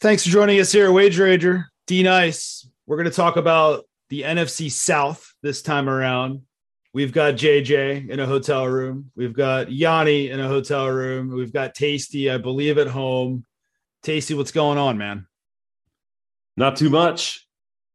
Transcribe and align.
Thanks 0.00 0.22
for 0.22 0.30
joining 0.30 0.60
us 0.60 0.70
here, 0.70 0.92
Wage 0.92 1.18
Rager. 1.18 1.64
D 1.88 2.04
Nice. 2.04 2.68
We're 2.86 2.98
going 2.98 3.10
to 3.10 3.16
talk 3.16 3.36
about 3.36 3.84
the 4.10 4.22
NFC 4.22 4.70
South 4.70 5.34
this 5.42 5.60
time 5.60 5.88
around. 5.88 6.42
We've 6.94 7.12
got 7.12 7.34
JJ 7.34 8.08
in 8.08 8.20
a 8.20 8.26
hotel 8.26 8.68
room. 8.68 9.10
We've 9.16 9.32
got 9.32 9.72
Yanni 9.72 10.30
in 10.30 10.38
a 10.38 10.46
hotel 10.46 10.88
room. 10.88 11.34
We've 11.34 11.52
got 11.52 11.74
Tasty, 11.74 12.30
I 12.30 12.38
believe, 12.38 12.78
at 12.78 12.86
home. 12.86 13.44
Tasty, 14.04 14.34
what's 14.34 14.52
going 14.52 14.78
on, 14.78 14.98
man? 14.98 15.26
Not 16.56 16.76
too 16.76 16.90
much. 16.90 17.44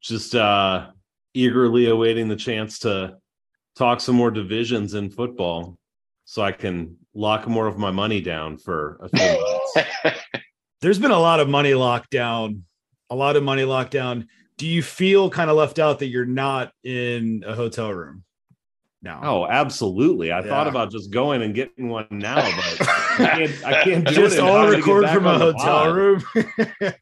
Just 0.02 0.36
uh 0.36 0.88
eagerly 1.34 1.88
awaiting 1.88 2.28
the 2.28 2.36
chance 2.36 2.80
to 2.80 3.16
talk 3.78 4.02
some 4.02 4.16
more 4.16 4.30
divisions 4.30 4.94
in 4.94 5.10
football 5.10 5.78
so 6.26 6.42
I 6.42 6.52
can 6.52 6.98
lock 7.14 7.48
more 7.48 7.66
of 7.66 7.78
my 7.78 7.92
money 7.92 8.20
down 8.20 8.58
for 8.58 9.00
a 9.02 9.08
few 9.08 9.42
months. 10.06 10.20
There's 10.84 11.00
been 11.00 11.12
a 11.12 11.20
lot 11.20 11.40
of 11.40 11.48
money 11.48 11.74
locked 11.74 12.10
down, 12.12 12.66
a 13.10 13.16
lot 13.16 13.38
of 13.38 13.44
money 13.44 13.64
locked 13.64 13.92
down. 13.92 14.28
Do 14.58 14.68
you 14.68 14.84
feel 14.84 15.30
kind 15.30 15.50
of 15.50 15.56
left 15.56 15.80
out 15.80 16.00
that 16.00 16.08
you're 16.08 16.26
not 16.26 16.74
in 16.84 17.44
a 17.48 17.56
hotel 17.56 17.92
room? 17.94 18.24
now. 19.02 19.20
Oh, 19.22 19.46
absolutely. 19.46 20.32
I 20.32 20.40
Yeah. 20.40 20.48
thought 20.48 20.68
about 20.70 20.90
just 20.90 21.12
going 21.12 21.42
and 21.42 21.54
getting 21.54 21.90
one 21.90 22.08
now, 22.10 22.36
but 22.36 22.88
I 22.88 23.16
can't, 23.18 23.66
I 23.66 23.84
can't 23.84 24.08
do 24.08 24.14
Just 24.14 24.38
it. 24.38 24.40
all 24.42 24.66
record 24.70 25.10
from 25.10 25.26
a 25.26 25.38
hotel 25.38 25.94
room. 25.94 26.24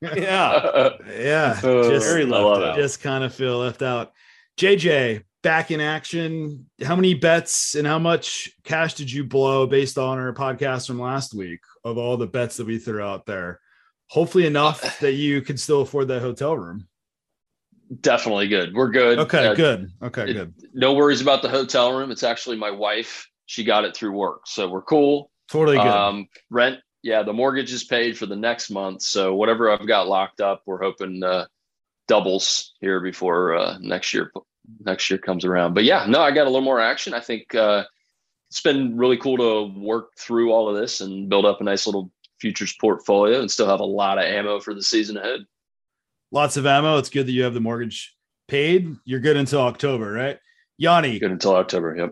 Yeah. 0.02 0.90
yeah, 1.08 1.60
Uh, 1.64 1.90
just 1.90 2.08
Very 2.08 2.26
left 2.26 2.64
out. 2.64 2.76
just 2.76 3.02
kind 3.04 3.24
of 3.24 3.34
feel 3.36 3.60
left 3.60 3.84
out. 3.84 4.14
JJ, 4.58 5.22
back 5.44 5.70
in 5.70 5.80
action. 5.80 6.66
How 6.84 6.96
many 6.96 7.14
bets 7.14 7.76
and 7.76 7.86
how 7.86 8.00
much 8.00 8.50
cash 8.64 8.96
did 8.96 9.12
you 9.12 9.24
blow 9.24 9.68
based 9.68 10.00
on 10.00 10.18
our 10.18 10.34
podcast 10.34 10.88
from 10.88 11.00
last 11.00 11.36
week 11.36 11.60
of 11.84 12.00
all 12.00 12.18
the 12.18 12.26
bets 12.28 12.58
that 12.58 12.66
we 12.66 12.80
threw 12.80 13.04
out 13.04 13.28
there? 13.28 13.60
Hopefully 14.12 14.46
enough 14.46 15.00
that 15.00 15.14
you 15.14 15.42
can 15.42 15.56
still 15.56 15.80
afford 15.80 16.10
that 16.10 16.20
hotel 16.22 16.58
room. 16.58 16.86
Definitely 18.02 18.50
good. 18.50 18.74
We're 18.74 18.90
good. 18.92 19.20
Okay, 19.20 19.48
Uh, 19.48 19.54
good. 19.54 19.90
Okay, 20.02 20.30
it- 20.30 20.34
good. 20.34 20.54
No 20.74 20.94
worries 20.94 21.22
about 21.22 21.42
the 21.42 21.48
hotel 21.48 21.94
room. 21.98 22.12
It's 22.12 22.22
actually 22.24 22.58
my 22.58 22.72
wife. 22.72 23.30
She 23.46 23.64
got 23.64 23.86
it 23.86 23.96
through 23.96 24.12
work, 24.12 24.48
so 24.48 24.68
we're 24.68 24.82
cool. 24.82 25.32
Totally 25.48 25.78
good. 25.78 25.88
Um, 25.88 26.28
rent, 26.50 26.80
yeah, 27.04 27.24
the 27.24 27.32
mortgage 27.32 27.72
is 27.72 27.86
paid 27.86 28.18
for 28.18 28.26
the 28.26 28.36
next 28.36 28.70
month. 28.70 29.02
So 29.02 29.34
whatever 29.34 29.72
I've 29.72 29.88
got 29.88 30.10
locked 30.10 30.42
up, 30.42 30.64
we're 30.66 30.82
hoping 30.82 31.24
uh, 31.24 31.46
doubles 32.10 32.74
here 32.82 33.00
before 33.00 33.56
uh, 33.56 33.78
next 33.80 34.14
year 34.14 34.34
next 34.84 35.10
year 35.10 35.20
comes 35.20 35.46
around. 35.46 35.74
But 35.74 35.86
yeah, 35.86 36.06
no, 36.06 36.20
I 36.20 36.32
got 36.32 36.48
a 36.48 36.50
little 36.50 36.60
more 36.66 36.82
action. 36.82 37.14
I 37.14 37.22
think 37.22 37.56
uh, 37.56 37.86
it's 38.50 38.62
been 38.62 38.98
really 38.98 39.18
cool 39.18 39.38
to 39.38 39.80
work 39.80 40.18
through 40.18 40.52
all 40.52 40.68
of 40.68 40.76
this 40.76 41.00
and 41.00 41.30
build 41.30 41.46
up 41.46 41.62
a 41.62 41.64
nice 41.64 41.86
little 41.88 42.12
futures 42.42 42.76
portfolio 42.82 43.40
and 43.40 43.50
still 43.50 43.68
have 43.68 43.80
a 43.80 43.86
lot 43.86 44.18
of 44.18 44.26
ammo 44.26 44.60
for 44.60 44.74
the 44.74 44.84
season 44.84 45.16
ahead. 45.16 45.42
Lots 46.32 46.58
of 46.58 46.66
ammo. 46.66 46.98
It's 46.98 47.10
good 47.10 47.28
that 47.28 47.32
you 47.32 47.44
have 47.44 47.54
the 47.54 47.62
mortgage 47.62 48.16
paid. 48.48 48.96
You're 49.06 49.20
good 49.20 49.38
until 49.38 49.62
October, 49.62 50.12
right? 50.12 50.40
Yanni, 50.78 51.20
Good 51.20 51.32
until 51.32 51.56
October. 51.56 51.96
Yep. 51.96 52.12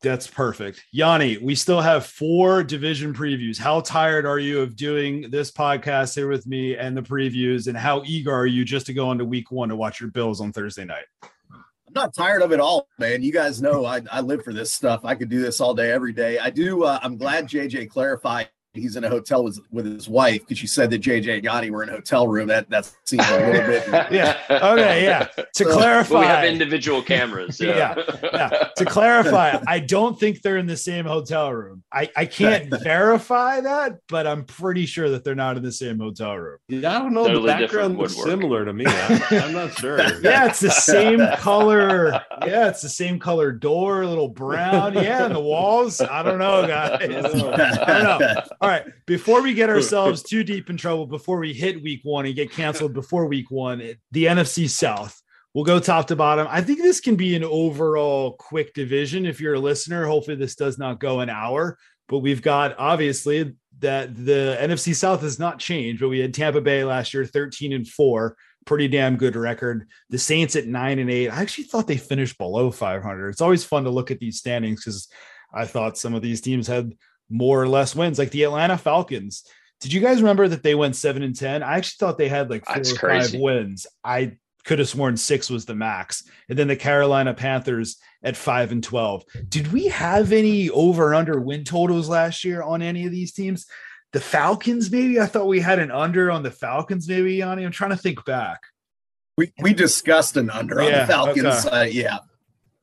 That's 0.00 0.26
perfect. 0.26 0.84
Yanni, 0.92 1.38
we 1.38 1.54
still 1.54 1.80
have 1.80 2.06
four 2.06 2.62
division 2.62 3.12
previews. 3.12 3.58
How 3.58 3.80
tired 3.80 4.26
are 4.26 4.38
you 4.38 4.60
of 4.60 4.76
doing 4.76 5.30
this 5.30 5.50
podcast 5.50 6.14
here 6.14 6.28
with 6.28 6.46
me 6.46 6.76
and 6.76 6.96
the 6.96 7.02
previews? 7.02 7.66
And 7.66 7.76
how 7.76 8.02
eager 8.04 8.32
are 8.32 8.46
you 8.46 8.64
just 8.64 8.86
to 8.86 8.92
go 8.92 9.10
into 9.12 9.24
week 9.24 9.50
one 9.50 9.68
to 9.68 9.76
watch 9.76 10.00
your 10.00 10.10
Bills 10.10 10.40
on 10.40 10.52
Thursday 10.52 10.84
night? 10.84 11.04
I'm 11.22 11.94
not 11.94 12.14
tired 12.14 12.42
of 12.42 12.52
it 12.52 12.60
all, 12.60 12.86
man. 12.98 13.22
You 13.22 13.32
guys 13.32 13.62
know 13.62 13.84
I, 13.84 14.02
I 14.10 14.20
live 14.20 14.44
for 14.44 14.52
this 14.52 14.72
stuff. 14.72 15.04
I 15.04 15.14
could 15.14 15.28
do 15.30 15.40
this 15.40 15.60
all 15.60 15.74
day, 15.74 15.90
every 15.90 16.12
day. 16.12 16.38
I 16.38 16.50
do. 16.50 16.84
Uh, 16.84 16.98
I'm 17.02 17.16
glad 17.16 17.48
JJ 17.48 17.90
clarified 17.90 18.50
he's 18.78 18.96
in 18.96 19.04
a 19.04 19.08
hotel 19.08 19.44
with, 19.44 19.60
with 19.70 19.84
his 19.86 20.08
wife 20.08 20.40
because 20.40 20.58
she 20.58 20.66
said 20.66 20.90
that 20.90 21.00
JJ 21.02 21.34
and 21.38 21.42
Gotti 21.46 21.70
were 21.70 21.82
in 21.82 21.88
a 21.88 21.92
hotel 21.92 22.26
room. 22.28 22.48
That 22.48 22.68
that 22.70 22.90
seems 23.04 23.28
a 23.28 23.38
little 23.38 23.52
bit. 23.66 23.88
Yeah. 24.12 24.38
Okay. 24.50 25.04
Yeah. 25.04 25.26
To 25.54 25.64
So- 25.64 25.78
Well, 25.78 26.20
we 26.20 26.26
have 26.26 26.44
individual 26.44 27.02
cameras. 27.02 27.60
Yeah, 27.68 27.94
yeah. 28.22 28.68
to 28.76 28.84
clarify, 28.84 29.58
I 29.66 29.80
don't 29.80 30.18
think 30.18 30.42
they're 30.42 30.56
in 30.56 30.66
the 30.66 30.76
same 30.76 31.04
hotel 31.04 31.52
room. 31.52 31.82
I, 31.92 32.08
I 32.16 32.24
can't 32.26 32.70
verify 32.82 33.60
that, 33.60 33.98
but 34.08 34.26
I'm 34.26 34.44
pretty 34.44 34.86
sure 34.86 35.10
that 35.10 35.24
they're 35.24 35.34
not 35.34 35.56
in 35.56 35.62
the 35.62 35.72
same 35.72 35.98
hotel 35.98 36.36
room. 36.36 36.58
Yeah, 36.68 36.96
I 36.96 36.98
don't 37.00 37.12
know. 37.14 37.26
Totally 37.26 37.52
the 37.52 37.58
background 37.58 37.98
looks 37.98 38.14
similar 38.22 38.64
to 38.64 38.72
me. 38.72 38.84
I, 38.86 39.40
I'm 39.44 39.52
not 39.52 39.76
sure. 39.78 39.98
Yeah, 40.22 40.46
it's 40.46 40.60
the 40.60 40.70
same 40.70 41.20
color. 41.36 42.10
Yeah, 42.46 42.68
it's 42.68 42.82
the 42.82 42.88
same 42.88 43.18
color 43.18 43.52
door, 43.52 44.02
a 44.02 44.06
little 44.08 44.28
brown. 44.28 44.94
Yeah, 44.94 45.24
and 45.26 45.34
the 45.34 45.40
walls. 45.40 46.00
I 46.00 46.22
don't 46.22 46.38
know, 46.38 46.66
guys. 46.66 47.00
I 47.02 48.02
don't 48.02 48.20
know. 48.20 48.42
All 48.60 48.67
right. 48.68 48.86
Before 49.06 49.42
we 49.42 49.54
get 49.54 49.70
ourselves 49.70 50.22
too 50.22 50.44
deep 50.44 50.70
in 50.70 50.76
trouble, 50.76 51.06
before 51.06 51.38
we 51.38 51.52
hit 51.52 51.82
week 51.82 52.00
one 52.02 52.26
and 52.26 52.34
get 52.34 52.50
canceled 52.50 52.94
before 52.94 53.26
week 53.26 53.50
one, 53.50 53.78
the 54.12 54.24
NFC 54.24 54.68
South. 54.68 55.20
We'll 55.54 55.64
go 55.64 55.80
top 55.80 56.06
to 56.08 56.16
bottom. 56.16 56.46
I 56.50 56.60
think 56.60 56.80
this 56.80 57.00
can 57.00 57.16
be 57.16 57.34
an 57.34 57.42
overall 57.42 58.32
quick 58.32 58.74
division. 58.74 59.26
If 59.26 59.40
you're 59.40 59.54
a 59.54 59.60
listener, 59.60 60.06
hopefully 60.06 60.36
this 60.36 60.54
does 60.54 60.78
not 60.78 61.00
go 61.00 61.20
an 61.20 61.30
hour. 61.30 61.78
But 62.08 62.18
we've 62.18 62.42
got 62.42 62.78
obviously 62.78 63.54
that 63.80 64.14
the 64.14 64.56
NFC 64.60 64.94
South 64.94 65.22
has 65.22 65.38
not 65.38 65.58
changed, 65.58 66.00
but 66.00 66.08
we 66.08 66.18
had 66.18 66.34
Tampa 66.34 66.60
Bay 66.60 66.84
last 66.84 67.14
year, 67.14 67.24
13 67.24 67.72
and 67.72 67.88
four, 67.88 68.36
pretty 68.66 68.88
damn 68.88 69.16
good 69.16 69.36
record. 69.36 69.86
The 70.10 70.18
Saints 70.18 70.56
at 70.56 70.66
nine 70.66 70.98
and 70.98 71.10
eight. 71.10 71.28
I 71.28 71.40
actually 71.40 71.64
thought 71.64 71.86
they 71.86 71.96
finished 71.96 72.38
below 72.38 72.70
500. 72.70 73.28
It's 73.30 73.40
always 73.40 73.64
fun 73.64 73.84
to 73.84 73.90
look 73.90 74.10
at 74.10 74.18
these 74.18 74.38
standings 74.38 74.84
because 74.84 75.08
I 75.52 75.64
thought 75.64 75.98
some 75.98 76.14
of 76.14 76.22
these 76.22 76.40
teams 76.40 76.66
had 76.66 76.92
more 77.30 77.62
or 77.62 77.68
less 77.68 77.94
wins, 77.94 78.18
like 78.18 78.30
the 78.30 78.44
Atlanta 78.44 78.78
Falcons. 78.78 79.44
Did 79.80 79.92
you 79.92 80.00
guys 80.00 80.20
remember 80.20 80.48
that 80.48 80.62
they 80.62 80.74
went 80.74 80.96
seven 80.96 81.22
and 81.22 81.36
10? 81.36 81.62
I 81.62 81.76
actually 81.76 81.96
thought 82.00 82.18
they 82.18 82.28
had 82.28 82.50
like 82.50 82.64
four 82.64 82.74
That's 82.76 82.92
or 82.92 82.96
crazy. 82.96 83.32
five 83.32 83.40
wins. 83.40 83.86
I 84.02 84.32
could 84.64 84.80
have 84.80 84.88
sworn 84.88 85.16
six 85.16 85.48
was 85.48 85.66
the 85.66 85.74
max. 85.74 86.24
And 86.48 86.58
then 86.58 86.68
the 86.68 86.76
Carolina 86.76 87.32
Panthers 87.32 87.96
at 88.22 88.36
five 88.36 88.72
and 88.72 88.82
12. 88.82 89.24
Did 89.48 89.72
we 89.72 89.86
have 89.86 90.32
any 90.32 90.68
over 90.70 91.14
under 91.14 91.40
win 91.40 91.64
totals 91.64 92.08
last 92.08 92.44
year 92.44 92.62
on 92.62 92.82
any 92.82 93.06
of 93.06 93.12
these 93.12 93.32
teams? 93.32 93.66
The 94.12 94.20
Falcons, 94.20 94.90
maybe? 94.90 95.20
I 95.20 95.26
thought 95.26 95.46
we 95.46 95.60
had 95.60 95.78
an 95.78 95.90
under 95.90 96.30
on 96.30 96.42
the 96.42 96.50
Falcons, 96.50 97.06
maybe, 97.08 97.34
Yanni. 97.36 97.64
I'm 97.64 97.70
trying 97.72 97.90
to 97.90 97.96
think 97.96 98.24
back. 98.24 98.60
we 99.36 99.52
we 99.60 99.74
discussed 99.74 100.36
an 100.36 100.50
under 100.50 100.80
on 100.80 100.90
the 100.90 101.06
Falcons. 101.06 101.66
okay. 101.66 101.68
Uh, 101.80 101.84
yeah, 101.84 102.18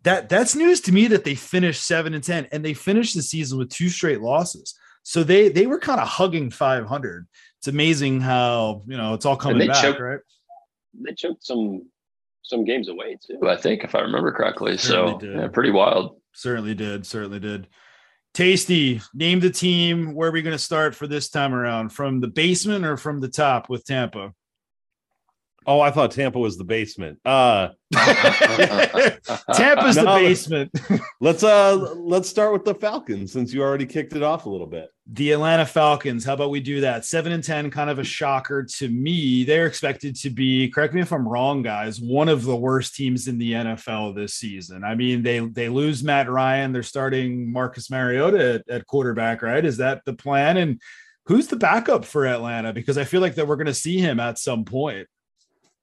That 0.05 0.29
that's 0.29 0.55
news 0.55 0.81
to 0.81 0.91
me 0.91 1.07
that 1.07 1.23
they 1.23 1.35
finished 1.35 1.83
seven 1.83 2.13
and 2.13 2.23
ten, 2.23 2.47
and 2.51 2.63
they 2.63 2.73
finished 2.73 3.15
the 3.15 3.23
season 3.23 3.57
with 3.57 3.69
two 3.69 3.89
straight 3.89 4.21
losses. 4.21 4.75
So 5.03 5.23
they 5.23 5.49
they 5.49 5.65
were 5.67 5.79
kind 5.79 5.99
of 5.99 6.07
hugging 6.07 6.51
500. 6.51 7.27
It's 7.57 7.67
amazing 7.67 8.21
how 8.21 8.83
you 8.87 8.97
know 8.97 9.15
it's 9.15 9.25
all 9.25 9.35
coming 9.35 9.67
back, 9.67 9.81
choked- 9.83 9.99
right? 9.99 10.19
they 10.93 11.13
choked 11.13 11.43
some 11.45 11.89
some 12.43 12.63
games 12.63 12.87
away 12.87 13.17
too. 13.25 13.47
I 13.47 13.57
think, 13.57 13.83
if 13.83 13.95
I 13.95 14.01
remember 14.01 14.31
correctly. 14.31 14.77
So 14.77 15.17
Certainly 15.19 15.41
yeah, 15.41 15.47
pretty 15.47 15.71
wild. 15.71 16.21
Certainly 16.33 16.75
did. 16.75 17.05
Certainly 17.05 17.39
did. 17.39 17.67
Tasty, 18.35 19.01
name 19.13 19.39
the 19.39 19.49
team. 19.49 20.13
Where 20.13 20.29
are 20.29 20.31
we 20.31 20.43
going 20.43 20.55
to 20.55 20.59
start 20.59 20.93
for 20.93 21.07
this 21.07 21.29
time 21.29 21.55
around? 21.55 21.89
From 21.89 22.19
the 22.19 22.27
basement 22.27 22.85
or 22.85 22.97
from 22.97 23.21
the 23.21 23.29
top 23.29 23.69
with 23.69 23.85
Tampa? 23.85 24.33
Oh, 25.67 25.79
I 25.79 25.91
thought 25.91 26.11
Tampa 26.11 26.39
was 26.39 26.57
the 26.57 26.63
basement. 26.63 27.19
Uh 27.25 27.69
Tampa's 29.53 29.95
the 29.95 30.03
basement. 30.05 30.71
let's 31.21 31.43
uh 31.43 31.75
let's 31.95 32.29
start 32.29 32.53
with 32.53 32.65
the 32.65 32.75
Falcons 32.75 33.31
since 33.31 33.53
you 33.53 33.61
already 33.61 33.85
kicked 33.85 34.15
it 34.15 34.23
off 34.23 34.45
a 34.45 34.49
little 34.49 34.67
bit. 34.67 34.89
the 35.07 35.31
Atlanta 35.31 35.65
Falcons. 35.65 36.25
How 36.25 36.33
about 36.33 36.49
we 36.49 36.59
do 36.59 36.81
that? 36.81 37.05
Seven 37.05 37.31
and 37.31 37.43
10, 37.43 37.69
kind 37.71 37.89
of 37.89 37.99
a 37.99 38.03
shocker 38.03 38.63
to 38.63 38.89
me. 38.89 39.43
They're 39.43 39.67
expected 39.67 40.15
to 40.17 40.29
be, 40.29 40.69
correct 40.69 40.93
me 40.93 41.01
if 41.01 41.11
I'm 41.13 41.27
wrong, 41.27 41.61
guys, 41.61 42.01
one 42.01 42.27
of 42.29 42.43
the 42.43 42.55
worst 42.55 42.95
teams 42.95 43.27
in 43.27 43.37
the 43.37 43.53
NFL 43.53 44.15
this 44.15 44.33
season. 44.35 44.83
I 44.83 44.95
mean, 44.95 45.23
they 45.23 45.39
they 45.39 45.69
lose 45.69 46.03
Matt 46.03 46.29
Ryan. 46.29 46.71
They're 46.73 46.83
starting 46.83 47.51
Marcus 47.51 47.89
Mariota 47.89 48.55
at, 48.55 48.69
at 48.69 48.87
quarterback, 48.87 49.41
right? 49.41 49.63
Is 49.63 49.77
that 49.77 50.03
the 50.05 50.13
plan? 50.13 50.57
And 50.57 50.81
who's 51.27 51.47
the 51.47 51.55
backup 51.55 52.05
for 52.05 52.25
Atlanta? 52.25 52.73
Because 52.73 52.97
I 52.97 53.03
feel 53.03 53.21
like 53.21 53.35
that 53.35 53.47
we're 53.47 53.55
going 53.55 53.65
to 53.67 53.73
see 53.73 53.97
him 53.99 54.19
at 54.19 54.37
some 54.39 54.65
point. 54.65 55.07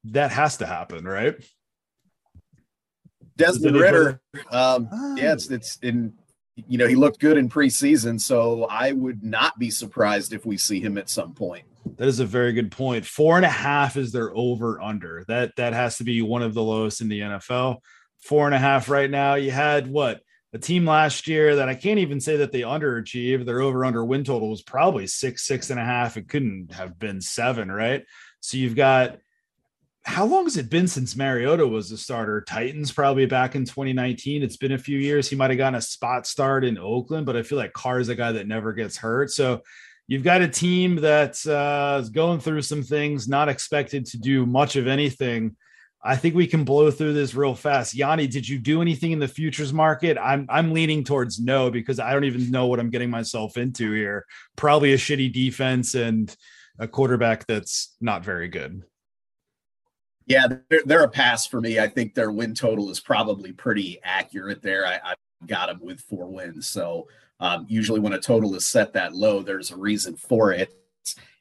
That 0.04 0.32
has 0.32 0.56
to 0.58 0.66
happen, 0.66 1.04
right? 1.04 1.36
Desmond 3.36 3.76
Ridder. 3.76 4.20
Um, 4.50 4.88
Ah. 4.92 5.14
yeah, 5.16 5.32
it's 5.32 5.50
it's 5.50 5.76
in. 5.78 6.14
You 6.54 6.76
know, 6.76 6.86
he 6.86 6.96
looked 6.96 7.18
good 7.18 7.38
in 7.38 7.48
preseason, 7.48 8.20
so 8.20 8.64
I 8.64 8.92
would 8.92 9.22
not 9.24 9.58
be 9.58 9.70
surprised 9.70 10.34
if 10.34 10.44
we 10.44 10.58
see 10.58 10.80
him 10.80 10.98
at 10.98 11.08
some 11.08 11.32
point. 11.32 11.64
That 11.96 12.08
is 12.08 12.20
a 12.20 12.26
very 12.26 12.52
good 12.52 12.70
point. 12.70 13.06
Four 13.06 13.36
and 13.36 13.46
a 13.46 13.48
half 13.50 13.96
is 13.96 14.12
their 14.12 14.36
over 14.36 14.78
under. 14.80 15.24
That 15.28 15.56
that 15.56 15.72
has 15.72 15.96
to 15.98 16.04
be 16.04 16.20
one 16.20 16.42
of 16.42 16.52
the 16.52 16.62
lowest 16.62 17.00
in 17.00 17.08
the 17.08 17.20
NFL. 17.20 17.78
Four 18.20 18.46
and 18.46 18.54
a 18.54 18.58
half 18.58 18.90
right 18.90 19.10
now. 19.10 19.34
You 19.36 19.50
had 19.50 19.86
what 19.88 20.20
a 20.52 20.58
team 20.58 20.84
last 20.84 21.26
year 21.26 21.56
that 21.56 21.70
I 21.70 21.74
can't 21.74 21.98
even 22.00 22.20
say 22.20 22.36
that 22.36 22.52
they 22.52 22.60
underachieved. 22.60 23.46
Their 23.46 23.62
over 23.62 23.84
under 23.86 24.04
win 24.04 24.22
total 24.22 24.50
was 24.50 24.62
probably 24.62 25.06
six, 25.06 25.46
six 25.46 25.70
and 25.70 25.80
a 25.80 25.84
half. 25.84 26.18
It 26.18 26.28
couldn't 26.28 26.72
have 26.74 26.98
been 26.98 27.22
seven, 27.22 27.72
right? 27.72 28.04
So 28.40 28.58
you've 28.58 28.76
got 28.76 29.16
how 30.04 30.24
long 30.24 30.44
has 30.44 30.56
it 30.56 30.68
been 30.68 30.88
since 30.88 31.16
Mariota 31.16 31.66
was 31.66 31.92
a 31.92 31.96
starter? 31.96 32.40
Titans 32.40 32.90
probably 32.90 33.26
back 33.26 33.54
in 33.54 33.64
2019. 33.64 34.42
It's 34.42 34.56
been 34.56 34.72
a 34.72 34.78
few 34.78 34.98
years. 34.98 35.28
He 35.28 35.36
might 35.36 35.50
have 35.50 35.58
gotten 35.58 35.76
a 35.76 35.82
spot 35.82 36.26
start 36.26 36.64
in 36.64 36.76
Oakland, 36.76 37.24
but 37.24 37.36
I 37.36 37.42
feel 37.42 37.58
like 37.58 37.72
Carr 37.72 38.00
is 38.00 38.08
a 38.08 38.16
guy 38.16 38.32
that 38.32 38.48
never 38.48 38.72
gets 38.72 38.96
hurt. 38.96 39.30
So 39.30 39.62
you've 40.08 40.24
got 40.24 40.42
a 40.42 40.48
team 40.48 40.96
that's 40.96 41.46
uh, 41.46 42.04
going 42.12 42.40
through 42.40 42.62
some 42.62 42.82
things, 42.82 43.28
not 43.28 43.48
expected 43.48 44.06
to 44.06 44.18
do 44.18 44.44
much 44.44 44.74
of 44.74 44.88
anything. 44.88 45.56
I 46.04 46.16
think 46.16 46.34
we 46.34 46.48
can 46.48 46.64
blow 46.64 46.90
through 46.90 47.12
this 47.12 47.34
real 47.34 47.54
fast. 47.54 47.94
Yanni, 47.94 48.26
did 48.26 48.48
you 48.48 48.58
do 48.58 48.82
anything 48.82 49.12
in 49.12 49.20
the 49.20 49.28
futures 49.28 49.72
market? 49.72 50.18
I'm 50.20 50.46
I'm 50.48 50.72
leaning 50.72 51.04
towards 51.04 51.38
no 51.38 51.70
because 51.70 52.00
I 52.00 52.12
don't 52.12 52.24
even 52.24 52.50
know 52.50 52.66
what 52.66 52.80
I'm 52.80 52.90
getting 52.90 53.10
myself 53.10 53.56
into 53.56 53.92
here. 53.92 54.26
Probably 54.56 54.94
a 54.94 54.96
shitty 54.96 55.32
defense 55.32 55.94
and 55.94 56.34
a 56.80 56.88
quarterback 56.88 57.46
that's 57.46 57.94
not 58.00 58.24
very 58.24 58.48
good. 58.48 58.82
Yeah, 60.26 60.46
they're, 60.68 60.82
they're 60.84 61.04
a 61.04 61.08
pass 61.08 61.46
for 61.46 61.60
me. 61.60 61.78
I 61.78 61.88
think 61.88 62.14
their 62.14 62.30
win 62.30 62.54
total 62.54 62.90
is 62.90 63.00
probably 63.00 63.52
pretty 63.52 63.98
accurate 64.04 64.62
there. 64.62 64.86
I, 64.86 65.00
I 65.04 65.14
got 65.46 65.66
them 65.66 65.80
with 65.82 66.00
four 66.00 66.26
wins. 66.26 66.68
So 66.68 67.08
um, 67.40 67.66
usually 67.68 68.00
when 68.00 68.12
a 68.12 68.20
total 68.20 68.54
is 68.54 68.66
set 68.66 68.92
that 68.92 69.14
low, 69.14 69.42
there's 69.42 69.70
a 69.70 69.76
reason 69.76 70.16
for 70.16 70.52
it. 70.52 70.72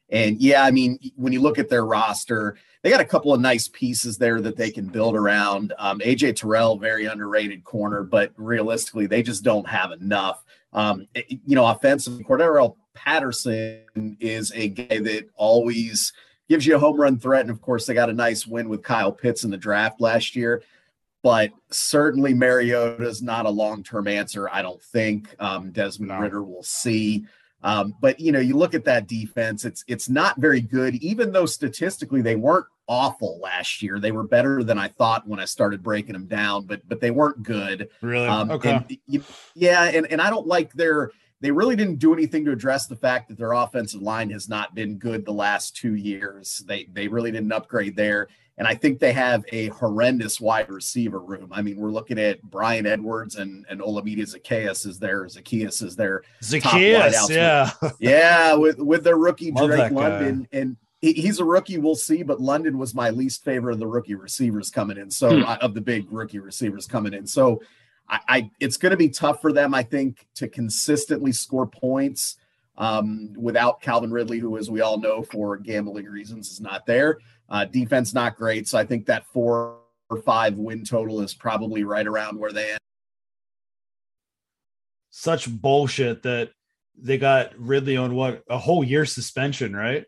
And 0.10 0.42
yeah, 0.42 0.64
I 0.64 0.72
mean, 0.72 1.00
when 1.16 1.32
you 1.32 1.42
look 1.42 1.58
at 1.58 1.70
their 1.70 1.86
roster, 1.86 2.58
they 2.82 2.90
got 2.90 3.00
a 3.00 3.06
couple 3.06 3.34
of 3.34 3.40
nice 3.40 3.68
pieces 3.68 4.18
there 4.18 4.42
that 4.42 4.58
they 4.58 4.72
can 4.72 4.88
build 4.88 5.16
around. 5.16 5.74
Um, 5.78 6.00
AJ 6.00 6.36
Terrell, 6.36 6.78
very 6.78 7.06
underrated 7.06 7.64
corner, 7.64 8.04
but 8.04 8.34
realistically, 8.36 9.06
they 9.06 9.24
just 9.24 9.44
don't 9.44 9.68
have 9.68 9.92
enough. 9.92 10.44
Um, 10.74 11.08
you 11.14 11.56
know, 11.56 11.66
offensive 11.66 12.20
Cordarrelle 12.20 12.76
Patterson 12.94 14.18
is 14.20 14.52
a 14.54 14.70
guy 14.70 15.00
that 15.00 15.30
always 15.36 16.12
gives 16.52 16.68
you 16.68 16.76
a 16.76 16.80
home 16.80 17.00
run 17.00 17.18
threat. 17.18 17.42
And 17.42 17.50
of 17.50 17.62
course, 17.62 17.86
they 17.86 17.94
got 17.94 18.10
a 18.10 18.14
nice 18.14 18.46
win 18.46 18.68
with 18.68 18.84
Kyle 18.84 19.14
Pitts 19.14 19.46
in 19.46 19.52
the 19.52 19.58
draft 19.58 20.02
last 20.02 20.36
year. 20.36 20.62
But 21.24 21.52
certainly, 21.70 22.34
Mariota 22.34 23.08
is 23.08 23.22
not 23.22 23.46
a 23.46 23.50
long 23.50 23.84
term 23.84 24.06
answer, 24.06 24.50
I 24.50 24.62
don't 24.62 24.82
think. 24.82 25.34
Um, 25.40 25.72
Desmond 25.72 26.10
no. 26.10 26.20
Ridder 26.20 26.44
will 26.44 26.64
see. 26.64 27.26
Um, 27.64 27.96
but 28.02 28.20
you 28.20 28.34
know, 28.34 28.40
you 28.40 28.58
look 28.58 28.74
at 28.74 28.84
that 28.86 29.08
defense; 29.08 29.64
it's 29.64 29.86
it's 29.88 30.10
not 30.10 30.42
very 30.42 30.60
good. 30.60 30.96
Even 30.96 31.32
though 31.32 31.46
statistically 31.46 32.22
they 32.22 32.36
weren't 32.36 32.66
awful 32.86 33.40
last 33.40 33.82
year, 33.82 34.00
they 34.00 34.12
were 34.12 34.24
better 34.24 34.62
than 34.62 34.78
I 34.78 34.90
thought 34.90 35.28
when 35.28 35.40
I 35.40 35.46
started 35.46 35.82
breaking 35.82 36.14
them 36.14 36.26
down. 36.26 36.66
But 36.66 36.82
but 36.90 37.00
they 37.00 37.12
weren't 37.12 37.44
good. 37.44 37.88
Really? 38.02 38.28
Um, 38.28 38.52
okay. 38.52 38.84
And, 39.08 39.24
yeah, 39.54 39.84
and 39.86 40.06
and 40.08 40.20
I 40.20 40.30
don't 40.30 40.48
like 40.48 40.74
their 40.74 41.12
they 41.42 41.52
really 41.52 41.76
didn't 41.76 41.98
do 41.98 42.14
anything 42.14 42.46
to 42.46 42.52
address 42.52 42.88
the 42.88 42.96
fact 42.96 43.28
that 43.28 43.38
their 43.38 43.52
offensive 43.54 44.02
line 44.02 44.30
has 44.30 44.48
not 44.48 44.76
been 44.76 44.98
good 44.98 45.26
the 45.26 45.34
last 45.34 45.76
two 45.76 45.96
years. 45.96 46.64
They 46.68 46.88
they 46.94 47.08
really 47.08 47.32
didn't 47.32 47.52
upgrade 47.52 47.96
there. 47.96 48.28
And 48.58 48.68
I 48.68 48.76
think 48.76 49.00
they 49.00 49.14
have 49.14 49.44
a 49.52 49.70
horrendous 49.70 50.40
wide 50.40 50.70
receiver 50.70 51.20
room. 51.20 51.50
I 51.52 51.64
mean, 51.64 51.78
we're 51.78 51.90
looking 51.90 52.20
at 52.20 52.44
Bryan 52.44 52.86
Edwards 52.86 53.38
and, 53.38 53.66
and 53.70 53.82
Olamide 53.82 54.20
Zaccheaus 54.20 54.86
is 54.86 55.00
there. 55.00 55.26
Zaccheaus 55.26 55.82
is 55.82 55.96
there. 55.96 56.22
Zaccheaus, 56.44 57.30
yeah. 57.30 57.72
With, 57.82 57.96
yeah, 58.00 58.54
with, 58.54 58.78
with 58.78 59.04
their 59.04 59.18
rookie 59.18 59.52
Love 59.52 59.68
Drake 59.68 59.92
London. 59.92 60.48
Guy. 60.52 60.60
And 60.60 60.78
he, 61.00 61.14
he's 61.14 61.40
a 61.40 61.46
rookie, 61.46 61.80
we'll 61.80 61.96
see. 61.96 62.22
But 62.22 62.40
London 62.40 62.78
was 62.78 62.94
my 62.94 63.10
least 63.10 63.44
favorite 63.44 63.74
of 63.74 63.80
the 63.80 63.88
rookie 63.88 64.14
receivers 64.14 64.70
coming 64.70 64.98
in. 64.98 65.10
So, 65.10 65.38
hmm. 65.38 65.44
uh, 65.44 65.58
of 65.62 65.74
the 65.74 65.82
big 65.82 66.12
rookie 66.12 66.40
receivers 66.40 66.86
coming 66.86 67.14
in. 67.14 67.26
So, 67.26 67.62
I, 68.08 68.20
I 68.28 68.52
it's 68.60 68.78
going 68.78 68.92
to 68.92 68.98
be 68.98 69.10
tough 69.10 69.42
for 69.42 69.52
them, 69.52 69.74
I 69.74 69.84
think, 69.84 70.28
to 70.36 70.48
consistently 70.48 71.32
score 71.32 71.68
points 71.68 72.38
um, 72.78 73.34
without 73.38 73.82
Calvin 73.82 74.12
Ridley, 74.12 74.40
who, 74.40 74.58
as 74.58 74.70
we 74.70 74.82
all 74.82 75.00
know, 75.00 75.24
for 75.24 75.58
gambling 75.58 76.06
reasons, 76.06 76.52
is 76.52 76.62
not 76.62 76.86
there. 76.86 77.20
Uh, 77.50 77.66
defense 77.66 78.14
not 78.14 78.38
great, 78.38 78.68
so 78.68 78.78
I 78.78 78.86
think 78.86 79.06
that 79.06 79.26
four 79.28 79.80
or 80.10 80.22
five 80.22 80.56
win 80.56 80.84
total 80.84 81.22
is 81.22 81.34
probably 81.34 81.84
right 81.84 82.08
around 82.08 82.40
where 82.40 82.52
they 82.52 82.72
end. 82.72 82.80
Such 85.10 85.50
bullshit 85.50 86.24
that 86.24 86.52
they 86.98 87.18
got 87.18 87.58
Ridley 87.58 87.98
on 87.98 88.16
what 88.16 88.44
a 88.50 88.58
whole 88.58 88.84
year 88.84 89.06
suspension, 89.06 89.76
right? 89.76 90.06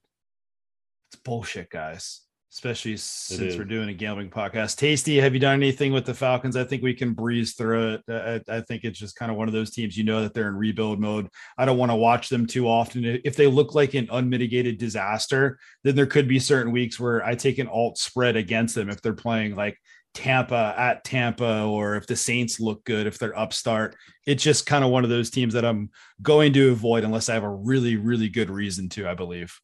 It's 1.09 1.21
bullshit, 1.21 1.69
guys 1.69 2.22
especially 2.53 2.95
since 2.95 3.57
we're 3.57 3.63
doing 3.63 3.89
a 3.89 3.93
gambling 3.93 4.29
podcast. 4.29 4.77
Tasty, 4.77 5.17
have 5.19 5.33
you 5.33 5.39
done 5.39 5.55
anything 5.55 5.91
with 5.91 6.05
the 6.05 6.13
Falcons? 6.13 6.55
I 6.55 6.63
think 6.63 6.83
we 6.83 6.93
can 6.93 7.13
breeze 7.13 7.55
through 7.55 7.95
it. 7.95 8.03
I, 8.07 8.57
I, 8.57 8.61
think 8.61 8.83
it's 8.83 8.99
just 8.99 9.15
kind 9.15 9.31
of 9.31 9.37
one 9.37 9.47
of 9.47 9.55
those 9.55 9.71
teams. 9.71 9.97
You 9.97 10.03
know 10.03 10.21
that 10.21 10.35
they're 10.35 10.49
in 10.49 10.55
rebuild 10.55 10.99
mode. 10.99 11.29
I 11.57 11.65
don't 11.65 11.79
want 11.79 11.91
to 11.91 11.95
watch 11.95 12.29
them 12.29 12.45
too 12.45 12.67
often. 12.67 13.05
If 13.25 13.35
they 13.35 13.47
look 13.47 13.73
like 13.73 13.95
an 13.95 14.07
unmitigated 14.11 14.77
disaster, 14.77 15.57
then 15.83 15.95
there 15.95 16.05
could 16.05 16.27
be 16.27 16.37
certain 16.37 16.71
weeks 16.71 16.99
where 16.99 17.25
I 17.25 17.33
take 17.33 17.57
an 17.57 17.67
alt 17.67 17.97
spread 17.97 18.35
against 18.35 18.75
them 18.75 18.87
if 18.87 19.01
they're 19.01 19.13
playing 19.13 19.55
like 19.55 19.79
Tampa 20.13 20.75
at 20.77 21.03
Tampa, 21.03 21.63
or 21.63 21.95
if 21.95 22.05
the 22.05 22.15
Saints 22.15 22.59
look 22.59 22.83
good, 22.85 23.07
if 23.07 23.17
they're 23.17 23.37
upstart. 23.37 23.95
It's 24.27 24.43
just 24.43 24.67
kind 24.67 24.83
of 24.83 24.91
one 24.91 25.03
of 25.03 25.09
those 25.09 25.31
teams 25.31 25.55
that 25.55 25.65
I'm 25.65 25.89
going 26.21 26.53
to 26.53 26.71
avoid 26.71 27.03
unless 27.03 27.29
I 27.29 27.33
have 27.33 27.43
a 27.43 27.49
really, 27.49 27.95
really 27.95 28.29
good 28.29 28.51
reason 28.51 28.89
to. 28.89 29.09
I 29.09 29.15
believe. 29.15 29.59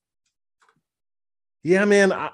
Yeah, 1.63 1.85
man. 1.85 2.11
I, 2.11 2.29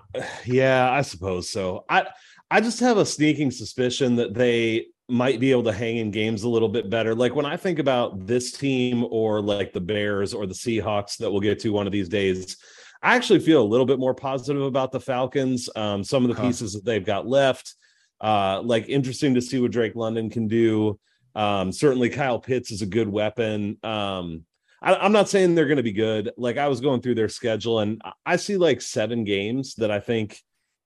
yeah, 0.45 0.91
I 0.91 1.01
suppose 1.01 1.49
so. 1.49 1.85
I 1.89 2.07
I 2.51 2.61
just 2.61 2.79
have 2.79 2.97
a 2.97 3.05
sneaking 3.05 3.51
suspicion 3.51 4.15
that 4.17 4.33
they 4.33 4.87
might 5.07 5.39
be 5.39 5.51
able 5.51 5.63
to 5.63 5.73
hang 5.73 5.97
in 5.97 6.11
games 6.11 6.43
a 6.43 6.49
little 6.49 6.69
bit 6.69 6.89
better. 6.89 7.13
Like 7.13 7.35
when 7.35 7.45
I 7.45 7.57
think 7.57 7.79
about 7.79 8.25
this 8.25 8.51
team 8.51 9.05
or 9.09 9.41
like 9.41 9.73
the 9.73 9.81
Bears 9.81 10.33
or 10.33 10.45
the 10.45 10.53
Seahawks 10.53 11.17
that 11.17 11.31
we'll 11.31 11.41
get 11.41 11.59
to 11.59 11.69
one 11.69 11.85
of 11.85 11.93
these 11.93 12.09
days, 12.09 12.57
I 13.01 13.15
actually 13.15 13.39
feel 13.39 13.61
a 13.61 13.63
little 13.63 13.85
bit 13.85 13.99
more 13.99 14.15
positive 14.15 14.63
about 14.63 14.91
the 14.91 14.99
Falcons. 14.99 15.69
Um, 15.75 16.03
some 16.03 16.23
of 16.23 16.29
the 16.29 16.41
huh. 16.41 16.47
pieces 16.47 16.73
that 16.73 16.85
they've 16.85 17.05
got 17.05 17.27
left, 17.27 17.75
uh, 18.21 18.61
like 18.63 18.89
interesting 18.89 19.35
to 19.35 19.41
see 19.41 19.59
what 19.59 19.71
Drake 19.71 19.95
London 19.95 20.29
can 20.29 20.47
do. 20.47 20.99
Um, 21.35 21.71
certainly 21.71 22.09
Kyle 22.09 22.39
Pitts 22.39 22.71
is 22.71 22.81
a 22.81 22.87
good 22.87 23.09
weapon. 23.09 23.77
Um, 23.83 24.45
I, 24.85 25.05
am 25.05 25.11
not 25.11 25.27
saying 25.27 25.55
they're 25.55 25.65
going 25.65 25.77
to 25.77 25.83
be 25.83 25.91
good. 25.91 26.31
Like 26.37 26.57
I 26.57 26.67
was 26.67 26.79
going 26.79 27.01
through 27.01 27.15
their 27.15 27.27
schedule 27.27 27.79
and 27.79 28.01
I 28.25 28.35
see 28.35 28.55
like 28.55 28.81
seven 28.81 29.23
games 29.23 29.73
that 29.75 29.89
I 29.89 29.99
think 29.99 30.39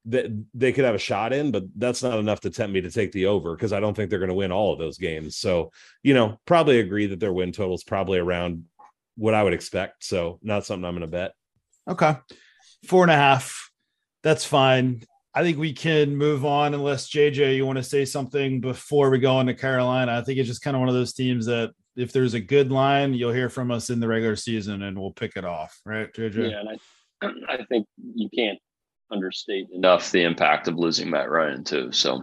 that 0.05 0.31
they 0.53 0.71
could 0.71 0.85
have 0.85 0.95
a 0.95 0.99
shot 0.99 1.33
in, 1.33 1.51
but 1.51 1.63
that's 1.75 2.01
not 2.01 2.17
enough 2.17 2.39
to 2.41 2.49
tempt 2.49 2.73
me 2.73 2.81
to 2.81 2.89
take 2.89 3.11
the 3.11 3.25
over 3.25 3.55
because 3.55 3.73
I 3.73 3.81
don't 3.81 3.93
think 3.93 4.09
they're 4.09 4.19
going 4.19 4.29
to 4.29 4.35
win 4.35 4.53
all 4.53 4.71
of 4.71 4.79
those 4.79 4.97
games. 4.97 5.35
So, 5.35 5.71
you 6.01 6.13
know, 6.13 6.39
probably 6.45 6.79
agree 6.79 7.07
that 7.07 7.19
their 7.19 7.33
win 7.33 7.51
total 7.51 7.75
is 7.75 7.83
probably 7.83 8.17
around 8.17 8.63
what 9.17 9.33
I 9.33 9.43
would 9.43 9.53
expect. 9.53 10.05
So, 10.05 10.39
not 10.41 10.65
something 10.65 10.85
I'm 10.85 10.93
going 10.93 11.01
to 11.01 11.07
bet. 11.07 11.33
Okay. 11.87 12.15
Four 12.87 13.03
and 13.03 13.11
a 13.11 13.15
half. 13.15 13.69
That's 14.23 14.45
fine. 14.45 15.03
I 15.33 15.43
think 15.43 15.57
we 15.57 15.73
can 15.73 16.15
move 16.15 16.45
on 16.45 16.73
unless 16.73 17.09
JJ, 17.09 17.55
you 17.55 17.65
want 17.65 17.77
to 17.77 17.83
say 17.83 18.05
something 18.05 18.61
before 18.61 19.09
we 19.09 19.19
go 19.19 19.35
on 19.35 19.45
to 19.47 19.53
Carolina. 19.53 20.17
I 20.17 20.23
think 20.23 20.39
it's 20.39 20.47
just 20.47 20.61
kind 20.61 20.75
of 20.75 20.79
one 20.79 20.89
of 20.89 20.95
those 20.95 21.13
teams 21.13 21.45
that 21.45 21.71
if 21.99 22.13
there's 22.13 22.33
a 22.33 22.39
good 22.39 22.71
line, 22.71 23.13
you'll 23.13 23.33
hear 23.33 23.49
from 23.49 23.71
us 23.71 23.89
in 23.89 23.99
the 23.99 24.07
regular 24.07 24.35
season 24.35 24.83
and 24.83 24.97
we'll 24.97 25.11
pick 25.11 25.35
it 25.35 25.43
off, 25.43 25.79
right, 25.85 26.11
JJ? 26.13 26.51
Yeah, 26.51 26.61
and 26.61 26.79
I, 27.49 27.53
I 27.53 27.65
think 27.65 27.87
you 28.15 28.29
can't 28.33 28.57
understate 29.11 29.67
enough 29.73 30.11
the 30.11 30.23
impact 30.23 30.67
of 30.67 30.77
losing 30.77 31.09
Matt 31.09 31.29
Ryan 31.29 31.63
too. 31.63 31.91
So, 31.91 32.21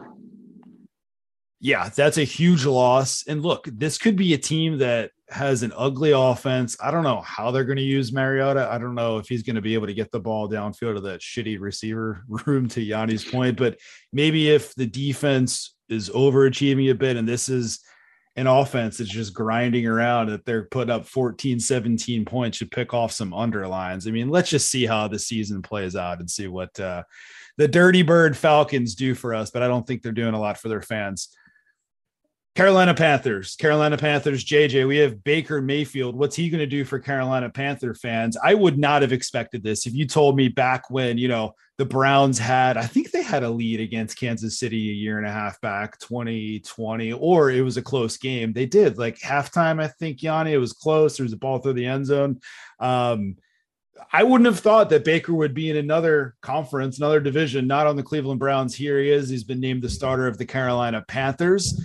yeah, 1.60 1.90
that's 1.90 2.16
a 2.16 2.24
huge 2.24 2.64
loss. 2.64 3.24
And 3.26 3.42
look, 3.42 3.68
this 3.70 3.98
could 3.98 4.16
be 4.16 4.32
a 4.32 4.38
team 4.38 4.78
that 4.78 5.10
has 5.28 5.62
an 5.62 5.72
ugly 5.76 6.12
offense. 6.12 6.76
I 6.80 6.90
don't 6.90 7.02
know 7.02 7.20
how 7.20 7.50
they're 7.50 7.64
going 7.64 7.76
to 7.76 7.82
use 7.82 8.12
Mariota. 8.12 8.68
I 8.70 8.78
don't 8.78 8.94
know 8.94 9.18
if 9.18 9.28
he's 9.28 9.42
going 9.42 9.56
to 9.56 9.62
be 9.62 9.74
able 9.74 9.88
to 9.88 9.94
get 9.94 10.10
the 10.10 10.20
ball 10.20 10.48
downfield 10.48 10.94
to 10.94 11.00
that 11.02 11.20
shitty 11.20 11.60
receiver 11.60 12.24
room 12.46 12.68
to 12.68 12.80
Yanni's 12.80 13.24
point, 13.24 13.58
but 13.58 13.78
maybe 14.12 14.48
if 14.48 14.74
the 14.74 14.86
defense 14.86 15.74
is 15.88 16.08
overachieving 16.10 16.90
a 16.90 16.94
bit 16.94 17.16
and 17.16 17.28
this 17.28 17.48
is 17.48 17.80
an 18.36 18.46
offense 18.46 18.98
that's 18.98 19.10
just 19.10 19.34
grinding 19.34 19.86
around 19.86 20.28
that 20.28 20.44
they're 20.44 20.64
putting 20.64 20.92
up 20.92 21.06
14 21.06 21.58
17 21.58 22.24
points 22.24 22.58
should 22.58 22.70
pick 22.70 22.92
off 22.94 23.12
some 23.12 23.32
underlines. 23.32 24.06
I 24.06 24.10
mean 24.10 24.28
let's 24.28 24.50
just 24.50 24.70
see 24.70 24.86
how 24.86 25.08
the 25.08 25.18
season 25.18 25.62
plays 25.62 25.96
out 25.96 26.20
and 26.20 26.30
see 26.30 26.46
what 26.46 26.78
uh, 26.78 27.02
the 27.56 27.68
dirty 27.68 28.02
bird 28.02 28.36
falcons 28.36 28.94
do 28.94 29.14
for 29.14 29.34
us 29.34 29.50
but 29.50 29.62
i 29.62 29.68
don't 29.68 29.86
think 29.86 30.02
they're 30.02 30.12
doing 30.12 30.34
a 30.34 30.40
lot 30.40 30.58
for 30.58 30.68
their 30.68 30.82
fans 30.82 31.28
Carolina 32.56 32.94
Panthers, 32.94 33.54
Carolina 33.56 33.98
Panthers, 33.98 34.42
JJ. 34.42 34.88
We 34.88 34.96
have 34.96 35.22
Baker 35.22 35.60
Mayfield. 35.60 36.16
What's 36.16 36.36
he 36.36 36.48
going 36.48 36.60
to 36.60 36.66
do 36.66 36.86
for 36.86 36.98
Carolina 36.98 37.50
Panther 37.50 37.92
fans? 37.92 38.34
I 38.42 38.54
would 38.54 38.78
not 38.78 39.02
have 39.02 39.12
expected 39.12 39.62
this. 39.62 39.86
If 39.86 39.92
you 39.92 40.06
told 40.06 40.36
me 40.36 40.48
back 40.48 40.88
when, 40.88 41.18
you 41.18 41.28
know, 41.28 41.52
the 41.76 41.84
Browns 41.84 42.38
had, 42.38 42.78
I 42.78 42.86
think 42.86 43.10
they 43.10 43.22
had 43.22 43.42
a 43.42 43.50
lead 43.50 43.80
against 43.80 44.18
Kansas 44.18 44.58
City 44.58 44.88
a 44.88 44.94
year 44.94 45.18
and 45.18 45.26
a 45.26 45.30
half 45.30 45.60
back, 45.60 45.98
2020, 45.98 47.12
or 47.12 47.50
it 47.50 47.60
was 47.60 47.76
a 47.76 47.82
close 47.82 48.16
game. 48.16 48.54
They 48.54 48.64
did 48.64 48.96
like 48.96 49.18
halftime, 49.18 49.78
I 49.78 49.88
think, 49.88 50.22
Yanni, 50.22 50.54
it 50.54 50.58
was 50.58 50.72
close. 50.72 51.18
There 51.18 51.24
was 51.24 51.34
a 51.34 51.36
ball 51.36 51.58
through 51.58 51.74
the 51.74 51.84
end 51.84 52.06
zone. 52.06 52.40
Um, 52.80 53.36
I 54.10 54.24
wouldn't 54.24 54.46
have 54.46 54.60
thought 54.60 54.88
that 54.90 55.04
Baker 55.04 55.34
would 55.34 55.52
be 55.52 55.68
in 55.68 55.76
another 55.76 56.36
conference, 56.40 56.96
another 56.96 57.20
division, 57.20 57.66
not 57.66 57.86
on 57.86 57.96
the 57.96 58.02
Cleveland 58.02 58.40
Browns. 58.40 58.74
Here 58.74 58.98
he 58.98 59.10
is. 59.10 59.28
He's 59.28 59.44
been 59.44 59.60
named 59.60 59.82
the 59.82 59.90
starter 59.90 60.26
of 60.26 60.38
the 60.38 60.46
Carolina 60.46 61.04
Panthers 61.06 61.78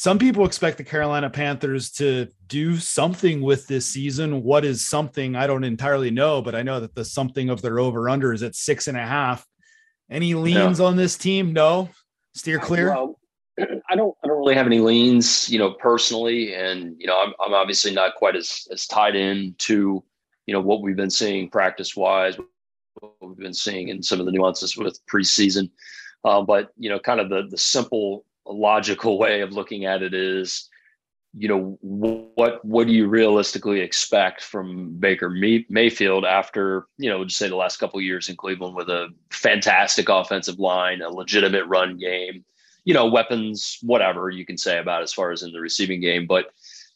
some 0.00 0.18
people 0.18 0.46
expect 0.46 0.78
the 0.78 0.84
Carolina 0.84 1.28
Panthers 1.28 1.90
to 1.90 2.26
do 2.46 2.78
something 2.78 3.42
with 3.42 3.66
this 3.66 3.84
season. 3.84 4.42
What 4.42 4.64
is 4.64 4.88
something? 4.88 5.36
I 5.36 5.46
don't 5.46 5.62
entirely 5.62 6.10
know, 6.10 6.40
but 6.40 6.54
I 6.54 6.62
know 6.62 6.80
that 6.80 6.94
the 6.94 7.04
something 7.04 7.50
of 7.50 7.60
their 7.60 7.78
over 7.78 8.08
under 8.08 8.32
is 8.32 8.42
at 8.42 8.54
six 8.54 8.88
and 8.88 8.96
a 8.96 9.04
half. 9.04 9.46
Any 10.10 10.32
leans 10.32 10.78
no. 10.78 10.86
on 10.86 10.96
this 10.96 11.18
team? 11.18 11.52
No. 11.52 11.90
Steer 12.32 12.58
clear. 12.58 12.94
Well, 12.94 13.20
I 13.60 13.94
don't. 13.94 14.16
I 14.24 14.28
don't 14.28 14.38
really 14.38 14.54
have 14.54 14.64
any 14.64 14.78
leans, 14.78 15.50
you 15.50 15.58
know, 15.58 15.72
personally, 15.72 16.54
and 16.54 16.96
you 16.98 17.06
know, 17.06 17.20
I'm, 17.20 17.34
I'm 17.38 17.52
obviously 17.52 17.92
not 17.92 18.14
quite 18.14 18.36
as 18.36 18.66
as 18.72 18.86
tied 18.86 19.16
in 19.16 19.54
to 19.58 20.02
you 20.46 20.54
know 20.54 20.62
what 20.62 20.80
we've 20.80 20.96
been 20.96 21.10
seeing 21.10 21.50
practice 21.50 21.94
wise, 21.94 22.38
what 22.94 23.12
we've 23.20 23.36
been 23.36 23.52
seeing 23.52 23.88
in 23.88 24.02
some 24.02 24.18
of 24.18 24.24
the 24.24 24.32
nuances 24.32 24.78
with 24.78 24.98
preseason. 25.12 25.70
Uh, 26.24 26.40
but 26.40 26.70
you 26.78 26.88
know, 26.88 26.98
kind 26.98 27.20
of 27.20 27.28
the 27.28 27.48
the 27.50 27.58
simple 27.58 28.24
logical 28.46 29.18
way 29.18 29.40
of 29.40 29.52
looking 29.52 29.84
at 29.84 30.02
it 30.02 30.14
is 30.14 30.68
you 31.32 31.48
know 31.48 31.78
what 31.80 32.64
what 32.64 32.86
do 32.86 32.92
you 32.92 33.06
realistically 33.06 33.80
expect 33.80 34.42
from 34.42 34.96
Baker 34.98 35.30
Mayfield 35.30 36.24
after 36.24 36.86
you 36.98 37.08
know 37.08 37.24
just 37.24 37.38
say 37.38 37.48
the 37.48 37.56
last 37.56 37.76
couple 37.76 38.00
years 38.00 38.28
in 38.28 38.36
Cleveland 38.36 38.74
with 38.74 38.88
a 38.88 39.08
fantastic 39.30 40.08
offensive 40.08 40.58
line, 40.58 41.02
a 41.02 41.08
legitimate 41.08 41.66
run 41.66 41.98
game, 41.98 42.44
you 42.84 42.94
know 42.94 43.06
weapons, 43.06 43.78
whatever 43.82 44.28
you 44.28 44.44
can 44.44 44.58
say 44.58 44.78
about 44.78 45.02
as 45.02 45.12
far 45.12 45.30
as 45.30 45.42
in 45.42 45.52
the 45.52 45.60
receiving 45.60 46.00
game, 46.00 46.26
but 46.26 46.52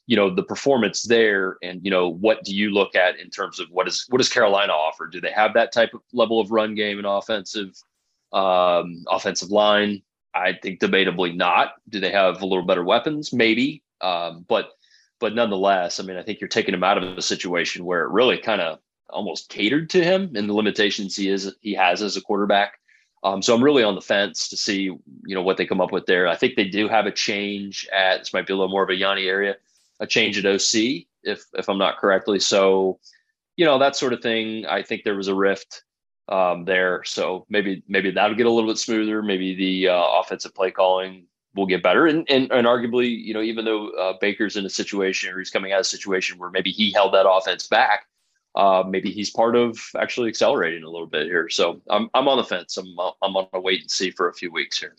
you 0.07 0.17
know 0.17 0.35
the 0.35 0.43
performance 0.43 1.03
there 1.03 1.57
and 1.63 1.81
you 1.85 1.91
know 1.91 2.09
what 2.09 2.43
do 2.43 2.55
you 2.55 2.71
look 2.71 2.97
at 2.97 3.19
in 3.21 3.31
terms 3.31 3.61
of 3.61 3.69
what 3.71 3.87
is 3.87 4.05
what 4.09 4.19
does 4.19 4.29
Carolina 4.29 4.73
offer? 4.73 5.07
Do 5.07 5.21
they 5.21 5.31
have 5.31 5.55
that 5.55 5.73
type 5.73 5.95
of 5.95 6.01
level 6.13 6.41
of 6.41 6.51
run 6.51 6.75
game 6.75 6.99
and 6.99 7.07
offensive 7.07 7.81
um, 8.33 9.05
offensive 9.09 9.51
line? 9.51 10.03
I 10.35 10.55
think 10.61 10.81
debatably 10.81 11.35
not. 11.35 11.75
Do 11.89 12.01
they 12.01 12.11
have 12.11 12.43
a 12.43 12.47
little 12.47 12.65
better 12.65 12.85
weapons? 12.85 13.33
Maybe. 13.33 13.83
Um, 14.01 14.45
but 14.49 14.71
but 15.21 15.35
nonetheless, 15.35 16.01
I 16.01 16.03
mean, 16.03 16.17
I 16.17 16.23
think 16.23 16.41
you're 16.41 16.49
taking 16.49 16.75
him 16.75 16.85
out 16.85 16.99
of 16.99 17.17
a 17.17 17.23
situation 17.23 17.85
where 17.85 18.03
it 18.03 18.11
really 18.11 18.37
kind 18.37 18.61
of 18.61 18.79
almost 19.11 19.49
catered 19.49 19.89
to 19.91 20.03
him 20.03 20.33
and 20.35 20.49
the 20.49 20.55
limitations 20.55 21.15
he 21.17 21.29
is 21.29 21.55
he 21.61 21.75
has 21.75 22.03
as 22.03 22.17
a 22.17 22.21
quarterback. 22.21 22.79
Um, 23.23 23.41
so 23.41 23.55
I'm 23.55 23.65
really 23.65 23.83
on 23.83 23.95
the 23.95 24.03
fence 24.03 24.49
to 24.49 24.57
see 24.57 24.83
you 24.83 25.35
know 25.35 25.43
what 25.43 25.57
they 25.57 25.67
come 25.67 25.81
up 25.81 25.93
with 25.93 26.07
there. 26.07 26.27
I 26.27 26.37
think 26.37 26.57
they 26.57 26.69
do 26.69 26.89
have 26.89 27.07
a 27.07 27.13
change 27.13 27.89
at 27.93 28.19
this 28.19 28.33
might 28.33 28.47
be 28.47 28.53
a 28.53 28.57
little 28.57 28.71
more 28.71 28.83
of 28.83 28.91
a 28.91 28.97
Yanni 28.97 29.27
area, 29.27 29.57
a 30.01 30.07
change 30.07 30.39
at 30.39 30.47
OC 30.47 31.07
if 31.23 31.45
if 31.55 31.69
I'm 31.69 31.79
not 31.79 31.99
correctly. 31.99 32.41
So 32.41 32.99
you 33.57 33.65
know 33.65 33.79
that 33.79 33.97
sort 33.97 34.13
of 34.13 34.21
thing. 34.21 34.67
I 34.67 34.83
think 34.83 35.05
there 35.05 35.17
was 35.17 35.29
a 35.29 35.35
rift 35.35 35.85
um, 36.29 36.65
there, 36.65 37.03
so 37.05 37.47
maybe 37.49 37.83
maybe 37.89 38.11
that'll 38.11 38.37
get 38.37 38.47
a 38.47 38.51
little 38.51 38.71
bit 38.71 38.79
smoother. 38.79 39.23
Maybe 39.23 39.55
the 39.55 39.89
uh, 39.89 40.05
offensive 40.21 40.55
play 40.55 40.71
calling 40.71 41.27
will 41.55 41.67
get 41.67 41.83
better. 41.83 42.07
And, 42.07 42.29
and, 42.29 42.51
and 42.51 42.67
arguably, 42.67 43.17
you 43.17 43.33
know, 43.33 43.41
even 43.41 43.65
though 43.65 43.91
uh, 43.91 44.15
Baker's 44.21 44.57
in 44.57 44.67
a 44.67 44.71
situation 44.71 45.33
or 45.33 45.39
he's 45.39 45.51
coming 45.51 45.73
out 45.73 45.77
of 45.77 45.83
a 45.83 45.85
situation 45.85 46.39
where 46.39 46.51
maybe 46.51 46.71
he 46.71 46.91
held 46.91 47.15
that 47.15 47.29
offense 47.29 47.69
back, 47.69 48.07
uh, 48.57 48.83
maybe 48.87 49.11
he's 49.11 49.31
part 49.31 49.57
of 49.57 49.79
actually 49.99 50.29
accelerating 50.29 50.83
a 50.83 50.91
little 50.91 51.07
bit 51.07 51.27
here. 51.27 51.49
So 51.49 51.81
I'm, 51.89 52.09
I'm 52.15 52.29
on 52.29 52.39
the 52.39 52.45
fence. 52.45 52.77
I'm, 52.77 52.97
I'm 53.23 53.37
on 53.37 53.47
a 53.53 53.61
wait 53.61 53.83
and 53.83 53.91
see 53.91 54.11
for 54.11 54.29
a 54.29 54.35
few 54.35 54.53
weeks 54.53 54.79
here. 54.79 54.97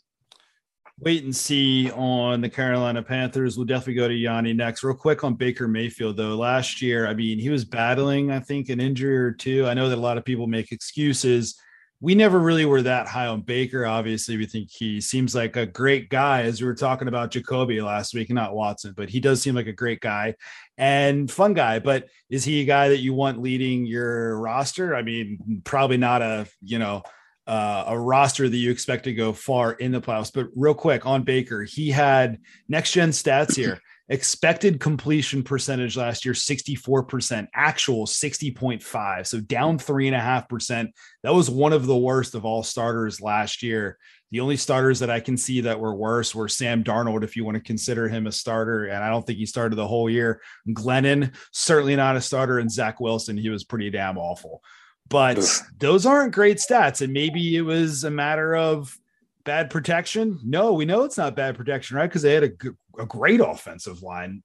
Wait 0.99 1.23
and 1.23 1.35
see 1.35 1.91
on 1.91 2.39
the 2.39 2.49
Carolina 2.49 3.03
Panthers. 3.03 3.57
We'll 3.57 3.65
definitely 3.65 3.95
go 3.95 4.07
to 4.07 4.13
Yanni 4.13 4.53
next. 4.53 4.83
Real 4.83 4.95
quick 4.95 5.23
on 5.25 5.33
Baker 5.33 5.67
Mayfield, 5.67 6.15
though. 6.15 6.35
Last 6.35 6.81
year, 6.81 7.05
I 7.07 7.13
mean, 7.13 7.37
he 7.37 7.49
was 7.49 7.65
battling, 7.65 8.31
I 8.31 8.39
think, 8.39 8.69
an 8.69 8.79
injury 8.79 9.17
or 9.17 9.31
two. 9.31 9.67
I 9.67 9.73
know 9.73 9.89
that 9.89 9.97
a 9.97 10.01
lot 10.01 10.17
of 10.17 10.23
people 10.23 10.47
make 10.47 10.71
excuses 10.71 11.59
we 12.01 12.13
never 12.13 12.39
really 12.39 12.65
were 12.65 12.81
that 12.81 13.07
high 13.07 13.27
on 13.27 13.41
Baker. 13.41 13.85
Obviously, 13.85 14.37
we 14.37 14.45
think 14.45 14.69
he 14.69 14.99
seems 14.99 15.33
like 15.33 15.55
a 15.55 15.65
great 15.65 16.09
guy, 16.09 16.41
as 16.43 16.61
we 16.61 16.67
were 16.67 16.75
talking 16.75 17.07
about 17.07 17.31
Jacoby 17.31 17.81
last 17.81 18.13
week, 18.13 18.29
not 18.29 18.53
Watson, 18.53 18.93
but 18.95 19.09
he 19.09 19.19
does 19.19 19.41
seem 19.41 19.55
like 19.55 19.67
a 19.67 19.73
great 19.73 20.01
guy 20.01 20.35
and 20.77 21.31
fun 21.31 21.53
guy. 21.53 21.79
But 21.79 22.07
is 22.29 22.43
he 22.43 22.61
a 22.61 22.65
guy 22.65 22.89
that 22.89 22.99
you 22.99 23.13
want 23.13 23.41
leading 23.41 23.85
your 23.85 24.37
roster? 24.37 24.93
I 24.93 25.03
mean, 25.03 25.61
probably 25.63 25.97
not 25.97 26.21
a 26.21 26.47
you 26.61 26.79
know 26.79 27.03
uh, 27.47 27.85
a 27.87 27.99
roster 27.99 28.49
that 28.49 28.57
you 28.57 28.71
expect 28.71 29.03
to 29.03 29.13
go 29.13 29.33
far 29.33 29.73
in 29.73 29.91
the 29.91 30.01
playoffs. 30.01 30.33
But 30.33 30.47
real 30.55 30.73
quick 30.73 31.05
on 31.05 31.23
Baker, 31.23 31.63
he 31.63 31.91
had 31.91 32.39
next 32.67 32.91
gen 32.91 33.09
stats 33.09 33.55
here. 33.55 33.79
Expected 34.07 34.79
completion 34.79 35.41
percentage 35.41 35.97
last 35.97 36.25
year, 36.25 36.35
64%, 36.35 37.47
actual 37.55 38.05
60.5. 38.05 39.25
So 39.25 39.39
down 39.39 39.79
three 39.79 40.05
and 40.05 40.15
a 40.15 40.19
half 40.19 40.47
percent. 40.47 40.91
That 41.23 41.33
was 41.33 41.49
one 41.49 41.73
of 41.73 41.87
the 41.87 41.97
worst 41.97 42.35
of 42.35 42.45
all 42.45 42.61
starters 42.61 43.19
last 43.19 43.63
year. 43.63 43.97
The 44.29 44.41
only 44.41 44.57
starters 44.57 44.99
that 44.99 45.09
I 45.09 45.21
can 45.21 45.37
see 45.37 45.61
that 45.61 45.79
were 45.79 45.95
worse 45.95 46.35
were 46.35 46.47
Sam 46.47 46.83
Darnold, 46.83 47.23
if 47.23 47.35
you 47.35 47.45
want 47.45 47.55
to 47.55 47.63
consider 47.63 48.07
him 48.07 48.27
a 48.27 48.31
starter. 48.31 48.85
And 48.85 49.03
I 49.03 49.09
don't 49.09 49.25
think 49.25 49.39
he 49.39 49.47
started 49.47 49.75
the 49.75 49.87
whole 49.87 50.07
year. 50.07 50.39
Glennon, 50.69 51.33
certainly 51.51 51.95
not 51.95 52.15
a 52.15 52.21
starter. 52.21 52.59
And 52.59 52.71
Zach 52.71 52.99
Wilson, 52.99 53.37
he 53.37 53.49
was 53.49 53.63
pretty 53.63 53.89
damn 53.89 54.19
awful. 54.19 54.61
But 55.09 55.61
those 55.77 56.05
aren't 56.05 56.33
great 56.33 56.57
stats. 56.57 57.01
And 57.01 57.13
maybe 57.13 57.55
it 57.55 57.61
was 57.61 58.03
a 58.03 58.11
matter 58.11 58.55
of 58.55 58.97
bad 59.45 59.69
protection? 59.69 60.39
No, 60.43 60.73
we 60.73 60.83
know 60.83 61.03
it's 61.03 61.17
not 61.17 61.35
bad 61.35 61.55
protection, 61.55 61.95
right? 61.95 62.09
Because 62.09 62.23
they 62.23 62.33
had 62.33 62.43
a, 62.43 62.51
a 62.99 63.05
great 63.05 63.39
offensive 63.39 64.01
line. 64.01 64.43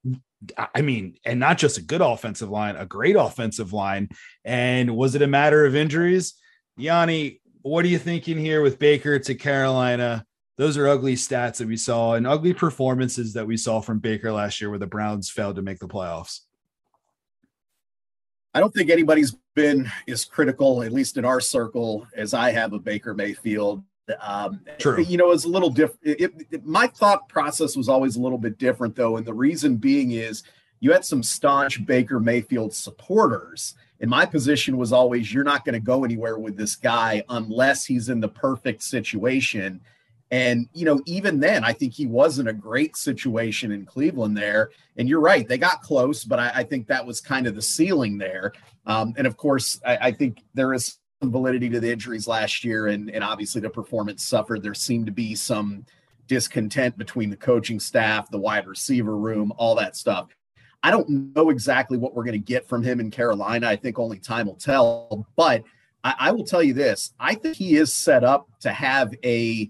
I 0.73 0.81
mean, 0.81 1.17
and 1.25 1.39
not 1.39 1.57
just 1.57 1.77
a 1.77 1.83
good 1.83 2.01
offensive 2.01 2.49
line, 2.49 2.75
a 2.75 2.85
great 2.85 3.15
offensive 3.15 3.73
line. 3.73 4.09
And 4.45 4.95
was 4.95 5.13
it 5.15 5.21
a 5.21 5.27
matter 5.27 5.65
of 5.65 5.75
injuries? 5.75 6.35
Yanni, 6.77 7.41
what 7.61 7.83
are 7.83 7.89
you 7.89 7.99
thinking 7.99 8.39
here 8.39 8.61
with 8.61 8.79
Baker 8.79 9.19
to 9.19 9.35
Carolina? 9.35 10.25
Those 10.57 10.77
are 10.77 10.87
ugly 10.87 11.15
stats 11.15 11.57
that 11.57 11.67
we 11.67 11.77
saw 11.77 12.13
and 12.13 12.25
ugly 12.25 12.53
performances 12.53 13.33
that 13.33 13.47
we 13.47 13.57
saw 13.57 13.81
from 13.81 13.99
Baker 13.99 14.31
last 14.31 14.61
year 14.61 14.69
where 14.69 14.79
the 14.79 14.87
Browns 14.87 15.29
failed 15.29 15.55
to 15.57 15.61
make 15.61 15.79
the 15.79 15.87
playoffs. 15.87 16.41
I 18.53 18.59
don't 18.59 18.73
think 18.73 18.89
anybody's 18.89 19.35
been 19.55 19.89
as 20.07 20.25
critical, 20.25 20.83
at 20.83 20.91
least 20.91 21.17
in 21.17 21.25
our 21.25 21.39
circle, 21.39 22.05
as 22.15 22.33
I 22.33 22.51
have 22.51 22.73
of 22.73 22.83
Baker 22.83 23.13
Mayfield. 23.13 23.83
Um, 24.19 24.61
True. 24.77 25.01
You 25.01 25.17
know, 25.17 25.31
it's 25.31 25.45
a 25.45 25.49
little 25.49 25.69
different. 25.69 26.65
My 26.65 26.87
thought 26.87 27.29
process 27.29 27.77
was 27.77 27.87
always 27.87 28.17
a 28.17 28.21
little 28.21 28.37
bit 28.37 28.57
different, 28.57 28.95
though. 28.95 29.17
And 29.17 29.25
the 29.25 29.33
reason 29.33 29.77
being 29.77 30.11
is 30.11 30.43
you 30.81 30.91
had 30.91 31.05
some 31.05 31.23
staunch 31.23 31.85
Baker 31.85 32.19
Mayfield 32.19 32.73
supporters. 32.73 33.75
And 34.01 34.09
my 34.09 34.25
position 34.25 34.77
was 34.77 34.91
always 34.91 35.31
you're 35.31 35.43
not 35.43 35.63
going 35.63 35.73
to 35.73 35.79
go 35.79 36.03
anywhere 36.03 36.37
with 36.39 36.57
this 36.57 36.75
guy 36.75 37.23
unless 37.29 37.85
he's 37.85 38.09
in 38.09 38.19
the 38.19 38.27
perfect 38.27 38.81
situation. 38.81 39.79
And, 40.31 40.69
you 40.73 40.85
know, 40.85 41.01
even 41.05 41.41
then, 41.41 41.65
I 41.65 41.73
think 41.73 41.93
he 41.93 42.05
was 42.05 42.39
in 42.39 42.47
a 42.47 42.53
great 42.53 42.95
situation 42.95 43.71
in 43.73 43.85
Cleveland 43.85 44.37
there. 44.37 44.71
And 44.97 45.07
you're 45.07 45.19
right, 45.19 45.45
they 45.45 45.57
got 45.57 45.81
close, 45.81 46.23
but 46.23 46.39
I, 46.39 46.51
I 46.55 46.63
think 46.63 46.87
that 46.87 47.05
was 47.05 47.19
kind 47.19 47.47
of 47.47 47.55
the 47.55 47.61
ceiling 47.61 48.17
there. 48.17 48.53
Um, 48.85 49.13
and 49.17 49.27
of 49.27 49.35
course, 49.35 49.81
I, 49.85 49.97
I 49.97 50.11
think 50.11 50.43
there 50.53 50.73
is 50.73 50.97
some 51.21 51.31
validity 51.31 51.69
to 51.69 51.81
the 51.81 51.91
injuries 51.91 52.27
last 52.27 52.63
year, 52.63 52.87
and, 52.87 53.11
and 53.11 53.23
obviously 53.23 53.59
the 53.59 53.69
performance 53.69 54.23
suffered. 54.23 54.63
There 54.63 54.73
seemed 54.73 55.05
to 55.07 55.11
be 55.11 55.35
some 55.35 55.85
discontent 56.27 56.97
between 56.97 57.29
the 57.29 57.35
coaching 57.35 57.79
staff, 57.79 58.31
the 58.31 58.39
wide 58.39 58.67
receiver 58.67 59.17
room, 59.17 59.51
all 59.57 59.75
that 59.75 59.97
stuff. 59.97 60.29
I 60.81 60.89
don't 60.89 61.35
know 61.35 61.49
exactly 61.49 61.97
what 61.97 62.15
we're 62.15 62.23
going 62.23 62.33
to 62.33 62.39
get 62.39 62.67
from 62.69 62.83
him 62.83 63.01
in 63.01 63.11
Carolina. 63.11 63.67
I 63.67 63.75
think 63.75 63.99
only 63.99 64.17
time 64.17 64.47
will 64.47 64.55
tell. 64.55 65.27
But 65.35 65.63
I, 66.05 66.15
I 66.17 66.31
will 66.31 66.45
tell 66.45 66.63
you 66.63 66.73
this 66.73 67.13
I 67.19 67.35
think 67.35 67.57
he 67.57 67.75
is 67.75 67.93
set 67.93 68.23
up 68.23 68.47
to 68.61 68.71
have 68.71 69.13
a 69.23 69.69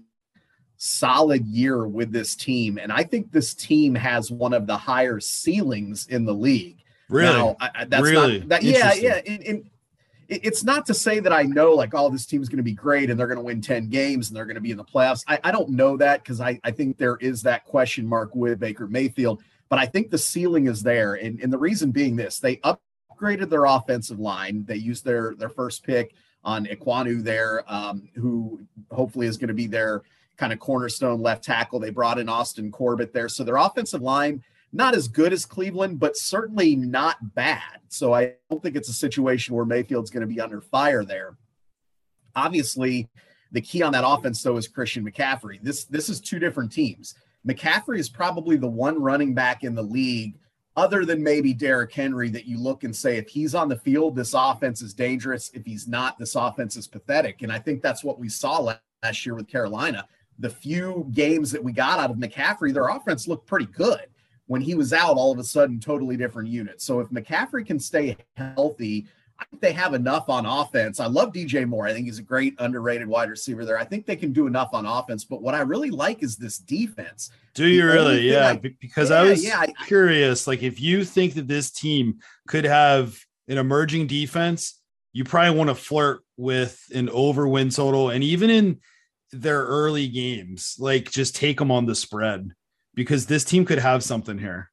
solid 0.84 1.46
year 1.46 1.86
with 1.86 2.10
this 2.10 2.34
team. 2.34 2.76
And 2.76 2.90
I 2.90 3.04
think 3.04 3.30
this 3.30 3.54
team 3.54 3.94
has 3.94 4.32
one 4.32 4.52
of 4.52 4.66
the 4.66 4.76
higher 4.76 5.20
ceilings 5.20 6.08
in 6.08 6.24
the 6.24 6.34
league. 6.34 6.78
Really? 7.08 7.32
Now, 7.32 7.56
I, 7.60 7.84
that's 7.84 8.02
really? 8.02 8.40
Not, 8.40 8.48
that, 8.48 8.62
yeah, 8.64 8.92
yeah. 8.94 9.20
In, 9.24 9.42
in, 9.42 9.70
it's 10.26 10.64
not 10.64 10.84
to 10.86 10.94
say 10.94 11.20
that 11.20 11.32
I 11.32 11.42
know 11.42 11.70
like, 11.70 11.94
oh, 11.94 12.10
this 12.10 12.26
team's 12.26 12.48
going 12.48 12.56
to 12.56 12.64
be 12.64 12.72
great 12.72 13.10
and 13.10 13.20
they're 13.20 13.28
going 13.28 13.38
to 13.38 13.44
win 13.44 13.60
10 13.60 13.90
games 13.90 14.28
and 14.28 14.36
they're 14.36 14.44
going 14.44 14.56
to 14.56 14.60
be 14.60 14.72
in 14.72 14.76
the 14.76 14.84
playoffs. 14.84 15.22
I, 15.28 15.38
I 15.44 15.52
don't 15.52 15.68
know 15.68 15.96
that 15.98 16.24
because 16.24 16.40
I, 16.40 16.58
I 16.64 16.72
think 16.72 16.98
there 16.98 17.16
is 17.18 17.42
that 17.42 17.64
question 17.64 18.04
mark 18.04 18.34
with 18.34 18.58
Baker 18.58 18.88
Mayfield, 18.88 19.40
but 19.68 19.78
I 19.78 19.86
think 19.86 20.10
the 20.10 20.18
ceiling 20.18 20.66
is 20.66 20.82
there. 20.82 21.14
And, 21.14 21.38
and 21.40 21.52
the 21.52 21.58
reason 21.58 21.92
being 21.92 22.16
this, 22.16 22.40
they 22.40 22.56
upgraded 22.56 23.50
their 23.50 23.66
offensive 23.66 24.18
line. 24.18 24.64
They 24.66 24.76
used 24.76 25.04
their, 25.04 25.36
their 25.36 25.48
first 25.48 25.84
pick 25.84 26.14
on 26.42 26.66
Ekwonu 26.66 27.22
there, 27.22 27.62
um, 27.72 28.08
who 28.16 28.62
hopefully 28.90 29.28
is 29.28 29.36
going 29.36 29.46
to 29.46 29.54
be 29.54 29.68
their 29.68 30.02
kind 30.42 30.52
of 30.52 30.58
cornerstone 30.58 31.22
left 31.22 31.44
tackle. 31.44 31.78
They 31.78 31.90
brought 31.90 32.18
in 32.18 32.28
Austin 32.28 32.72
Corbett 32.72 33.12
there. 33.12 33.28
So 33.28 33.44
their 33.44 33.58
offensive 33.58 34.02
line 34.02 34.42
not 34.72 34.92
as 34.96 35.06
good 35.06 35.32
as 35.32 35.46
Cleveland, 35.46 36.00
but 36.00 36.16
certainly 36.16 36.74
not 36.74 37.34
bad. 37.36 37.78
So 37.88 38.12
I 38.12 38.34
don't 38.50 38.60
think 38.60 38.74
it's 38.74 38.88
a 38.88 38.94
situation 38.94 39.54
where 39.54 39.64
Mayfield's 39.64 40.10
going 40.10 40.22
to 40.22 40.34
be 40.34 40.40
under 40.40 40.60
fire 40.60 41.04
there. 41.04 41.36
Obviously, 42.34 43.08
the 43.52 43.60
key 43.60 43.82
on 43.82 43.92
that 43.92 44.04
offense 44.04 44.42
though 44.42 44.56
is 44.56 44.66
Christian 44.66 45.08
McCaffrey. 45.08 45.62
This 45.62 45.84
this 45.84 46.08
is 46.08 46.20
two 46.20 46.40
different 46.40 46.72
teams. 46.72 47.14
McCaffrey 47.46 47.98
is 47.98 48.08
probably 48.08 48.56
the 48.56 48.66
one 48.66 49.00
running 49.00 49.34
back 49.34 49.62
in 49.62 49.76
the 49.76 49.82
league 49.82 50.40
other 50.74 51.04
than 51.04 51.22
maybe 51.22 51.54
Derrick 51.54 51.92
Henry 51.92 52.30
that 52.30 52.46
you 52.46 52.58
look 52.58 52.82
and 52.82 52.96
say 52.96 53.16
if 53.16 53.28
he's 53.28 53.54
on 53.54 53.68
the 53.68 53.78
field 53.78 54.16
this 54.16 54.34
offense 54.34 54.82
is 54.82 54.92
dangerous, 54.92 55.50
if 55.54 55.64
he's 55.64 55.86
not 55.86 56.18
this 56.18 56.34
offense 56.34 56.76
is 56.76 56.88
pathetic. 56.88 57.42
And 57.42 57.52
I 57.52 57.60
think 57.60 57.80
that's 57.80 58.02
what 58.02 58.18
we 58.18 58.28
saw 58.28 58.74
last 59.02 59.26
year 59.26 59.34
with 59.34 59.48
Carolina. 59.48 60.06
The 60.38 60.50
few 60.50 61.08
games 61.12 61.50
that 61.52 61.62
we 61.62 61.72
got 61.72 61.98
out 61.98 62.10
of 62.10 62.16
McCaffrey, 62.16 62.72
their 62.72 62.88
offense 62.88 63.28
looked 63.28 63.46
pretty 63.46 63.66
good 63.66 64.06
when 64.46 64.60
he 64.60 64.74
was 64.74 64.92
out, 64.92 65.16
all 65.16 65.32
of 65.32 65.38
a 65.38 65.44
sudden, 65.44 65.80
totally 65.80 66.16
different 66.16 66.48
unit. 66.48 66.82
So 66.82 67.00
if 67.00 67.08
McCaffrey 67.08 67.64
can 67.64 67.78
stay 67.78 68.16
healthy, 68.36 69.06
I 69.38 69.44
think 69.46 69.62
they 69.62 69.72
have 69.72 69.94
enough 69.94 70.28
on 70.28 70.46
offense. 70.46 71.00
I 71.00 71.06
love 71.06 71.32
DJ 71.32 71.66
Moore. 71.66 71.86
I 71.86 71.92
think 71.92 72.06
he's 72.06 72.18
a 72.18 72.22
great 72.22 72.54
underrated 72.58 73.08
wide 73.08 73.30
receiver 73.30 73.64
there. 73.64 73.78
I 73.78 73.84
think 73.84 74.06
they 74.06 74.14
can 74.14 74.32
do 74.32 74.46
enough 74.46 74.70
on 74.72 74.86
offense. 74.86 75.24
But 75.24 75.42
what 75.42 75.54
I 75.54 75.60
really 75.60 75.90
like 75.90 76.22
is 76.22 76.36
this 76.36 76.58
defense. 76.58 77.30
Do 77.54 77.66
you 77.66 77.86
really? 77.86 78.30
Yeah. 78.30 78.48
I, 78.48 78.56
because 78.56 79.10
yeah, 79.10 79.16
I 79.16 79.22
was 79.22 79.44
yeah, 79.44 79.66
curious, 79.86 80.46
like 80.46 80.62
if 80.62 80.80
you 80.80 81.04
think 81.04 81.34
that 81.34 81.48
this 81.48 81.70
team 81.70 82.18
could 82.46 82.64
have 82.64 83.18
an 83.48 83.58
emerging 83.58 84.06
defense, 84.06 84.80
you 85.12 85.24
probably 85.24 85.56
want 85.56 85.70
to 85.70 85.74
flirt 85.74 86.22
with 86.36 86.80
an 86.94 87.08
over 87.08 87.48
win 87.48 87.70
total. 87.70 88.10
And 88.10 88.22
even 88.22 88.50
in 88.50 88.80
their 89.32 89.62
early 89.64 90.08
games, 90.08 90.76
like 90.78 91.10
just 91.10 91.34
take 91.34 91.58
them 91.58 91.70
on 91.70 91.86
the 91.86 91.94
spread 91.94 92.52
because 92.94 93.26
this 93.26 93.44
team 93.44 93.64
could 93.64 93.78
have 93.78 94.04
something 94.04 94.38
here. 94.38 94.70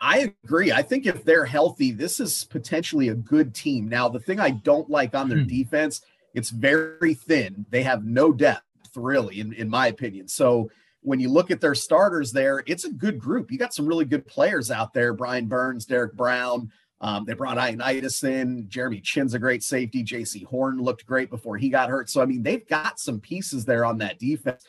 I 0.00 0.32
agree. 0.44 0.72
I 0.72 0.82
think 0.82 1.06
if 1.06 1.24
they're 1.24 1.44
healthy, 1.44 1.92
this 1.92 2.18
is 2.18 2.44
potentially 2.44 3.08
a 3.08 3.14
good 3.14 3.54
team. 3.54 3.88
Now, 3.88 4.08
the 4.08 4.18
thing 4.18 4.40
I 4.40 4.50
don't 4.50 4.88
like 4.88 5.14
on 5.14 5.28
their 5.28 5.40
hmm. 5.40 5.46
defense, 5.46 6.00
it's 6.32 6.50
very 6.50 7.14
thin. 7.14 7.66
They 7.68 7.82
have 7.82 8.04
no 8.04 8.32
depth, 8.32 8.62
really, 8.96 9.40
in, 9.40 9.52
in 9.52 9.68
my 9.68 9.88
opinion. 9.88 10.26
So 10.28 10.70
when 11.02 11.20
you 11.20 11.28
look 11.28 11.50
at 11.50 11.60
their 11.60 11.74
starters 11.74 12.32
there, 12.32 12.62
it's 12.66 12.84
a 12.84 12.90
good 12.90 13.18
group. 13.18 13.52
You 13.52 13.58
got 13.58 13.74
some 13.74 13.86
really 13.86 14.06
good 14.06 14.26
players 14.26 14.70
out 14.70 14.94
there 14.94 15.12
Brian 15.12 15.46
Burns, 15.46 15.84
Derrick 15.84 16.14
Brown. 16.14 16.72
Um, 17.00 17.24
they 17.24 17.34
brought 17.34 17.58
Ioannidis 17.58 18.24
in. 18.24 18.68
Jeremy 18.68 19.00
Chinn's 19.00 19.34
a 19.34 19.38
great 19.38 19.62
safety. 19.62 20.02
Jaycee 20.02 20.46
Horn 20.46 20.78
looked 20.78 21.06
great 21.06 21.28
before 21.28 21.56
he 21.56 21.68
got 21.68 21.90
hurt. 21.90 22.08
So, 22.08 22.22
I 22.22 22.26
mean, 22.26 22.42
they've 22.42 22.66
got 22.66 22.98
some 22.98 23.20
pieces 23.20 23.64
there 23.64 23.84
on 23.84 23.98
that 23.98 24.18
defense. 24.18 24.64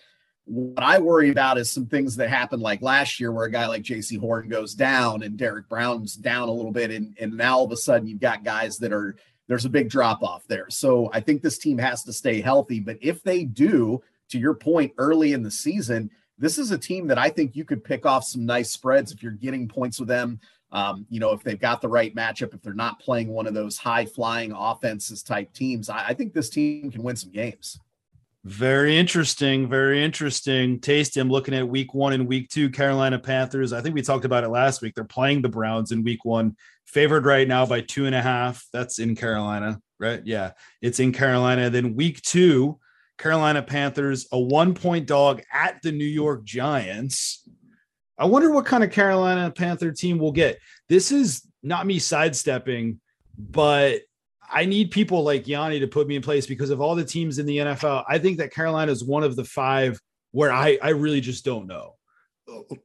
What 0.46 0.84
I 0.84 1.00
worry 1.00 1.30
about 1.30 1.58
is 1.58 1.72
some 1.72 1.86
things 1.88 2.18
that 2.18 2.30
happened 2.30 2.62
like 2.62 2.82
last 2.82 3.20
year 3.20 3.32
where 3.32 3.46
a 3.46 3.52
guy 3.52 3.68
like 3.68 3.84
Jaycee 3.84 4.20
Horn 4.20 4.48
goes 4.48 4.76
down 4.76 5.24
and 5.24 5.38
Derrick 5.38 5.70
Brown's 5.70 6.16
down 6.16 6.50
a 6.50 6.54
little 6.54 6.72
bit. 6.72 6.92
And, 6.92 7.18
and 7.20 7.36
now 7.36 7.58
all 7.58 7.66
of 7.66 7.72
a 7.72 7.78
sudden 7.78 8.08
you've 8.08 8.20
got 8.20 8.44
guys 8.44 8.78
that 8.78 8.94
are, 8.94 9.16
there's 9.48 9.66
a 9.66 9.70
big 9.70 9.90
drop 9.90 10.22
off 10.22 10.44
there. 10.48 10.70
So 10.70 11.10
I 11.14 11.20
think 11.20 11.42
this 11.42 11.58
team 11.58 11.78
has 11.78 12.04
to 12.04 12.14
stay 12.14 12.42
healthy. 12.42 12.80
But 12.80 12.98
if 13.02 13.24
they 13.24 13.44
do, 13.44 14.02
to 14.30 14.40
your 14.40 14.56
point, 14.56 14.94
early 14.98 15.34
in 15.34 15.44
the 15.44 15.52
season, 15.52 16.10
this 16.38 16.58
is 16.58 16.72
a 16.72 16.78
team 16.78 17.08
that 17.08 17.18
I 17.18 17.30
think 17.30 17.56
you 17.56 17.64
could 17.64 17.84
pick 17.84 18.06
off 18.06 18.26
some 18.26 18.46
nice 18.46 18.72
spreads 18.72 19.12
if 19.12 19.24
you're 19.24 19.32
getting 19.32 19.68
points 19.68 20.00
with 20.00 20.10
them. 20.10 20.40
Um, 20.76 21.06
you 21.10 21.22
know, 21.22 21.32
if 21.32 21.42
they've 21.42 21.60
got 21.60 21.82
the 21.82 21.88
right 21.88 22.14
matchup, 22.14 22.54
if 22.54 22.62
they're 22.62 22.74
not 22.74 23.00
playing 23.00 23.30
one 23.30 23.48
of 23.48 23.54
those 23.54 23.78
high 23.78 24.06
flying 24.06 24.52
offenses 24.52 25.24
type 25.24 25.54
teams, 25.54 25.90
I, 25.90 26.08
I 26.10 26.14
think 26.14 26.34
this 26.34 26.50
team 26.50 26.92
can 26.92 27.02
win 27.02 27.16
some 27.16 27.32
games. 27.32 27.80
Very 28.44 28.98
interesting. 28.98 29.70
Very 29.70 30.04
interesting. 30.04 30.82
Tasty. 30.82 31.22
I'm 31.22 31.30
looking 31.30 31.54
at 31.54 31.66
week 31.66 31.94
one 31.94 32.12
and 32.12 32.28
week 32.28 32.50
two, 32.50 32.70
Carolina 32.70 33.18
Panthers. 33.18 33.72
I 33.72 33.80
think 33.80 33.96
we 33.96 34.02
talked 34.02 34.26
about 34.26 34.44
it 34.44 34.50
last 34.50 34.82
week. 34.82 34.96
They're 34.96 35.06
playing 35.06 35.44
the 35.44 35.50
Browns 35.50 35.94
in 35.94 36.04
week 36.04 36.26
one, 36.26 36.58
favored 36.86 37.26
right 37.26 37.48
now 37.48 37.66
by 37.66 37.80
two 37.80 38.06
and 38.06 38.14
a 38.14 38.22
half. 38.22 38.68
That's 38.74 39.00
in 39.00 39.16
Carolina, 39.16 39.80
right? 39.98 40.22
Yeah, 40.26 40.52
it's 40.82 41.00
in 41.00 41.14
Carolina. 41.14 41.70
Then 41.70 41.96
week 41.96 42.22
two, 42.22 42.80
Carolina 43.18 43.64
Panthers, 43.64 44.28
a 44.34 44.40
one 44.40 44.74
point 44.74 45.08
dog 45.08 45.42
at 45.54 45.82
the 45.82 45.94
New 45.94 46.04
York 46.04 46.44
Giants. 46.44 47.48
I 48.18 48.26
wonder 48.26 48.52
what 48.52 48.66
kind 48.66 48.84
of 48.84 48.92
Carolina 48.92 49.52
Panther 49.52 49.92
team 49.92 50.18
we'll 50.18 50.32
get. 50.32 50.60
This 50.88 51.12
is 51.12 51.46
not 51.64 51.86
me 51.86 52.00
sidestepping, 52.00 53.00
but 53.38 54.02
I 54.50 54.66
need 54.66 54.92
people 54.92 55.24
like 55.24 55.48
Yanni 55.48 55.80
to 55.80 55.88
put 55.88 56.08
me 56.08 56.16
in 56.16 56.22
place 56.22 56.46
because 56.46 56.70
of 56.70 56.80
all 56.80 56.96
the 56.96 57.04
teams 57.04 57.40
in 57.40 57.46
the 57.46 57.58
NFL. 57.58 58.06
I 58.08 58.20
think 58.20 58.38
that 58.38 58.54
Carolina 58.54 58.92
is 58.92 59.04
one 59.04 59.24
of 59.24 59.36
the 59.36 59.44
five 59.44 60.00
where 60.32 60.52
I, 60.52 60.78
I 60.82 60.90
really 60.90 61.22
just 61.22 61.44
don't 61.44 61.68
know. 61.68 61.96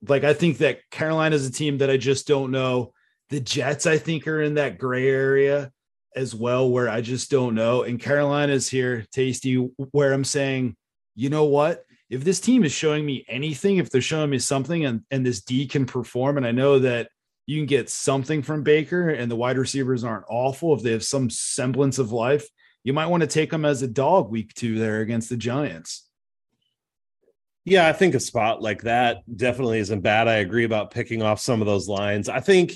Like, 0.08 0.25
I 0.25 0.32
think 0.32 0.58
that 0.58 0.88
Carolina 0.90 1.37
is 1.37 1.46
a 1.46 1.52
team 1.52 1.78
that 1.78 1.90
I 1.90 1.96
just 1.96 2.26
don't 2.26 2.50
know. 2.50 2.92
The 3.28 3.40
Jets, 3.40 3.87
I 3.87 3.99
think, 3.99 4.26
are 4.26 4.42
in 4.42 4.54
that 4.54 4.78
gray 4.78 5.08
area 5.08 5.70
as 6.16 6.34
well, 6.34 6.68
where 6.68 6.88
I 6.88 7.02
just 7.02 7.30
don't 7.30 7.54
know. 7.54 7.82
And 7.82 8.00
Carolina's 8.00 8.68
here, 8.68 9.06
tasty, 9.12 9.56
where 9.56 10.12
I'm 10.12 10.25
saying, 10.25 10.76
you 11.14 11.28
know 11.28 11.44
what? 11.44 11.84
If 12.10 12.24
this 12.24 12.40
team 12.40 12.64
is 12.64 12.72
showing 12.72 13.06
me 13.06 13.24
anything, 13.28 13.76
if 13.76 13.88
they're 13.88 14.00
showing 14.00 14.30
me 14.30 14.40
something 14.40 14.84
and, 14.84 15.02
and 15.10 15.24
this 15.24 15.42
D 15.42 15.66
can 15.66 15.86
perform, 15.86 16.36
and 16.36 16.46
I 16.46 16.50
know 16.50 16.80
that 16.80 17.08
you 17.46 17.58
can 17.58 17.66
get 17.66 17.88
something 17.88 18.42
from 18.42 18.64
Baker 18.64 19.10
and 19.10 19.30
the 19.30 19.36
wide 19.36 19.58
receivers 19.58 20.04
aren't 20.04 20.26
awful. 20.28 20.74
If 20.74 20.82
they 20.82 20.92
have 20.92 21.04
some 21.04 21.30
semblance 21.30 21.98
of 21.98 22.12
life, 22.12 22.48
you 22.82 22.92
might 22.92 23.06
want 23.06 23.22
to 23.22 23.26
take 23.26 23.50
them 23.50 23.64
as 23.64 23.82
a 23.82 23.88
dog 23.88 24.30
week 24.30 24.54
two 24.54 24.78
there 24.78 25.00
against 25.00 25.28
the 25.28 25.36
Giants. 25.36 26.08
Yeah, 27.64 27.86
I 27.86 27.92
think 27.92 28.14
a 28.14 28.20
spot 28.20 28.62
like 28.62 28.82
that 28.82 29.18
definitely 29.36 29.78
isn't 29.78 30.00
bad. 30.00 30.28
I 30.28 30.36
agree 30.36 30.64
about 30.64 30.90
picking 30.90 31.23
off 31.23 31.40
some 31.40 31.60
of 31.60 31.66
those 31.66 31.88
lines. 31.88 32.28
I 32.28 32.40
think 32.40 32.75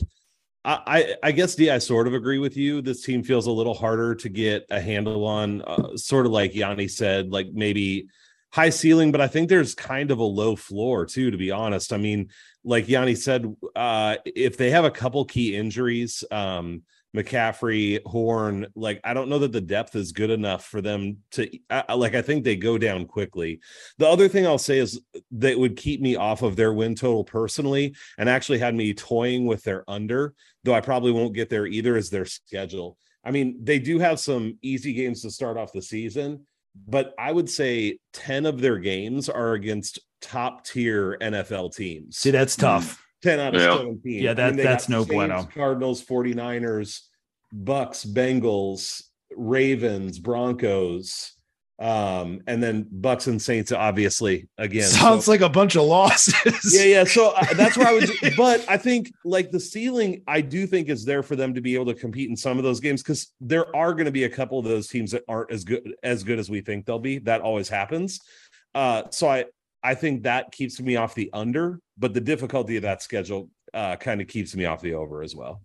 I, 0.64 1.16
I, 1.22 1.32
guess 1.32 1.54
D, 1.54 1.70
I 1.70 1.78
sort 1.78 2.06
of 2.06 2.14
agree 2.14 2.38
with 2.38 2.56
you. 2.56 2.80
This 2.80 3.02
team 3.02 3.22
feels 3.22 3.46
a 3.46 3.52
little 3.52 3.74
harder 3.74 4.14
to 4.14 4.28
get 4.30 4.64
a 4.70 4.80
handle 4.80 5.26
on, 5.26 5.60
uh, 5.62 5.96
sort 5.96 6.24
of 6.24 6.32
like 6.32 6.54
Yanni 6.54 6.88
said, 6.88 7.30
like 7.30 7.48
maybe 7.52 8.08
high 8.54 8.70
ceiling, 8.70 9.10
but 9.10 9.20
I 9.20 9.26
think 9.26 9.48
there's 9.48 9.74
kind 9.74 10.12
of 10.12 10.20
a 10.20 10.24
low 10.24 10.54
floor 10.54 11.06
too, 11.06 11.32
to 11.32 11.36
be 11.36 11.50
honest. 11.50 11.92
I 11.92 11.96
mean, 11.96 12.30
like 12.62 12.88
Yanni 12.88 13.16
said, 13.16 13.52
uh, 13.74 14.16
if 14.24 14.56
they 14.56 14.70
have 14.70 14.84
a 14.84 14.92
couple 14.92 15.24
key 15.24 15.56
injuries, 15.56 16.22
um, 16.30 16.82
McCaffrey, 17.16 18.00
Horn, 18.06 18.68
like 18.76 19.00
I 19.02 19.12
don't 19.12 19.28
know 19.28 19.40
that 19.40 19.50
the 19.50 19.60
depth 19.60 19.96
is 19.96 20.12
good 20.12 20.30
enough 20.30 20.64
for 20.64 20.80
them 20.80 21.16
to 21.32 21.50
uh, 21.68 21.96
like. 21.96 22.14
I 22.14 22.22
think 22.22 22.44
they 22.44 22.54
go 22.54 22.78
down 22.78 23.06
quickly. 23.06 23.58
The 23.98 24.08
other 24.08 24.28
thing 24.28 24.46
I'll 24.46 24.58
say 24.58 24.78
is 24.78 25.00
that 25.32 25.58
would 25.58 25.76
keep 25.76 26.00
me 26.00 26.14
off 26.14 26.42
of 26.42 26.54
their 26.54 26.72
win 26.72 26.94
total 26.94 27.24
personally, 27.24 27.96
and 28.18 28.28
actually 28.28 28.58
had 28.58 28.76
me 28.76 28.94
toying 28.94 29.46
with 29.46 29.64
their 29.64 29.88
under. 29.88 30.32
Though 30.62 30.74
I 30.74 30.80
probably 30.80 31.10
won't 31.10 31.34
get 31.34 31.50
there 31.50 31.66
either, 31.66 31.96
as 31.96 32.08
their 32.08 32.24
schedule. 32.24 32.98
I 33.24 33.32
mean, 33.32 33.58
they 33.62 33.80
do 33.80 33.98
have 33.98 34.20
some 34.20 34.58
easy 34.62 34.92
games 34.92 35.22
to 35.22 35.30
start 35.30 35.56
off 35.56 35.72
the 35.72 35.82
season, 35.82 36.46
but 36.86 37.14
I 37.18 37.32
would 37.32 37.48
say 37.48 37.98
10 38.14 38.46
of 38.46 38.60
their 38.60 38.78
games 38.78 39.28
are 39.28 39.52
against 39.52 40.00
top 40.20 40.64
tier 40.64 41.16
NFL 41.20 41.74
teams. 41.74 42.16
See, 42.18 42.30
that's 42.30 42.56
tough. 42.56 43.04
10 43.22 43.40
out 43.40 43.54
of 43.54 43.60
yeah. 43.60 43.76
17. 43.76 44.22
Yeah, 44.22 44.34
that, 44.34 44.46
I 44.46 44.52
mean, 44.52 44.64
that's 44.64 44.88
no 44.88 45.00
Saints, 45.00 45.14
bueno. 45.14 45.48
Cardinals, 45.54 46.04
49ers, 46.04 47.00
Bucks, 47.52 48.04
Bengals, 48.04 49.02
Ravens, 49.34 50.18
Broncos, 50.18 51.32
um 51.80 52.40
and 52.46 52.62
then 52.62 52.86
bucks 52.88 53.26
and 53.26 53.42
saints 53.42 53.72
obviously 53.72 54.48
again 54.58 54.84
sounds 54.84 55.24
so, 55.24 55.30
like 55.32 55.40
a 55.40 55.48
bunch 55.48 55.74
of 55.74 55.82
losses. 55.82 56.72
Yeah 56.72 56.84
yeah 56.84 57.04
so 57.04 57.30
uh, 57.30 57.52
that's 57.54 57.76
where 57.76 57.88
i 57.88 57.92
would 57.92 58.08
but 58.36 58.64
i 58.68 58.76
think 58.76 59.12
like 59.24 59.50
the 59.50 59.58
ceiling 59.58 60.22
i 60.28 60.40
do 60.40 60.68
think 60.68 60.88
is 60.88 61.04
there 61.04 61.24
for 61.24 61.34
them 61.34 61.52
to 61.52 61.60
be 61.60 61.74
able 61.74 61.86
to 61.86 61.94
compete 61.94 62.30
in 62.30 62.36
some 62.36 62.58
of 62.58 62.64
those 62.64 62.78
games 62.78 63.02
because 63.02 63.32
there 63.40 63.74
are 63.74 63.92
going 63.92 64.04
to 64.04 64.12
be 64.12 64.22
a 64.22 64.28
couple 64.28 64.56
of 64.56 64.64
those 64.64 64.86
teams 64.86 65.10
that 65.10 65.24
aren't 65.28 65.50
as 65.50 65.64
good 65.64 65.94
as 66.04 66.22
good 66.22 66.38
as 66.38 66.48
we 66.48 66.60
think 66.60 66.86
they'll 66.86 67.00
be. 67.00 67.18
That 67.18 67.40
always 67.40 67.68
happens. 67.68 68.20
Uh 68.74 69.02
so 69.10 69.28
i 69.28 69.44
i 69.82 69.94
think 69.94 70.22
that 70.22 70.52
keeps 70.52 70.80
me 70.80 70.94
off 70.96 71.14
the 71.14 71.30
under 71.32 71.80
but 71.98 72.14
the 72.14 72.20
difficulty 72.20 72.76
of 72.76 72.82
that 72.82 73.02
schedule 73.02 73.50
uh 73.72 73.96
kind 73.96 74.20
of 74.20 74.28
keeps 74.28 74.54
me 74.54 74.64
off 74.64 74.80
the 74.80 74.94
over 74.94 75.22
as 75.22 75.34
well 75.34 75.60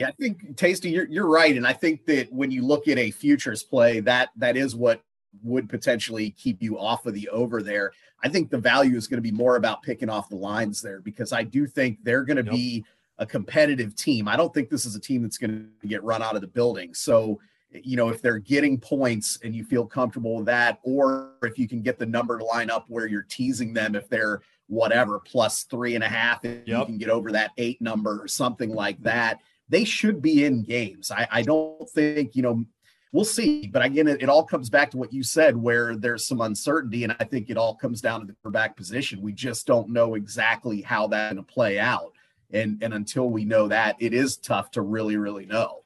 yeah, 0.00 0.08
I 0.08 0.12
think 0.12 0.56
Tasty, 0.56 0.90
you're 0.90 1.08
you're 1.08 1.28
right, 1.28 1.56
and 1.56 1.66
I 1.66 1.72
think 1.72 2.04
that 2.06 2.32
when 2.32 2.50
you 2.50 2.62
look 2.62 2.88
at 2.88 2.98
a 2.98 3.10
futures 3.10 3.62
play, 3.62 4.00
that 4.00 4.30
that 4.36 4.56
is 4.56 4.74
what 4.76 5.02
would 5.42 5.68
potentially 5.68 6.30
keep 6.30 6.62
you 6.62 6.78
off 6.78 7.06
of 7.06 7.14
the 7.14 7.28
over 7.28 7.62
there. 7.62 7.92
I 8.22 8.28
think 8.28 8.50
the 8.50 8.58
value 8.58 8.96
is 8.96 9.06
going 9.06 9.18
to 9.18 9.22
be 9.22 9.30
more 9.30 9.56
about 9.56 9.82
picking 9.82 10.08
off 10.08 10.28
the 10.28 10.36
lines 10.36 10.80
there 10.80 11.00
because 11.00 11.32
I 11.32 11.42
do 11.42 11.66
think 11.66 11.98
they're 12.02 12.24
going 12.24 12.38
to 12.38 12.44
yep. 12.44 12.52
be 12.52 12.84
a 13.18 13.26
competitive 13.26 13.94
team. 13.94 14.28
I 14.28 14.36
don't 14.36 14.52
think 14.52 14.68
this 14.68 14.84
is 14.84 14.94
a 14.96 15.00
team 15.00 15.22
that's 15.22 15.38
going 15.38 15.68
to 15.80 15.86
get 15.86 16.02
run 16.02 16.22
out 16.22 16.34
of 16.34 16.40
the 16.40 16.46
building. 16.46 16.94
So, 16.94 17.40
you 17.70 17.96
know, 17.96 18.08
if 18.08 18.22
they're 18.22 18.38
getting 18.38 18.78
points 18.78 19.38
and 19.42 19.54
you 19.54 19.64
feel 19.64 19.86
comfortable 19.86 20.36
with 20.36 20.46
that, 20.46 20.80
or 20.82 21.32
if 21.42 21.58
you 21.58 21.68
can 21.68 21.82
get 21.82 21.98
the 21.98 22.06
number 22.06 22.38
to 22.38 22.44
line 22.44 22.70
up 22.70 22.86
where 22.88 23.06
you're 23.06 23.26
teasing 23.28 23.74
them, 23.74 23.94
if 23.94 24.08
they're 24.08 24.40
whatever 24.68 25.20
plus 25.20 25.64
three 25.64 25.94
and 25.94 26.04
a 26.04 26.08
half, 26.08 26.44
if 26.44 26.66
yep. 26.66 26.80
you 26.80 26.86
can 26.86 26.98
get 26.98 27.10
over 27.10 27.32
that 27.32 27.52
eight 27.58 27.80
number 27.80 28.22
or 28.22 28.28
something 28.28 28.70
like 28.70 29.00
that 29.02 29.40
they 29.68 29.84
should 29.84 30.22
be 30.22 30.44
in 30.44 30.62
games. 30.62 31.10
I, 31.10 31.26
I 31.30 31.42
don't 31.42 31.88
think, 31.90 32.36
you 32.36 32.42
know, 32.42 32.64
we'll 33.12 33.24
see. 33.24 33.66
But 33.66 33.84
again, 33.84 34.06
it, 34.06 34.22
it, 34.22 34.28
all 34.28 34.44
comes 34.44 34.70
back 34.70 34.90
to 34.92 34.96
what 34.96 35.12
you 35.12 35.22
said, 35.22 35.56
where 35.56 35.96
there's 35.96 36.26
some 36.26 36.40
uncertainty. 36.40 37.04
And 37.04 37.16
I 37.18 37.24
think 37.24 37.50
it 37.50 37.56
all 37.56 37.74
comes 37.74 38.00
down 38.00 38.20
to 38.20 38.26
the 38.26 38.34
quarterback 38.34 38.76
position. 38.76 39.20
We 39.20 39.32
just 39.32 39.66
don't 39.66 39.90
know 39.90 40.14
exactly 40.14 40.82
how 40.82 41.08
that's 41.08 41.34
going 41.34 41.44
to 41.44 41.52
play 41.52 41.78
out. 41.78 42.12
And, 42.52 42.82
and 42.82 42.94
until 42.94 43.28
we 43.28 43.44
know 43.44 43.68
that, 43.68 43.96
it 43.98 44.14
is 44.14 44.36
tough 44.36 44.70
to 44.72 44.82
really, 44.82 45.16
really 45.16 45.46
know. 45.46 45.82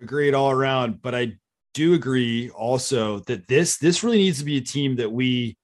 Agreed 0.00 0.32
all 0.32 0.50
around. 0.50 1.02
But 1.02 1.14
I 1.14 1.36
do 1.74 1.94
agree 1.94 2.50
also 2.50 3.20
that 3.20 3.46
this 3.46 3.76
this 3.76 4.02
really 4.02 4.16
needs 4.16 4.38
to 4.38 4.44
be 4.44 4.56
a 4.56 4.60
team 4.60 4.96
that 4.96 5.12
we 5.12 5.56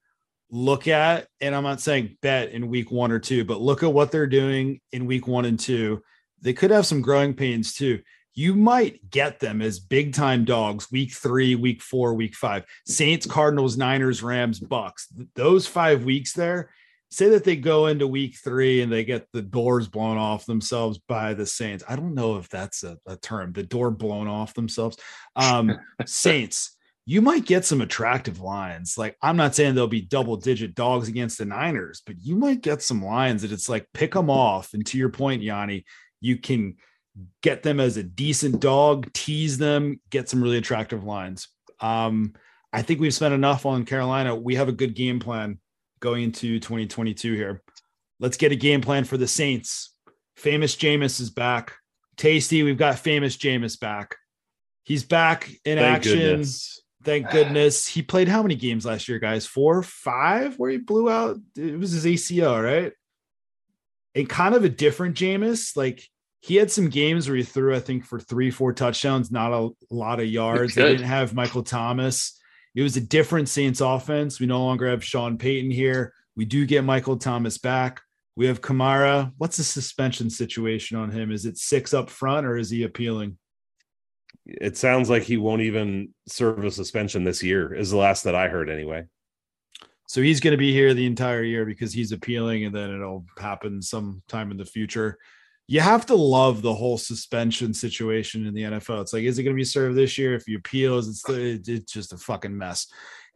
look 0.50 0.86
at 0.86 1.26
and 1.40 1.54
i'm 1.56 1.64
not 1.64 1.80
saying 1.80 2.16
bet 2.22 2.50
in 2.50 2.68
week 2.68 2.92
one 2.92 3.10
or 3.10 3.18
two 3.18 3.44
but 3.44 3.60
look 3.60 3.82
at 3.82 3.92
what 3.92 4.12
they're 4.12 4.26
doing 4.26 4.80
in 4.92 5.06
week 5.06 5.26
one 5.26 5.44
and 5.44 5.58
two 5.58 6.00
they 6.44 6.52
could 6.52 6.70
have 6.70 6.86
some 6.86 7.00
growing 7.00 7.34
pains 7.34 7.74
too. 7.74 8.00
You 8.34 8.54
might 8.54 9.10
get 9.10 9.40
them 9.40 9.62
as 9.62 9.78
big 9.78 10.12
time 10.12 10.44
dogs 10.44 10.90
week 10.92 11.12
three, 11.12 11.54
week 11.54 11.82
four, 11.82 12.14
week 12.14 12.34
five. 12.34 12.64
Saints, 12.86 13.26
Cardinals, 13.26 13.76
Niners, 13.76 14.22
Rams, 14.22 14.60
Bucks. 14.60 15.08
Those 15.34 15.66
five 15.66 16.04
weeks 16.04 16.32
there, 16.32 16.70
say 17.10 17.28
that 17.30 17.44
they 17.44 17.56
go 17.56 17.86
into 17.86 18.06
week 18.06 18.36
three 18.36 18.82
and 18.82 18.92
they 18.92 19.04
get 19.04 19.28
the 19.32 19.42
doors 19.42 19.88
blown 19.88 20.18
off 20.18 20.46
themselves 20.46 20.98
by 20.98 21.32
the 21.32 21.46
Saints. 21.46 21.84
I 21.88 21.96
don't 21.96 22.14
know 22.14 22.36
if 22.36 22.48
that's 22.48 22.82
a, 22.82 22.98
a 23.06 23.16
term, 23.16 23.52
the 23.52 23.62
door 23.62 23.90
blown 23.90 24.26
off 24.26 24.52
themselves. 24.52 24.98
Um, 25.36 25.78
Saints, 26.06 26.76
you 27.06 27.22
might 27.22 27.44
get 27.44 27.64
some 27.64 27.82
attractive 27.82 28.40
lines. 28.40 28.96
Like, 28.98 29.16
I'm 29.22 29.36
not 29.36 29.54
saying 29.54 29.74
they'll 29.74 29.86
be 29.86 30.00
double 30.00 30.36
digit 30.36 30.74
dogs 30.74 31.06
against 31.06 31.38
the 31.38 31.44
Niners, 31.44 32.02
but 32.04 32.16
you 32.20 32.34
might 32.34 32.62
get 32.62 32.82
some 32.82 33.04
lines 33.04 33.42
that 33.42 33.52
it's 33.52 33.68
like 33.68 33.86
pick 33.92 34.14
them 34.14 34.30
off. 34.30 34.74
And 34.74 34.84
to 34.86 34.98
your 34.98 35.10
point, 35.10 35.42
Yanni, 35.42 35.84
you 36.24 36.38
can 36.38 36.76
get 37.42 37.62
them 37.62 37.80
as 37.80 37.96
a 37.96 38.02
decent 38.02 38.60
dog, 38.60 39.12
tease 39.12 39.58
them, 39.58 40.00
get 40.10 40.28
some 40.28 40.42
really 40.42 40.56
attractive 40.56 41.04
lines. 41.04 41.48
Um, 41.80 42.34
I 42.72 42.82
think 42.82 43.00
we've 43.00 43.14
spent 43.14 43.34
enough 43.34 43.66
on 43.66 43.84
Carolina. 43.84 44.34
We 44.34 44.56
have 44.56 44.68
a 44.68 44.72
good 44.72 44.94
game 44.94 45.20
plan 45.20 45.60
going 46.00 46.24
into 46.24 46.58
2022 46.58 47.34
here. 47.34 47.62
Let's 48.18 48.36
get 48.36 48.52
a 48.52 48.56
game 48.56 48.80
plan 48.80 49.04
for 49.04 49.16
the 49.16 49.28
Saints. 49.28 49.94
Famous 50.36 50.74
Jameis 50.74 51.20
is 51.20 51.30
back. 51.30 51.74
Tasty, 52.16 52.62
we've 52.62 52.78
got 52.78 52.98
famous 52.98 53.36
Jameis 53.36 53.78
back. 53.78 54.16
He's 54.84 55.04
back 55.04 55.50
in 55.64 55.78
Thank 55.78 55.96
action. 55.96 56.18
goodness. 56.18 56.82
Thank 57.04 57.30
goodness. 57.30 57.86
He 57.86 58.02
played 58.02 58.28
how 58.28 58.42
many 58.42 58.54
games 58.54 58.86
last 58.86 59.08
year, 59.08 59.18
guys? 59.18 59.46
Four, 59.46 59.82
five, 59.82 60.58
where 60.58 60.70
he 60.70 60.78
blew 60.78 61.10
out. 61.10 61.36
It 61.56 61.78
was 61.78 61.92
his 61.92 62.06
ACL, 62.06 62.62
right? 62.62 62.92
And 64.14 64.28
kind 64.28 64.54
of 64.54 64.64
a 64.64 64.68
different 64.68 65.16
Jameis. 65.16 65.76
Like 65.76 66.08
he 66.44 66.56
had 66.56 66.70
some 66.70 66.90
games 66.90 67.26
where 67.26 67.38
he 67.38 67.42
threw, 67.42 67.74
I 67.74 67.80
think, 67.80 68.04
for 68.04 68.20
three, 68.20 68.50
four 68.50 68.74
touchdowns, 68.74 69.30
not 69.30 69.54
a 69.54 69.70
lot 69.90 70.20
of 70.20 70.26
yards. 70.26 70.74
They 70.74 70.82
didn't 70.82 71.06
have 71.06 71.32
Michael 71.32 71.62
Thomas. 71.62 72.38
It 72.74 72.82
was 72.82 72.98
a 72.98 73.00
different 73.00 73.48
Saints 73.48 73.80
offense. 73.80 74.38
We 74.38 74.44
no 74.44 74.62
longer 74.62 74.86
have 74.90 75.02
Sean 75.02 75.38
Payton 75.38 75.70
here. 75.70 76.12
We 76.36 76.44
do 76.44 76.66
get 76.66 76.84
Michael 76.84 77.16
Thomas 77.16 77.56
back. 77.56 78.02
We 78.36 78.44
have 78.44 78.60
Kamara. 78.60 79.32
What's 79.38 79.56
the 79.56 79.64
suspension 79.64 80.28
situation 80.28 80.98
on 80.98 81.10
him? 81.10 81.32
Is 81.32 81.46
it 81.46 81.56
six 81.56 81.94
up 81.94 82.10
front 82.10 82.44
or 82.44 82.58
is 82.58 82.68
he 82.68 82.82
appealing? 82.82 83.38
It 84.44 84.76
sounds 84.76 85.08
like 85.08 85.22
he 85.22 85.38
won't 85.38 85.62
even 85.62 86.12
serve 86.28 86.62
a 86.62 86.70
suspension 86.70 87.24
this 87.24 87.42
year, 87.42 87.72
is 87.72 87.88
the 87.88 87.96
last 87.96 88.24
that 88.24 88.34
I 88.34 88.48
heard 88.48 88.68
anyway. 88.68 89.06
So 90.08 90.20
he's 90.20 90.40
going 90.40 90.52
to 90.52 90.58
be 90.58 90.74
here 90.74 90.92
the 90.92 91.06
entire 91.06 91.42
year 91.42 91.64
because 91.64 91.94
he's 91.94 92.12
appealing, 92.12 92.66
and 92.66 92.74
then 92.74 92.90
it'll 92.94 93.24
happen 93.38 93.80
sometime 93.80 94.50
in 94.50 94.58
the 94.58 94.66
future. 94.66 95.16
You 95.66 95.80
have 95.80 96.06
to 96.06 96.14
love 96.14 96.60
the 96.60 96.74
whole 96.74 96.98
suspension 96.98 97.72
situation 97.72 98.46
in 98.46 98.52
the 98.54 98.62
NFL. 98.62 99.00
It's 99.00 99.12
like, 99.12 99.24
is 99.24 99.38
it 99.38 99.44
going 99.44 99.56
to 99.56 99.60
be 99.60 99.64
served 99.64 99.96
this 99.96 100.18
year? 100.18 100.34
If 100.34 100.46
you 100.46 100.58
appeals, 100.58 101.08
it's 101.08 101.68
it's 101.68 101.92
just 101.92 102.12
a 102.12 102.18
fucking 102.18 102.56
mess. 102.56 102.86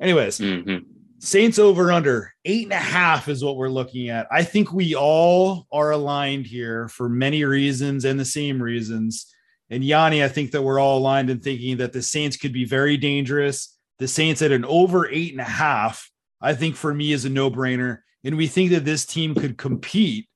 Anyways, 0.01 0.39
Mhm. 0.39 0.85
Saints 1.21 1.59
over 1.59 1.91
under 1.91 2.33
eight 2.45 2.65
and 2.65 2.73
a 2.73 2.77
half 2.77 3.29
is 3.29 3.43
what 3.43 3.57
we're 3.57 3.69
looking 3.69 4.09
at. 4.09 4.29
I 4.31 4.45
think 4.45 4.73
we 4.73 4.95
all 4.95 5.67
are 5.73 5.91
aligned 5.91 6.47
here 6.47 6.87
for 6.89 7.09
many 7.09 7.45
reasons 7.45 8.05
and 8.05 8.21
the 8.21 8.25
same 8.25 8.63
reasons. 8.63 9.27
And 9.69 9.83
Yanni, 9.83 10.23
I 10.23 10.29
think 10.29 10.53
that 10.53 10.63
we're 10.63 10.79
all 10.79 10.99
aligned 10.99 11.29
in 11.29 11.41
thinking 11.41 11.79
that 11.79 11.93
the 11.93 12.03
Saints 12.03 12.37
could 12.37 12.53
be 12.53 12.65
very 12.65 12.97
dangerous. 12.97 13.77
The 13.99 14.07
Saints 14.07 14.41
at 14.43 14.53
an 14.53 14.65
over 14.65 15.09
eight 15.09 15.33
and 15.33 15.41
a 15.41 15.45
half, 15.45 16.09
I 16.41 16.55
think 16.55 16.77
for 16.77 16.95
me 16.95 17.11
is 17.11 17.25
a 17.25 17.31
no 17.31 17.51
brainer. 17.51 17.99
And 18.23 18.37
we 18.37 18.47
think 18.47 18.71
that 18.71 18.85
this 18.85 19.05
team 19.05 19.35
could 19.35 19.59
compete 19.59 20.29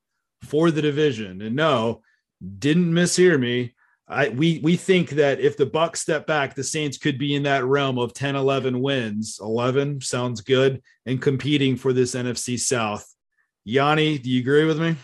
for 0.42 0.70
the 0.70 0.82
division. 0.82 1.42
And 1.42 1.56
no, 1.56 2.02
didn't 2.58 2.92
mishear 2.92 3.38
me. 3.38 3.74
I 4.08 4.28
we 4.28 4.60
we 4.62 4.76
think 4.76 5.10
that 5.10 5.40
if 5.40 5.56
the 5.56 5.66
Bucks 5.66 6.00
step 6.00 6.26
back, 6.26 6.54
the 6.54 6.64
Saints 6.64 6.98
could 6.98 7.18
be 7.18 7.34
in 7.34 7.44
that 7.44 7.64
realm 7.64 7.98
of 7.98 8.12
10, 8.12 8.36
11 8.36 8.80
wins. 8.80 9.38
11 9.40 10.00
sounds 10.00 10.40
good 10.40 10.82
and 11.06 11.22
competing 11.22 11.76
for 11.76 11.92
this 11.92 12.14
NFC 12.14 12.58
South. 12.58 13.06
Yanni, 13.64 14.18
do 14.18 14.28
you 14.28 14.40
agree 14.40 14.64
with 14.64 14.80
me? 14.80 14.96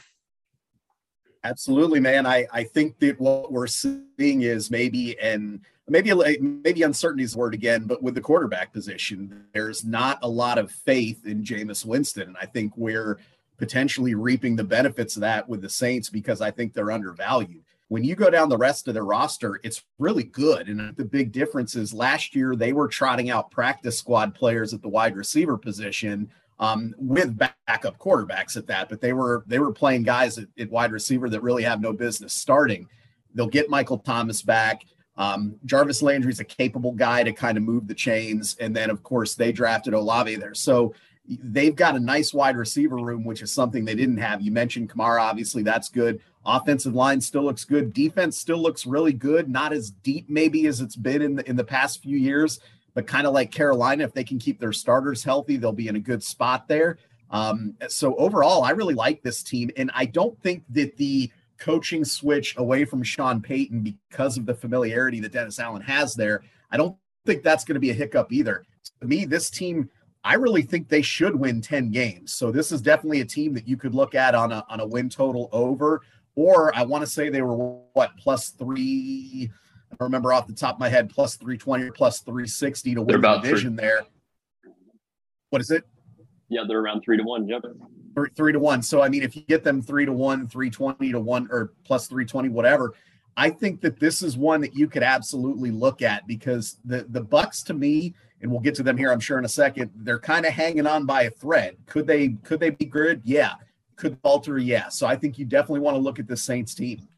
Absolutely, 1.44 2.00
man. 2.00 2.26
I, 2.26 2.46
I 2.52 2.64
think 2.64 2.98
that 2.98 3.20
what 3.20 3.52
we're 3.52 3.68
seeing 3.68 4.02
is 4.18 4.70
maybe 4.70 5.18
and 5.20 5.60
maybe 5.88 6.12
maybe 6.40 6.82
uncertainty 6.82 7.22
is 7.22 7.36
word 7.36 7.54
again, 7.54 7.84
but 7.84 8.02
with 8.02 8.14
the 8.14 8.20
quarterback 8.20 8.72
position, 8.72 9.46
there's 9.54 9.84
not 9.84 10.18
a 10.22 10.28
lot 10.28 10.58
of 10.58 10.70
faith 10.70 11.24
in 11.24 11.44
Jameis 11.44 11.84
Winston. 11.84 12.28
And 12.28 12.36
I 12.40 12.46
think 12.46 12.76
we're 12.76 13.18
potentially 13.58 14.14
reaping 14.14 14.56
the 14.56 14.64
benefits 14.64 15.16
of 15.16 15.22
that 15.22 15.48
with 15.48 15.60
the 15.60 15.68
Saints 15.68 16.08
because 16.08 16.40
I 16.40 16.50
think 16.50 16.72
they're 16.72 16.92
undervalued. 16.92 17.64
When 17.88 18.04
you 18.04 18.14
go 18.14 18.30
down 18.30 18.48
the 18.48 18.56
rest 18.56 18.86
of 18.86 18.94
their 18.94 19.04
roster, 19.04 19.60
it's 19.62 19.82
really 19.98 20.24
good. 20.24 20.68
And 20.68 20.94
the 20.96 21.04
big 21.04 21.32
difference 21.32 21.74
is 21.74 21.92
last 21.94 22.34
year 22.34 22.54
they 22.54 22.72
were 22.72 22.86
trotting 22.86 23.30
out 23.30 23.50
practice 23.50 23.98
squad 23.98 24.34
players 24.34 24.74
at 24.74 24.82
the 24.82 24.88
wide 24.88 25.16
receiver 25.16 25.56
position 25.56 26.30
um, 26.60 26.94
with 26.98 27.38
backup 27.38 27.98
quarterbacks 27.98 28.56
at 28.56 28.66
that, 28.66 28.88
but 28.88 29.00
they 29.00 29.12
were 29.12 29.44
they 29.46 29.58
were 29.58 29.72
playing 29.72 30.02
guys 30.02 30.38
at, 30.38 30.48
at, 30.58 30.70
wide 30.70 30.92
receiver 30.92 31.28
that 31.30 31.40
really 31.40 31.62
have 31.62 31.80
no 31.80 31.92
business 31.92 32.32
starting. 32.32 32.88
They'll 33.34 33.46
get 33.46 33.70
Michael 33.70 33.98
Thomas 33.98 34.42
back. 34.42 34.82
Um, 35.16 35.56
Jarvis 35.64 36.02
Landry's 36.02 36.40
a 36.40 36.44
capable 36.44 36.92
guy 36.92 37.22
to 37.22 37.32
kind 37.32 37.56
of 37.56 37.64
move 37.64 37.86
the 37.86 37.94
chains, 37.94 38.56
and 38.60 38.74
then 38.74 38.90
of 38.90 39.02
course 39.02 39.34
they 39.34 39.52
drafted 39.52 39.94
Olave 39.94 40.34
there, 40.36 40.54
so 40.54 40.94
they've 41.28 41.76
got 41.76 41.96
a 41.96 42.00
nice 42.00 42.32
wide 42.32 42.56
receiver 42.56 42.96
room, 42.96 43.24
which 43.24 43.42
is 43.42 43.52
something 43.52 43.84
they 43.84 43.94
didn't 43.94 44.18
have. 44.18 44.40
You 44.40 44.50
mentioned 44.50 44.90
Kamara, 44.90 45.20
obviously 45.20 45.62
that's 45.62 45.88
good. 45.88 46.20
Offensive 46.46 46.94
line 46.94 47.20
still 47.20 47.42
looks 47.42 47.64
good. 47.64 47.92
Defense 47.92 48.38
still 48.38 48.58
looks 48.58 48.86
really 48.86 49.12
good. 49.12 49.48
Not 49.48 49.72
as 49.72 49.90
deep 49.90 50.30
maybe 50.30 50.66
as 50.66 50.80
it's 50.80 50.96
been 50.96 51.20
in 51.20 51.36
the, 51.36 51.48
in 51.48 51.56
the 51.56 51.64
past 51.64 52.02
few 52.02 52.16
years 52.16 52.60
but 52.98 53.06
kind 53.06 53.28
of 53.28 53.32
like 53.32 53.52
Carolina, 53.52 54.02
if 54.02 54.12
they 54.12 54.24
can 54.24 54.40
keep 54.40 54.58
their 54.58 54.72
starters 54.72 55.22
healthy, 55.22 55.56
they'll 55.56 55.70
be 55.70 55.86
in 55.86 55.94
a 55.94 56.00
good 56.00 56.20
spot 56.20 56.66
there. 56.66 56.98
Um, 57.30 57.76
so 57.86 58.16
overall, 58.16 58.64
I 58.64 58.70
really 58.70 58.94
like 58.94 59.22
this 59.22 59.40
team, 59.40 59.70
and 59.76 59.88
I 59.94 60.06
don't 60.06 60.36
think 60.42 60.64
that 60.70 60.96
the 60.96 61.30
coaching 61.58 62.04
switch 62.04 62.56
away 62.56 62.84
from 62.84 63.04
Sean 63.04 63.40
Payton 63.40 63.82
because 63.82 64.36
of 64.36 64.46
the 64.46 64.54
familiarity 64.54 65.20
that 65.20 65.30
Dennis 65.30 65.60
Allen 65.60 65.82
has 65.82 66.14
there, 66.14 66.42
I 66.72 66.76
don't 66.76 66.96
think 67.24 67.44
that's 67.44 67.64
going 67.64 67.74
to 67.74 67.80
be 67.80 67.90
a 67.90 67.94
hiccup 67.94 68.32
either. 68.32 68.64
To 69.00 69.06
me, 69.06 69.24
this 69.24 69.48
team, 69.48 69.88
I 70.24 70.34
really 70.34 70.62
think 70.62 70.88
they 70.88 71.02
should 71.02 71.34
win 71.36 71.60
10 71.60 71.90
games. 71.90 72.32
So 72.32 72.50
this 72.50 72.72
is 72.72 72.82
definitely 72.82 73.20
a 73.20 73.24
team 73.24 73.54
that 73.54 73.68
you 73.68 73.76
could 73.76 73.94
look 73.94 74.14
at 74.14 74.34
on 74.34 74.52
a 74.52 74.64
on 74.68 74.80
a 74.80 74.86
win 74.86 75.08
total 75.08 75.48
over, 75.52 76.02
or 76.34 76.76
I 76.76 76.82
want 76.82 77.02
to 77.02 77.10
say 77.10 77.30
they 77.30 77.42
were 77.42 77.54
what 77.92 78.16
plus 78.18 78.50
three. 78.50 79.50
I 79.92 80.04
remember 80.04 80.32
off 80.32 80.46
the 80.46 80.52
top 80.52 80.74
of 80.74 80.80
my 80.80 80.88
head, 80.88 81.08
plus 81.08 81.36
320 81.36 81.84
or 81.84 81.92
plus 81.92 82.20
360 82.20 82.94
to 82.94 83.02
win 83.02 83.20
the 83.20 83.38
division 83.38 83.76
three. 83.76 83.86
there. 83.86 84.06
What 85.50 85.62
is 85.62 85.70
it? 85.70 85.84
Yeah, 86.48 86.64
they're 86.66 86.80
around 86.80 87.02
three 87.02 87.16
to 87.16 87.22
one. 87.22 87.48
Yep. 87.48 87.62
Three, 88.14 88.30
three 88.36 88.52
to 88.52 88.58
one. 88.58 88.82
So, 88.82 89.02
I 89.02 89.08
mean, 89.08 89.22
if 89.22 89.36
you 89.36 89.42
get 89.42 89.64
them 89.64 89.80
three 89.80 90.04
to 90.04 90.12
one, 90.12 90.48
320 90.48 91.12
to 91.12 91.20
one, 91.20 91.48
or 91.50 91.72
plus 91.84 92.06
320, 92.06 92.48
whatever, 92.48 92.94
I 93.36 93.50
think 93.50 93.80
that 93.82 94.00
this 94.00 94.22
is 94.22 94.36
one 94.36 94.60
that 94.62 94.74
you 94.74 94.88
could 94.88 95.02
absolutely 95.02 95.70
look 95.70 96.02
at 96.02 96.26
because 96.26 96.78
the, 96.84 97.06
the 97.08 97.20
Bucks 97.20 97.62
to 97.64 97.74
me, 97.74 98.14
and 98.40 98.50
we'll 98.50 98.60
get 98.60 98.74
to 98.76 98.82
them 98.82 98.96
here, 98.96 99.10
I'm 99.10 99.20
sure 99.20 99.38
in 99.38 99.44
a 99.44 99.48
second, 99.48 99.90
they're 99.94 100.18
kind 100.18 100.46
of 100.46 100.52
hanging 100.52 100.86
on 100.86 101.06
by 101.06 101.22
a 101.22 101.30
thread. 101.30 101.76
Could 101.86 102.06
they, 102.06 102.30
could 102.44 102.60
they 102.60 102.70
be 102.70 102.84
good? 102.84 103.20
Yeah. 103.24 103.54
Could 103.96 104.18
falter? 104.22 104.58
Yeah. 104.58 104.88
So 104.88 105.06
I 105.06 105.16
think 105.16 105.38
you 105.38 105.44
definitely 105.44 105.80
want 105.80 105.96
to 105.96 106.00
look 106.00 106.18
at 106.18 106.28
the 106.28 106.36
Saints 106.36 106.74
team 106.74 107.08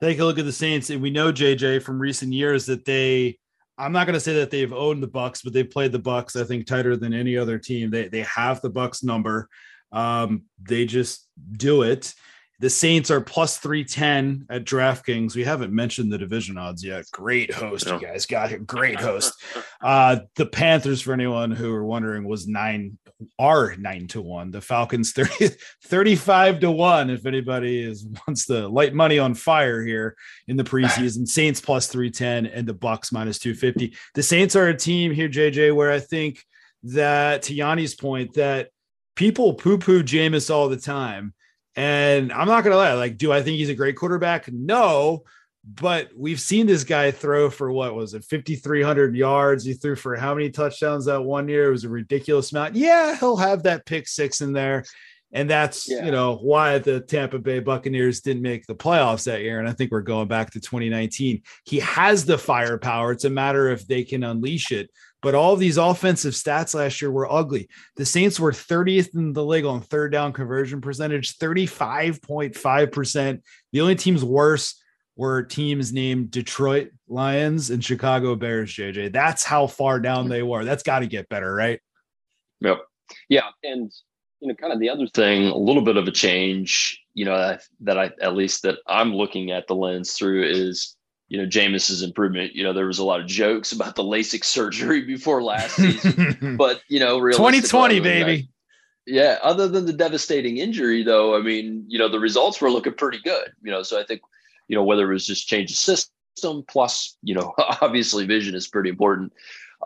take 0.00 0.18
a 0.18 0.24
look 0.24 0.38
at 0.38 0.44
the 0.44 0.52
Saints, 0.52 0.90
and 0.90 1.02
we 1.02 1.10
know 1.10 1.32
JJ 1.32 1.82
from 1.82 1.98
recent 1.98 2.32
years 2.32 2.66
that 2.66 2.84
they. 2.84 3.38
I'm 3.76 3.92
not 3.92 4.08
going 4.08 4.14
to 4.14 4.20
say 4.20 4.34
that 4.34 4.50
they've 4.50 4.72
owned 4.72 5.00
the 5.04 5.08
Bucks, 5.08 5.42
but 5.42 5.52
they've 5.52 5.70
played 5.70 5.92
the 5.92 6.00
Bucks. 6.00 6.34
I 6.34 6.42
think 6.42 6.66
tighter 6.66 6.96
than 6.96 7.14
any 7.14 7.36
other 7.36 7.58
team. 7.58 7.90
They 7.90 8.08
they 8.08 8.22
have 8.22 8.60
the 8.60 8.70
Bucks 8.70 9.02
number. 9.02 9.48
Um, 9.92 10.44
they 10.60 10.84
just 10.84 11.28
do 11.52 11.82
it. 11.82 12.14
The 12.60 12.70
Saints 12.70 13.10
are 13.10 13.20
plus 13.20 13.58
310 13.58 14.46
at 14.50 14.64
DraftKings. 14.64 15.36
We 15.36 15.44
haven't 15.44 15.72
mentioned 15.72 16.12
the 16.12 16.18
division 16.18 16.58
odds 16.58 16.84
yet. 16.84 17.04
Great 17.12 17.54
host, 17.54 17.86
you 17.86 18.00
guys 18.00 18.26
got 18.26 18.50
it. 18.50 18.66
Great 18.66 18.98
host. 18.98 19.32
Uh, 19.80 20.20
the 20.34 20.46
Panthers, 20.46 21.00
for 21.00 21.12
anyone 21.12 21.52
who 21.52 21.72
are 21.72 21.84
wondering, 21.84 22.24
was 22.26 22.48
nine 22.48 22.98
are 23.38 23.76
nine 23.76 24.06
to 24.08 24.20
one. 24.20 24.50
The 24.50 24.60
Falcons 24.60 25.12
30, 25.14 25.50
35 25.84 26.60
to 26.60 26.70
one. 26.70 27.10
If 27.10 27.26
anybody 27.26 27.82
is 27.82 28.06
wants 28.26 28.46
to 28.46 28.68
light 28.68 28.94
money 28.94 29.18
on 29.18 29.34
fire 29.34 29.84
here 29.84 30.16
in 30.46 30.56
the 30.56 30.64
preseason, 30.64 31.28
Saints 31.28 31.60
plus 31.60 31.86
310 31.86 32.46
and 32.46 32.66
the 32.66 32.74
Bucks 32.74 33.12
minus 33.12 33.38
250. 33.38 33.96
The 34.14 34.22
Saints 34.22 34.56
are 34.56 34.68
a 34.68 34.76
team 34.76 35.12
here, 35.12 35.28
JJ, 35.28 35.74
where 35.74 35.92
I 35.92 36.00
think 36.00 36.44
that 36.84 37.42
to 37.42 37.54
Yanni's 37.54 37.94
point, 37.94 38.34
that 38.34 38.70
people 39.16 39.54
poo-poo 39.54 40.02
Jameis 40.02 40.52
all 40.52 40.68
the 40.68 40.76
time. 40.76 41.34
And 41.76 42.32
I'm 42.32 42.48
not 42.48 42.64
gonna 42.64 42.76
lie, 42.76 42.94
like, 42.94 43.18
do 43.18 43.32
I 43.32 43.42
think 43.42 43.58
he's 43.58 43.68
a 43.68 43.74
great 43.74 43.96
quarterback? 43.96 44.50
No, 44.52 45.24
but 45.74 46.10
we've 46.16 46.40
seen 46.40 46.66
this 46.66 46.84
guy 46.84 47.10
throw 47.10 47.50
for 47.50 47.70
what 47.70 47.94
was 47.94 48.14
it 48.14 48.24
5300 48.24 49.14
yards? 49.14 49.64
He 49.64 49.74
threw 49.74 49.96
for 49.96 50.16
how 50.16 50.34
many 50.34 50.50
touchdowns 50.50 51.04
that 51.06 51.22
one 51.22 51.48
year? 51.48 51.68
It 51.68 51.72
was 51.72 51.84
a 51.84 51.88
ridiculous 51.88 52.52
amount. 52.52 52.74
Yeah 52.74 53.16
he'll 53.16 53.36
have 53.36 53.64
that 53.64 53.86
pick 53.86 54.08
six 54.08 54.40
in 54.40 54.52
there. 54.52 54.84
And 55.30 55.50
that's 55.50 55.88
yeah. 55.90 56.06
you 56.06 56.10
know 56.10 56.36
why 56.36 56.78
the 56.78 57.00
tampa 57.00 57.38
bay 57.38 57.58
buccaneers 57.58 58.20
didn't 58.22 58.42
make 58.42 58.66
the 58.66 58.74
playoffs 58.74 59.24
that 59.24 59.42
year. 59.42 59.58
And 59.58 59.68
i 59.68 59.72
think 59.72 59.90
we're 59.90 60.00
going 60.00 60.28
back 60.28 60.50
to 60.52 60.60
2019 60.60 61.42
he 61.64 61.80
has 61.80 62.24
the 62.24 62.38
firepower. 62.38 63.12
It's 63.12 63.24
a 63.24 63.30
matter 63.30 63.68
if 63.68 63.86
they 63.86 64.04
can 64.04 64.24
unleash 64.24 64.72
it 64.72 64.90
but 65.20 65.34
all 65.34 65.52
of 65.52 65.60
these 65.60 65.76
offensive 65.76 66.34
stats 66.34 66.74
last 66.74 67.02
year 67.02 67.10
were 67.10 67.30
ugly. 67.30 67.68
The 67.96 68.06
Saints 68.06 68.38
were 68.38 68.52
30th 68.52 69.14
in 69.14 69.32
the 69.32 69.44
league 69.44 69.64
on 69.64 69.80
third 69.80 70.12
down 70.12 70.32
conversion 70.32 70.80
percentage, 70.80 71.38
35.5%. 71.38 73.42
The 73.72 73.80
only 73.80 73.96
teams 73.96 74.24
worse 74.24 74.80
were 75.16 75.42
teams 75.42 75.92
named 75.92 76.30
Detroit 76.30 76.90
Lions 77.08 77.70
and 77.70 77.84
Chicago 77.84 78.36
Bears, 78.36 78.72
JJ. 78.72 79.12
That's 79.12 79.42
how 79.42 79.66
far 79.66 79.98
down 79.98 80.28
they 80.28 80.44
were. 80.44 80.64
That's 80.64 80.84
got 80.84 81.00
to 81.00 81.06
get 81.06 81.28
better, 81.28 81.52
right? 81.52 81.80
Yep. 82.60 82.78
Yeah. 83.28 83.48
And, 83.64 83.90
you 84.40 84.48
know, 84.48 84.54
kind 84.54 84.72
of 84.72 84.78
the 84.78 84.90
other 84.90 85.08
thing, 85.08 85.48
a 85.48 85.56
little 85.56 85.82
bit 85.82 85.96
of 85.96 86.06
a 86.06 86.12
change. 86.12 87.02
you 87.14 87.24
know 87.24 87.36
that, 87.36 87.62
that 87.80 87.98
I 87.98 88.12
at 88.20 88.36
least 88.36 88.62
that 88.62 88.78
I'm 88.86 89.12
looking 89.12 89.50
at 89.50 89.66
the 89.66 89.74
lens 89.74 90.12
through 90.12 90.44
is 90.44 90.96
you 91.28 91.38
know 91.38 91.46
Jameis's 91.46 92.02
improvement. 92.02 92.54
You 92.54 92.64
know 92.64 92.72
there 92.72 92.86
was 92.86 92.98
a 92.98 93.04
lot 93.04 93.20
of 93.20 93.26
jokes 93.26 93.72
about 93.72 93.96
the 93.96 94.04
LASIK 94.04 94.44
surgery 94.44 95.02
before 95.06 95.42
last 95.42 95.76
season, 95.76 96.56
but 96.58 96.82
you 96.88 97.00
know 97.00 97.18
2020 97.20 98.00
baby. 98.00 98.48
Yeah, 99.06 99.38
other 99.42 99.66
than 99.68 99.86
the 99.86 99.94
devastating 99.94 100.58
injury, 100.58 101.02
though, 101.02 101.34
I 101.34 101.40
mean, 101.40 101.82
you 101.88 101.98
know, 101.98 102.10
the 102.10 102.20
results 102.20 102.60
were 102.60 102.70
looking 102.70 102.92
pretty 102.92 103.20
good. 103.24 103.52
You 103.62 103.70
know, 103.70 103.82
so 103.82 103.98
I 103.98 104.04
think, 104.04 104.20
you 104.68 104.76
know, 104.76 104.84
whether 104.84 105.08
it 105.10 105.14
was 105.14 105.26
just 105.26 105.48
change 105.48 105.70
of 105.70 105.78
system 105.78 106.62
plus, 106.68 107.16
you 107.22 107.34
know, 107.34 107.54
obviously 107.80 108.26
vision 108.26 108.54
is 108.54 108.68
pretty 108.68 108.90
important. 108.90 109.32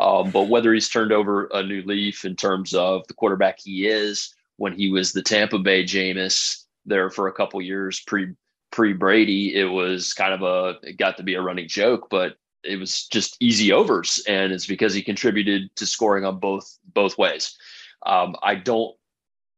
Um, 0.01 0.33
but 0.33 0.49
whether 0.49 0.75
he's 0.75 0.89
turned 0.89 1.13
over 1.13 1.49
a 1.53 1.63
new 1.63 1.83
leaf 1.83 2.25
in 2.25 2.35
terms 2.35 2.75
of 2.75 3.07
the 3.07 3.15
quarterback 3.15 3.61
he 3.61 3.87
is, 3.87 4.35
when 4.57 4.73
he 4.73 4.91
was 4.91 5.13
the 5.13 5.23
Tampa 5.23 5.61
Bay 5.61 5.85
Jameis 5.85 6.65
there 6.85 7.09
for 7.09 7.29
a 7.29 7.33
couple 7.33 7.63
years 7.63 8.01
pre 8.01 8.33
pre 8.73 8.93
Brady, 8.93 9.55
it 9.55 9.67
was 9.67 10.13
kind 10.13 10.35
of 10.35 10.43
a 10.43 10.79
it 10.87 10.97
got 10.97 11.17
to 11.19 11.23
be 11.23 11.35
a 11.35 11.43
running 11.43 11.69
joke, 11.69 12.09
but 12.11 12.37
it 12.65 12.77
was 12.77 13.07
just 13.07 13.37
easy 13.41 13.73
overs, 13.73 14.23
and 14.27 14.53
it's 14.53 14.67
because 14.67 14.95
he 14.95 15.03
contributed 15.03 15.75
to 15.77 15.87
scoring 15.87 16.25
on 16.25 16.39
both 16.39 16.79
both 16.93 17.17
ways. 17.19 17.57
Um, 18.05 18.35
I 18.43 18.57
don't 18.57 18.97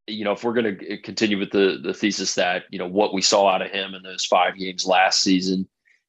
you 0.07 0.25
know, 0.25 0.33
if 0.33 0.45
we're 0.45 0.53
going 0.53 0.79
to 0.79 0.99
continue 0.99 1.39
with 1.39 1.51
the 1.51 1.81
the 1.83 1.95
thesis 1.95 2.35
that 2.35 2.65
you 2.71 2.79
know 2.79 2.89
what 2.89 3.15
we 3.15 3.23
saw 3.23 3.49
out 3.49 3.63
of 3.63 3.71
him 3.71 3.95
in 3.95 4.03
those 4.03 4.25
five 4.25 4.57
games 4.57 4.87
last 4.87 5.23
season 5.23 5.67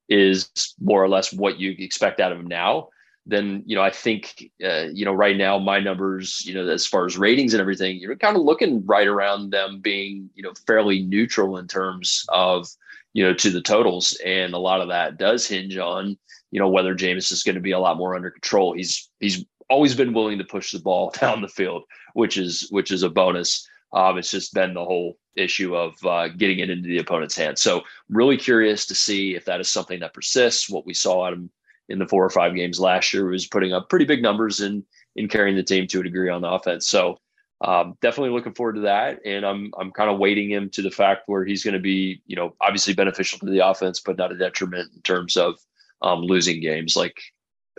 is 0.10 0.50
more 0.80 1.04
or 1.04 1.10
less 1.10 1.34
what 1.34 1.60
you 1.60 1.74
expect 1.80 2.20
out 2.20 2.32
of 2.32 2.40
him 2.40 2.48
now, 2.48 2.90
then 3.26 3.64
you 3.66 3.76
know 3.76 3.82
I 3.82 3.92
think 3.92 4.52
uh, 4.64 4.88
you 4.92 5.06
know 5.06 5.14
right 5.14 5.38
now 5.38 5.58
my 5.60 5.80
numbers, 5.80 6.46
you 6.46 6.54
know, 6.54 6.68
as 6.68 6.86
far 6.86 7.06
as 7.06 7.18
ratings 7.18 7.54
and 7.54 7.62
everything, 7.62 7.98
you're 7.98 8.16
kind 8.18 8.36
of 8.36 8.44
looking 8.44 8.86
right 8.86 9.08
around 9.08 9.52
them 9.52 9.80
being 9.80 10.30
you 10.36 10.44
know 10.44 10.54
fairly 10.68 11.02
neutral 11.04 11.58
in 11.58 11.68
terms 11.68 12.26
of 12.30 12.68
you 13.16 13.24
know 13.24 13.34
to 13.34 13.50
the 13.50 13.62
totals, 13.62 14.20
and 14.26 14.54
a 14.54 14.60
lot 14.60 14.82
of 14.82 14.90
that 14.90 15.18
does 15.18 15.48
hinge 15.48 15.78
on 15.78 16.18
you 16.52 16.60
know 16.60 16.70
whether 16.70 16.94
Jameis 16.94 17.32
is 17.32 17.44
going 17.44 17.56
to 17.56 17.62
be 17.62 17.72
a 17.72 17.80
lot 17.80 17.98
more 17.98 18.14
under 18.14 18.30
control. 18.30 18.74
He's 18.74 19.10
he's 19.22 19.44
always 19.70 19.96
been 19.96 20.14
willing 20.14 20.38
to 20.38 20.44
push 20.44 20.72
the 20.72 20.80
ball 20.80 21.12
down 21.20 21.42
the 21.42 21.48
field, 21.48 21.84
which 22.14 22.38
is 22.38 22.68
which 22.70 22.92
is 22.92 23.02
a 23.02 23.10
bonus. 23.10 23.68
Um, 23.94 24.18
it's 24.18 24.32
just 24.32 24.54
been 24.54 24.74
the 24.74 24.84
whole 24.84 25.18
issue 25.38 25.76
of 25.76 25.94
uh, 26.06 26.28
getting 26.28 26.60
it 26.60 26.70
into 26.70 26.90
the 26.90 26.98
opponent's 26.98 27.38
hands. 27.38 27.62
So, 27.62 27.84
really 28.10 28.36
curious 28.36 28.86
to 28.88 28.96
see 28.96 29.34
if 29.34 29.46
that 29.46 29.62
is 29.62 29.70
something 29.70 30.02
that 30.02 30.14
persists. 30.14 30.70
What 30.70 30.86
we 30.86 30.94
saw 30.94 31.32
him 31.32 31.50
in 31.88 32.00
the 32.00 32.08
four 32.08 32.26
or 32.26 32.30
five 32.30 32.54
games 32.54 32.82
last 32.82 33.14
year 33.14 33.28
was 33.28 33.48
putting 33.48 33.72
up 33.72 33.90
pretty 33.90 34.06
big 34.06 34.22
numbers 34.22 34.60
in 34.60 34.84
in 35.16 35.30
carrying 35.30 35.56
the 35.56 35.64
team 35.64 35.88
to 35.88 36.02
a 36.02 36.04
degree 36.04 36.30
on 36.30 36.42
the 36.42 36.50
offense. 36.50 36.86
So, 36.86 37.18
um, 37.62 37.98
definitely 38.02 38.32
looking 38.32 38.54
forward 38.54 38.76
to 38.76 38.82
that. 38.82 39.20
And 39.26 39.46
I'm 39.46 39.72
I'm 39.78 39.92
kind 39.92 40.10
of 40.10 40.20
weighting 40.20 40.50
him 40.50 40.70
to 40.72 40.82
the 40.82 40.92
fact 40.92 41.24
where 41.28 41.46
he's 41.46 41.64
going 41.64 41.74
to 41.74 41.80
be, 41.80 42.22
you 42.26 42.36
know, 42.36 42.56
obviously 42.62 42.94
beneficial 42.94 43.40
to 43.40 43.46
the 43.46 43.66
offense, 43.68 44.00
but 44.00 44.18
not 44.18 44.32
a 44.32 44.38
detriment 44.38 44.92
in 44.96 45.02
terms 45.02 45.38
of 45.38 45.56
um, 46.02 46.22
losing 46.22 46.62
games 46.62 46.96
like 46.96 47.18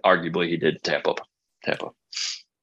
arguably 0.05 0.49
he 0.49 0.57
did 0.57 0.83
Tampa. 0.83 1.15
Tampa. 1.65 1.91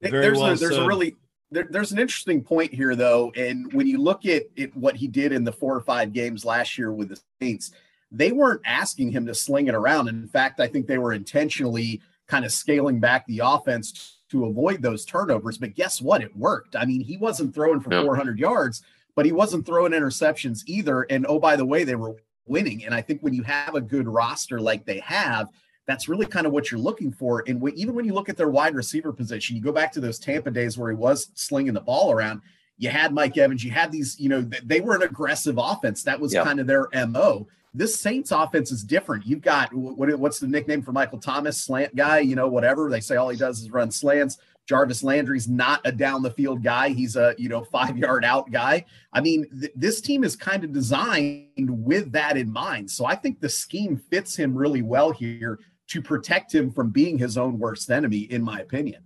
Very 0.02 0.22
there's 0.22 0.40
well 0.40 0.52
a, 0.52 0.56
there's 0.56 0.78
a 0.78 0.86
really 0.86 1.16
there, 1.52 1.68
there's 1.70 1.92
an 1.92 2.00
interesting 2.00 2.44
point 2.44 2.74
here, 2.74 2.96
though, 2.96 3.32
and 3.36 3.72
when 3.74 3.88
you 3.88 4.00
look 4.00 4.26
at 4.26 4.44
it, 4.56 4.76
what 4.76 4.96
he 4.96 5.08
did 5.08 5.32
in 5.32 5.44
the 5.44 5.52
four 5.52 5.76
or 5.76 5.82
five 5.82 6.12
games 6.12 6.44
last 6.44 6.78
year 6.78 6.92
with 6.92 7.10
the 7.10 7.22
Saints, 7.40 7.72
they 8.12 8.32
weren't 8.32 8.62
asking 8.66 9.12
him 9.12 9.26
to 9.28 9.36
sling 9.36 9.68
it 9.68 9.76
around. 9.76 10.08
In 10.08 10.28
fact, 10.28 10.60
I 10.60 10.68
think 10.68 10.88
they 10.88 10.98
were 10.98 11.14
intentionally 11.14 12.02
kind 12.28 12.44
of 12.44 12.52
scaling 12.52 13.00
back 13.00 13.26
the 13.28 13.42
offense 13.44 14.13
to 14.34 14.46
avoid 14.46 14.82
those 14.82 15.06
turnovers. 15.06 15.58
But 15.58 15.74
guess 15.74 16.02
what? 16.02 16.22
It 16.22 16.36
worked. 16.36 16.76
I 16.76 16.86
mean, 16.86 17.02
he 17.02 17.18
wasn't 17.18 17.56
throwing 17.56 17.80
for 17.80 17.90
400 17.90 18.38
yards, 18.38 18.84
but 19.16 19.26
he 19.26 19.32
wasn't 19.32 19.66
throwing 19.66 19.94
interceptions 19.94 20.64
either. 20.66 21.04
And 21.04 21.26
oh, 21.28 21.40
by 21.40 21.56
the 21.56 21.66
way, 21.66 21.86
they 21.86 21.96
were 21.96 22.18
winning. 22.46 22.84
And 22.86 22.94
I 22.94 23.02
think 23.02 23.22
when 23.22 23.34
you 23.34 23.44
have 23.44 23.76
a 23.76 23.82
good 23.82 24.08
roster 24.08 24.60
like 24.60 24.86
they 24.86 25.00
have, 25.00 25.48
that's 25.86 26.08
really 26.08 26.26
kind 26.26 26.46
of 26.46 26.54
what 26.54 26.72
you're 26.72 26.80
looking 26.80 27.12
for. 27.12 27.44
And 27.48 27.62
even 27.76 27.94
when 27.96 28.06
you 28.06 28.14
look 28.14 28.30
at 28.30 28.38
their 28.38 28.50
wide 28.50 28.76
receiver 28.76 29.14
position, 29.14 29.56
you 29.56 29.62
go 29.62 29.72
back 29.72 29.92
to 29.94 30.00
those 30.00 30.20
Tampa 30.20 30.52
days 30.52 30.78
where 30.78 30.90
he 30.90 30.96
was 30.96 31.30
slinging 31.36 31.74
the 31.74 31.82
ball 31.82 32.12
around. 32.12 32.42
You 32.78 32.90
had 32.90 33.14
Mike 33.14 33.38
Evans. 33.38 33.64
You 33.64 33.72
had 33.72 33.92
these, 33.92 34.20
you 34.20 34.30
know, 34.30 34.42
they 34.64 34.82
were 34.82 34.96
an 34.96 35.04
aggressive 35.04 35.56
offense. 35.58 36.04
That 36.04 36.20
was 36.20 36.34
kind 36.34 36.60
of 36.60 36.68
their 36.68 36.88
mo. 37.08 37.48
This 37.74 38.00
Saints 38.00 38.32
offense 38.32 38.72
is 38.72 38.84
different. 38.84 39.26
You've 39.26 39.42
got 39.42 39.74
what, 39.74 40.14
what's 40.20 40.40
the 40.40 40.48
nickname 40.48 40.84
for 40.84 40.92
Michael 40.92 41.20
Thomas, 41.20 41.64
slant 41.64 41.96
guy, 41.96 42.20
you 42.20 42.36
know, 42.36 42.48
whatever. 42.48 42.90
They 42.90 43.00
say 43.00 43.16
all 43.16 43.30
he 43.30 43.38
does 43.38 43.62
is 43.62 43.72
run 43.72 43.90
slants. 43.90 44.38
Jarvis 44.68 45.04
Landry's 45.04 45.50
not 45.50 45.82
a 45.84 45.92
down 45.92 46.24
the 46.24 46.32
field 46.32 46.64
guy. 46.64 46.90
He's 46.90 47.16
a, 47.16 47.36
you 47.38 47.50
know, 47.50 47.64
five 47.64 47.98
yard 47.98 48.24
out 48.24 48.52
guy. 48.52 48.86
I 49.12 49.22
mean, 49.22 49.48
th- 49.60 49.74
this 49.76 50.02
team 50.02 50.24
is 50.24 50.36
kind 50.36 50.64
of 50.64 50.72
designed 50.72 51.50
with 51.58 52.12
that 52.14 52.38
in 52.38 52.52
mind. 52.52 52.90
So 52.90 53.06
I 53.06 53.16
think 53.16 53.42
the 53.42 53.50
scheme 53.50 53.98
fits 53.98 54.36
him 54.36 54.56
really 54.56 54.82
well 54.82 55.12
here 55.12 55.60
to 55.90 56.02
protect 56.02 56.54
him 56.54 56.72
from 56.72 56.92
being 56.92 57.18
his 57.18 57.38
own 57.38 57.60
worst 57.60 57.92
enemy, 57.92 58.20
in 58.20 58.42
my 58.42 58.60
opinion. 58.60 59.04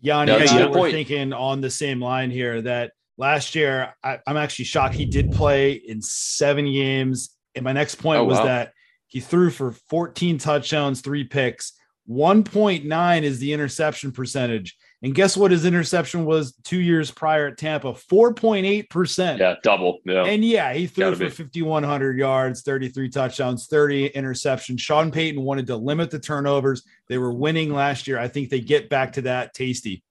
Yanni, 0.00 0.32
yeah, 0.32 0.44
yeah, 0.44 0.66
we're 0.66 0.90
thinking 0.90 1.32
on 1.32 1.60
the 1.60 1.70
same 1.70 2.00
line 2.00 2.30
here 2.30 2.62
that 2.62 2.92
last 3.18 3.54
year 3.54 3.94
I, 4.02 4.18
am 4.26 4.36
actually 4.36 4.64
shocked 4.64 4.94
he 4.94 5.04
did 5.04 5.30
play 5.30 5.72
in 5.72 6.00
seven 6.00 6.64
games. 6.64 7.36
And 7.54 7.64
my 7.64 7.72
next 7.72 7.96
point 7.96 8.20
oh, 8.20 8.24
was 8.24 8.38
wow. 8.38 8.44
that 8.44 8.72
he 9.06 9.20
threw 9.20 9.50
for 9.50 9.72
14 9.72 10.38
touchdowns, 10.38 11.00
three 11.00 11.24
picks. 11.24 11.72
1.9 12.08 13.22
is 13.22 13.38
the 13.38 13.52
interception 13.52 14.12
percentage. 14.12 14.76
And 15.02 15.14
guess 15.14 15.36
what 15.36 15.50
his 15.50 15.64
interception 15.64 16.26
was 16.26 16.52
two 16.62 16.78
years 16.78 17.10
prior 17.10 17.48
at 17.48 17.56
Tampa? 17.56 17.92
4.8%. 17.92 19.38
Yeah, 19.38 19.54
double. 19.62 19.98
Yeah. 20.04 20.24
And 20.24 20.44
yeah, 20.44 20.74
he 20.74 20.86
threw 20.86 21.04
Gotta 21.04 21.30
for 21.30 21.44
5,100 21.44 22.18
yards, 22.18 22.62
33 22.62 23.08
touchdowns, 23.08 23.66
30 23.66 24.10
interceptions. 24.10 24.80
Sean 24.80 25.10
Payton 25.10 25.40
wanted 25.42 25.66
to 25.68 25.76
limit 25.76 26.10
the 26.10 26.18
turnovers. 26.18 26.82
They 27.08 27.16
were 27.16 27.32
winning 27.32 27.72
last 27.72 28.06
year. 28.06 28.18
I 28.18 28.28
think 28.28 28.50
they 28.50 28.60
get 28.60 28.90
back 28.90 29.14
to 29.14 29.22
that 29.22 29.54
tasty. 29.54 30.04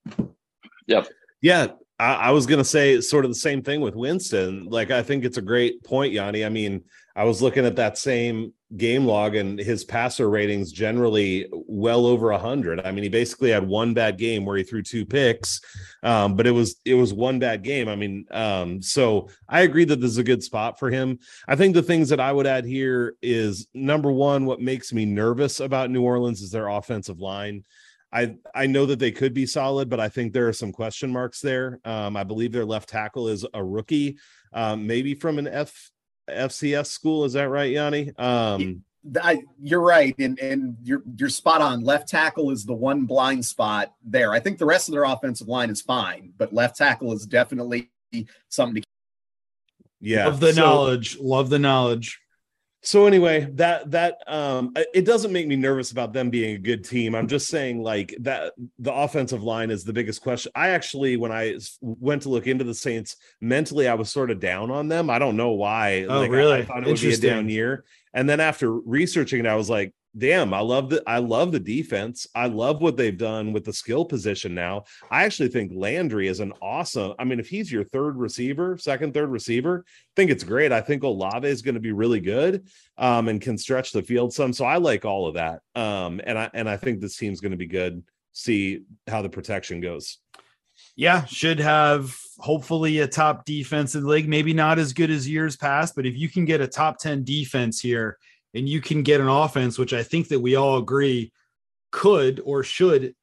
Yep. 0.87 1.07
Yeah. 1.41 1.67
I, 1.99 2.13
I 2.15 2.31
was 2.31 2.47
going 2.47 2.59
to 2.59 2.65
say 2.65 2.99
sort 3.01 3.25
of 3.25 3.31
the 3.31 3.35
same 3.35 3.61
thing 3.61 3.81
with 3.81 3.95
Winston. 3.95 4.65
Like, 4.65 4.89
I 4.89 5.03
think 5.03 5.23
it's 5.23 5.37
a 5.37 5.41
great 5.41 5.83
point, 5.83 6.13
Yanni. 6.13 6.43
I 6.43 6.49
mean, 6.49 6.83
I 7.19 7.25
was 7.25 7.41
looking 7.41 7.65
at 7.65 7.75
that 7.75 7.97
same 7.97 8.53
game 8.77 9.05
log 9.05 9.35
and 9.35 9.59
his 9.59 9.83
passer 9.83 10.29
ratings 10.29 10.71
generally 10.71 11.49
well 11.51 12.05
over 12.05 12.31
100 12.31 12.79
i 12.81 12.91
mean 12.91 13.03
he 13.03 13.09
basically 13.09 13.49
had 13.49 13.67
one 13.67 13.93
bad 13.95 14.17
game 14.17 14.45
where 14.45 14.55
he 14.55 14.63
threw 14.63 14.81
two 14.81 15.05
picks 15.05 15.59
um, 16.03 16.35
but 16.35 16.47
it 16.47 16.51
was 16.51 16.79
it 16.85 16.93
was 16.93 17.11
one 17.11 17.39
bad 17.39 17.61
game. 17.61 17.89
I 17.89 17.95
mean 17.97 18.25
um, 18.31 18.81
so 18.81 19.27
i 19.49 19.61
agree 19.61 19.83
that 19.85 19.99
this 19.99 20.11
is 20.11 20.17
a 20.17 20.23
good 20.23 20.41
spot 20.41 20.79
for 20.79 20.89
him. 20.89 21.19
I 21.45 21.57
think 21.57 21.73
the 21.73 21.83
things 21.83 22.07
that 22.07 22.21
i 22.21 22.31
would 22.31 22.47
add 22.47 22.63
here 22.63 23.15
is 23.21 23.67
number 23.73 24.13
one 24.13 24.45
what 24.45 24.61
makes 24.61 24.93
me 24.93 25.03
nervous 25.03 25.59
about 25.59 25.91
new 25.91 26.03
orleans 26.03 26.41
is 26.41 26.51
their 26.51 26.69
offensive 26.69 27.19
line. 27.19 27.65
I 28.13 28.37
I 28.55 28.67
know 28.67 28.85
that 28.85 28.99
they 28.99 29.11
could 29.11 29.33
be 29.33 29.45
solid, 29.45 29.89
but 29.89 29.99
I 29.99 30.07
think 30.07 30.31
there 30.31 30.47
are 30.47 30.53
some 30.53 30.71
question 30.71 31.11
marks 31.11 31.41
there. 31.41 31.79
Um, 31.83 32.15
I 32.15 32.23
believe 32.23 32.53
their 32.53 32.65
left 32.65 32.87
tackle 32.87 33.27
is 33.27 33.45
a 33.53 33.63
rookie, 33.63 34.19
um, 34.53 34.87
maybe 34.87 35.15
from 35.15 35.37
an 35.37 35.47
F 35.47 35.91
FCS 36.29 36.87
school. 36.87 37.25
Is 37.25 37.33
that 37.33 37.49
right, 37.49 37.71
Yanni? 37.71 38.11
Um, 38.17 38.83
I, 39.21 39.43
you're 39.61 39.81
right, 39.81 40.15
and 40.19 40.37
and 40.39 40.77
you're 40.83 41.03
you're 41.17 41.29
spot 41.29 41.61
on. 41.61 41.81
Left 41.81 42.07
tackle 42.07 42.51
is 42.51 42.65
the 42.65 42.73
one 42.73 43.05
blind 43.05 43.45
spot 43.45 43.93
there. 44.03 44.33
I 44.33 44.39
think 44.39 44.57
the 44.57 44.65
rest 44.65 44.89
of 44.89 44.93
their 44.93 45.05
offensive 45.05 45.47
line 45.47 45.69
is 45.69 45.81
fine, 45.81 46.33
but 46.37 46.53
left 46.53 46.77
tackle 46.77 47.13
is 47.13 47.25
definitely 47.25 47.89
something 48.49 48.81
to. 48.81 48.87
Yeah, 50.01 50.27
love 50.27 50.39
the 50.39 50.53
so, 50.53 50.61
knowledge. 50.61 51.17
Love 51.19 51.49
the 51.49 51.59
knowledge 51.59 52.19
so 52.81 53.07
anyway 53.07 53.45
that 53.55 53.91
that 53.91 54.19
um 54.27 54.71
it 54.93 55.03
doesn't 55.05 55.33
make 55.33 55.47
me 55.47 55.57
nervous 55.57 55.91
about 55.91 56.13
them 56.13 56.29
being 56.29 56.55
a 56.55 56.59
good 56.59 56.83
team. 56.85 57.13
I'm 57.13 57.27
just 57.27 57.49
saying 57.49 57.83
like 57.83 58.15
that 58.21 58.53
the 58.77 58.93
offensive 58.93 59.43
line 59.43 59.69
is 59.69 59.83
the 59.83 59.91
biggest 59.91 60.21
question. 60.21 60.51
I 60.55 60.69
actually 60.69 61.17
when 61.17 61.31
i 61.31 61.57
went 61.81 62.21
to 62.23 62.29
look 62.29 62.47
into 62.47 62.63
the 62.63 62.73
saints 62.73 63.17
mentally 63.41 63.87
i 63.87 63.95
was 63.95 64.09
sort 64.09 64.31
of 64.31 64.39
down 64.39 64.71
on 64.71 64.87
them. 64.87 65.09
I 65.09 65.19
don't 65.19 65.35
know 65.35 65.51
why. 65.51 66.05
Oh 66.07 66.21
like, 66.21 66.31
really 66.31 66.53
I, 66.53 66.57
I 66.59 66.65
thought 66.65 66.83
it 66.83 66.87
would 66.87 67.01
be 67.01 67.13
a 67.13 67.17
down 67.17 67.49
year. 67.49 67.83
And 68.13 68.29
then 68.29 68.39
after 68.39 68.71
researching 68.71 69.39
it 69.41 69.45
i 69.45 69.55
was 69.55 69.69
like 69.69 69.93
damn, 70.17 70.53
I 70.53 70.59
love 70.59 70.89
the 70.89 71.03
I 71.07 71.19
love 71.19 71.51
the 71.51 71.59
defense. 71.59 72.27
I 72.33 72.47
love 72.47 72.81
what 72.81 72.97
they've 72.97 73.17
done 73.17 73.53
with 73.53 73.65
the 73.65 73.73
skill 73.73 74.05
position 74.05 74.53
now. 74.53 74.85
I 75.11 75.23
actually 75.23 75.49
think 75.49 75.71
Landry 75.73 76.27
is 76.27 76.39
an 76.39 76.53
awesome. 76.61 77.13
I 77.19 77.23
mean, 77.23 77.39
if 77.39 77.47
he's 77.47 77.71
your 77.71 77.83
third 77.83 78.17
receiver, 78.17 78.77
second, 78.77 79.13
third 79.13 79.29
receiver, 79.29 79.85
I 79.87 80.13
think 80.15 80.31
it's 80.31 80.43
great. 80.43 80.71
I 80.71 80.81
think 80.81 81.03
Olave 81.03 81.47
is 81.47 81.61
going 81.61 81.75
to 81.75 81.81
be 81.81 81.91
really 81.91 82.19
good 82.19 82.67
um, 82.97 83.27
and 83.27 83.41
can 83.41 83.57
stretch 83.57 83.91
the 83.91 84.01
field 84.01 84.33
some. 84.33 84.53
So 84.53 84.65
I 84.65 84.77
like 84.77 85.05
all 85.05 85.27
of 85.27 85.35
that. 85.35 85.61
Um, 85.75 86.21
and 86.23 86.37
I 86.37 86.49
and 86.53 86.69
I 86.69 86.77
think 86.77 86.99
this 86.99 87.17
team's 87.17 87.41
going 87.41 87.51
to 87.51 87.57
be 87.57 87.67
good. 87.67 88.03
See 88.31 88.83
how 89.07 89.21
the 89.21 89.29
protection 89.29 89.81
goes. 89.81 90.17
Yeah, 90.95 91.25
should 91.25 91.59
have 91.59 92.17
hopefully 92.39 92.99
a 92.99 93.07
top 93.07 93.45
defense 93.45 93.95
in 93.95 94.03
the 94.03 94.09
league. 94.09 94.29
Maybe 94.29 94.53
not 94.53 94.79
as 94.79 94.93
good 94.93 95.09
as 95.09 95.29
years 95.29 95.55
past, 95.55 95.95
but 95.95 96.05
if 96.05 96.17
you 96.17 96.29
can 96.29 96.45
get 96.45 96.61
a 96.61 96.67
top 96.67 96.97
10 96.99 97.23
defense 97.23 97.79
here 97.79 98.17
and 98.53 98.67
you 98.67 98.81
can 98.81 99.03
get 99.03 99.21
an 99.21 99.27
offense, 99.27 99.77
which 99.77 99.93
I 99.93 100.03
think 100.03 100.29
that 100.29 100.39
we 100.39 100.55
all 100.55 100.77
agree 100.77 101.31
could 101.91 102.41
or 102.43 102.63
should 102.63 103.13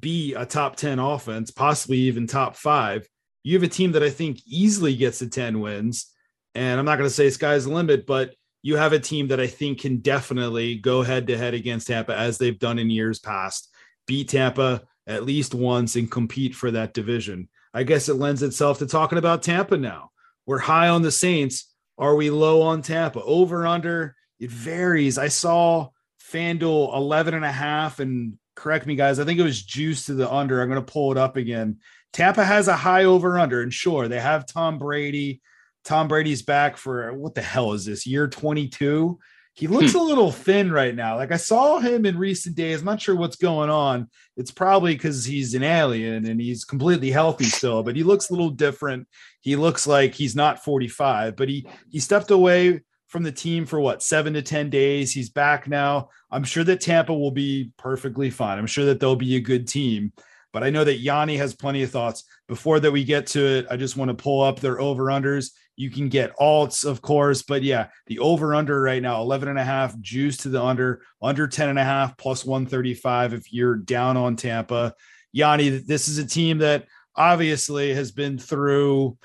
be 0.00 0.34
a 0.34 0.46
top 0.46 0.76
10 0.76 0.98
offense, 0.98 1.50
possibly 1.50 1.98
even 1.98 2.26
top 2.26 2.56
five. 2.56 3.06
You 3.42 3.54
have 3.54 3.62
a 3.64 3.68
team 3.68 3.92
that 3.92 4.02
I 4.02 4.10
think 4.10 4.40
easily 4.46 4.94
gets 4.94 5.18
to 5.18 5.28
10 5.28 5.60
wins. 5.60 6.06
And 6.54 6.78
I'm 6.78 6.86
not 6.86 6.96
going 6.96 7.08
to 7.08 7.14
say 7.14 7.30
sky's 7.30 7.64
the 7.64 7.72
limit, 7.72 8.06
but 8.06 8.34
you 8.62 8.76
have 8.76 8.92
a 8.92 9.00
team 9.00 9.28
that 9.28 9.40
I 9.40 9.48
think 9.48 9.80
can 9.80 9.98
definitely 9.98 10.76
go 10.76 11.02
head 11.02 11.26
to 11.26 11.36
head 11.36 11.54
against 11.54 11.88
Tampa 11.88 12.16
as 12.16 12.38
they've 12.38 12.58
done 12.58 12.78
in 12.78 12.90
years 12.90 13.18
past, 13.18 13.68
beat 14.06 14.28
Tampa 14.28 14.82
at 15.06 15.24
least 15.24 15.54
once 15.54 15.96
and 15.96 16.10
compete 16.10 16.54
for 16.54 16.70
that 16.70 16.94
division. 16.94 17.48
I 17.74 17.82
guess 17.82 18.08
it 18.08 18.14
lends 18.14 18.42
itself 18.42 18.78
to 18.78 18.86
talking 18.86 19.18
about 19.18 19.42
Tampa 19.42 19.76
now. 19.76 20.10
We're 20.46 20.58
high 20.58 20.88
on 20.88 21.02
the 21.02 21.10
Saints. 21.10 21.72
Are 21.98 22.14
we 22.14 22.30
low 22.30 22.62
on 22.62 22.82
Tampa? 22.82 23.22
Over 23.22 23.66
under, 23.66 24.14
it 24.42 24.50
varies. 24.50 25.18
I 25.18 25.28
saw 25.28 25.90
FanDuel 26.32 26.96
11 26.96 27.34
and 27.34 27.44
a 27.44 27.52
half, 27.52 28.00
and 28.00 28.38
correct 28.56 28.86
me, 28.86 28.96
guys, 28.96 29.20
I 29.20 29.24
think 29.24 29.38
it 29.38 29.44
was 29.44 29.62
juice 29.62 30.06
to 30.06 30.14
the 30.14 30.30
under. 30.30 30.60
I'm 30.60 30.68
going 30.68 30.84
to 30.84 30.92
pull 30.92 31.12
it 31.12 31.18
up 31.18 31.36
again. 31.36 31.78
Tampa 32.12 32.44
has 32.44 32.66
a 32.66 32.76
high 32.76 33.04
over 33.04 33.38
under, 33.38 33.62
and 33.62 33.72
sure, 33.72 34.08
they 34.08 34.18
have 34.18 34.46
Tom 34.46 34.78
Brady. 34.78 35.40
Tom 35.84 36.08
Brady's 36.08 36.42
back 36.42 36.76
for 36.76 37.12
what 37.12 37.36
the 37.36 37.42
hell 37.42 37.72
is 37.72 37.84
this 37.84 38.04
year 38.04 38.26
22? 38.26 39.18
He 39.54 39.66
looks 39.66 39.92
hmm. 39.92 39.98
a 39.98 40.02
little 40.02 40.32
thin 40.32 40.72
right 40.72 40.94
now. 40.94 41.16
Like 41.16 41.30
I 41.30 41.36
saw 41.36 41.78
him 41.78 42.04
in 42.04 42.18
recent 42.18 42.56
days. 42.56 42.80
I'm 42.80 42.86
not 42.86 43.00
sure 43.00 43.14
what's 43.14 43.36
going 43.36 43.70
on. 43.70 44.08
It's 44.36 44.50
probably 44.50 44.94
because 44.94 45.24
he's 45.24 45.54
an 45.54 45.62
alien 45.62 46.26
and 46.26 46.40
he's 46.40 46.64
completely 46.64 47.10
healthy 47.10 47.44
still, 47.44 47.82
but 47.82 47.94
he 47.94 48.02
looks 48.02 48.30
a 48.30 48.32
little 48.32 48.50
different. 48.50 49.06
He 49.40 49.56
looks 49.56 49.86
like 49.86 50.14
he's 50.14 50.34
not 50.34 50.64
45, 50.64 51.36
but 51.36 51.48
he 51.48 51.66
he 51.90 52.00
stepped 52.00 52.30
away 52.30 52.80
from 53.12 53.22
the 53.22 53.30
team 53.30 53.66
for 53.66 53.78
what 53.78 54.02
seven 54.02 54.32
to 54.32 54.40
10 54.40 54.70
days. 54.70 55.12
He's 55.12 55.28
back 55.28 55.68
now. 55.68 56.08
I'm 56.30 56.44
sure 56.44 56.64
that 56.64 56.80
Tampa 56.80 57.12
will 57.12 57.30
be 57.30 57.70
perfectly 57.76 58.30
fine. 58.30 58.58
I'm 58.58 58.66
sure 58.66 58.86
that 58.86 59.00
they'll 59.00 59.16
be 59.16 59.36
a 59.36 59.40
good 59.40 59.68
team. 59.68 60.14
But 60.50 60.64
I 60.64 60.70
know 60.70 60.82
that 60.82 60.96
Yanni 60.96 61.36
has 61.36 61.54
plenty 61.54 61.82
of 61.82 61.90
thoughts. 61.90 62.24
Before 62.48 62.80
that 62.80 62.90
we 62.90 63.04
get 63.04 63.26
to 63.28 63.40
it, 63.44 63.66
I 63.70 63.76
just 63.76 63.98
want 63.98 64.08
to 64.08 64.14
pull 64.14 64.40
up 64.40 64.60
their 64.60 64.80
over 64.80 65.04
unders. 65.04 65.50
You 65.76 65.90
can 65.90 66.08
get 66.08 66.34
alts, 66.38 66.86
of 66.86 67.02
course, 67.02 67.42
but 67.42 67.62
yeah, 67.62 67.88
the 68.06 68.18
over 68.18 68.54
under 68.54 68.80
right 68.80 69.02
now 69.02 69.20
11 69.20 69.48
and 69.48 69.58
a 69.58 69.64
half 69.64 69.98
juice 70.00 70.38
to 70.38 70.48
the 70.48 70.62
under, 70.62 71.02
under 71.20 71.46
10 71.46 71.68
and 71.68 71.78
a 71.78 71.84
half 71.84 72.16
plus 72.16 72.46
135 72.46 73.34
if 73.34 73.52
you're 73.52 73.76
down 73.76 74.16
on 74.16 74.36
Tampa. 74.36 74.94
Yanni, 75.32 75.68
this 75.68 76.08
is 76.08 76.16
a 76.16 76.26
team 76.26 76.58
that 76.58 76.86
obviously 77.14 77.92
has 77.92 78.10
been 78.10 78.38
through 78.38 79.18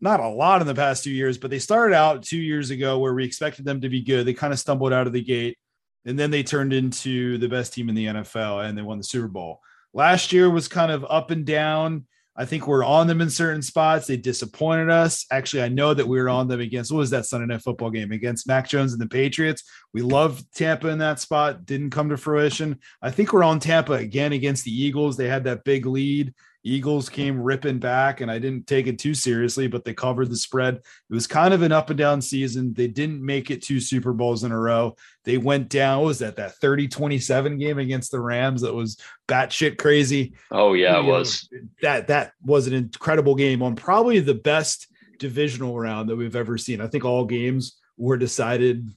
not 0.00 0.20
a 0.20 0.28
lot 0.28 0.60
in 0.60 0.66
the 0.66 0.74
past 0.74 1.04
two 1.04 1.10
years, 1.10 1.38
but 1.38 1.50
they 1.50 1.58
started 1.58 1.94
out 1.94 2.22
two 2.22 2.40
years 2.40 2.70
ago 2.70 2.98
where 2.98 3.14
we 3.14 3.24
expected 3.24 3.64
them 3.64 3.80
to 3.80 3.88
be 3.88 4.02
good. 4.02 4.26
They 4.26 4.34
kind 4.34 4.52
of 4.52 4.58
stumbled 4.58 4.92
out 4.92 5.06
of 5.06 5.12
the 5.12 5.22
gate 5.22 5.58
and 6.04 6.18
then 6.18 6.30
they 6.30 6.42
turned 6.42 6.72
into 6.72 7.38
the 7.38 7.48
best 7.48 7.72
team 7.72 7.88
in 7.88 7.94
the 7.94 8.06
NFL 8.06 8.64
and 8.64 8.76
they 8.76 8.82
won 8.82 8.98
the 8.98 9.04
Super 9.04 9.28
Bowl. 9.28 9.60
Last 9.94 10.32
year 10.32 10.50
was 10.50 10.68
kind 10.68 10.90
of 10.90 11.04
up 11.08 11.30
and 11.30 11.44
down. 11.44 12.06
I 12.34 12.46
think 12.46 12.66
we're 12.66 12.84
on 12.84 13.08
them 13.08 13.20
in 13.20 13.28
certain 13.28 13.60
spots. 13.60 14.06
They 14.06 14.16
disappointed 14.16 14.88
us. 14.88 15.26
Actually, 15.30 15.64
I 15.64 15.68
know 15.68 15.92
that 15.92 16.08
we 16.08 16.18
were 16.18 16.30
on 16.30 16.48
them 16.48 16.60
against 16.60 16.90
what 16.90 16.98
was 16.98 17.10
that 17.10 17.26
Sunday 17.26 17.46
night 17.46 17.60
football 17.60 17.90
game 17.90 18.10
against 18.10 18.48
Mac 18.48 18.70
Jones 18.70 18.94
and 18.94 19.02
the 19.02 19.06
Patriots. 19.06 19.64
We 19.92 20.00
loved 20.00 20.46
Tampa 20.54 20.88
in 20.88 20.98
that 20.98 21.20
spot. 21.20 21.66
Didn't 21.66 21.90
come 21.90 22.08
to 22.08 22.16
fruition. 22.16 22.78
I 23.02 23.10
think 23.10 23.32
we're 23.32 23.44
on 23.44 23.60
Tampa 23.60 23.92
again 23.92 24.32
against 24.32 24.64
the 24.64 24.72
Eagles. 24.72 25.18
They 25.18 25.28
had 25.28 25.44
that 25.44 25.64
big 25.64 25.84
lead. 25.84 26.32
Eagles 26.64 27.08
came 27.08 27.40
ripping 27.40 27.78
back, 27.78 28.20
and 28.20 28.30
I 28.30 28.38
didn't 28.38 28.66
take 28.66 28.86
it 28.86 28.98
too 28.98 29.14
seriously, 29.14 29.66
but 29.66 29.84
they 29.84 29.94
covered 29.94 30.30
the 30.30 30.36
spread. 30.36 30.76
It 30.76 30.84
was 31.14 31.26
kind 31.26 31.52
of 31.52 31.62
an 31.62 31.72
up 31.72 31.90
and 31.90 31.98
down 31.98 32.22
season. 32.22 32.72
They 32.72 32.86
didn't 32.86 33.24
make 33.24 33.50
it 33.50 33.62
two 33.62 33.80
Super 33.80 34.12
Bowls 34.12 34.44
in 34.44 34.52
a 34.52 34.58
row. 34.58 34.94
They 35.24 35.38
went 35.38 35.68
down. 35.68 35.98
What 35.98 36.06
was 36.06 36.18
that? 36.20 36.36
That 36.36 36.54
30 36.56 36.88
27 36.88 37.58
game 37.58 37.78
against 37.78 38.12
the 38.12 38.20
Rams 38.20 38.62
that 38.62 38.74
was 38.74 38.96
batshit 39.28 39.78
crazy. 39.78 40.34
Oh, 40.50 40.74
yeah, 40.74 41.00
it 41.00 41.04
was. 41.04 41.48
that 41.82 42.06
that 42.08 42.32
was 42.44 42.66
an 42.68 42.74
incredible 42.74 43.34
game 43.34 43.62
on 43.62 43.74
probably 43.74 44.20
the 44.20 44.34
best 44.34 44.86
divisional 45.18 45.78
round 45.78 46.08
that 46.08 46.16
we've 46.16 46.36
ever 46.36 46.58
seen. 46.58 46.80
I 46.80 46.86
think 46.86 47.04
all 47.04 47.24
games 47.24 47.78
were 47.96 48.16
decided 48.16 48.90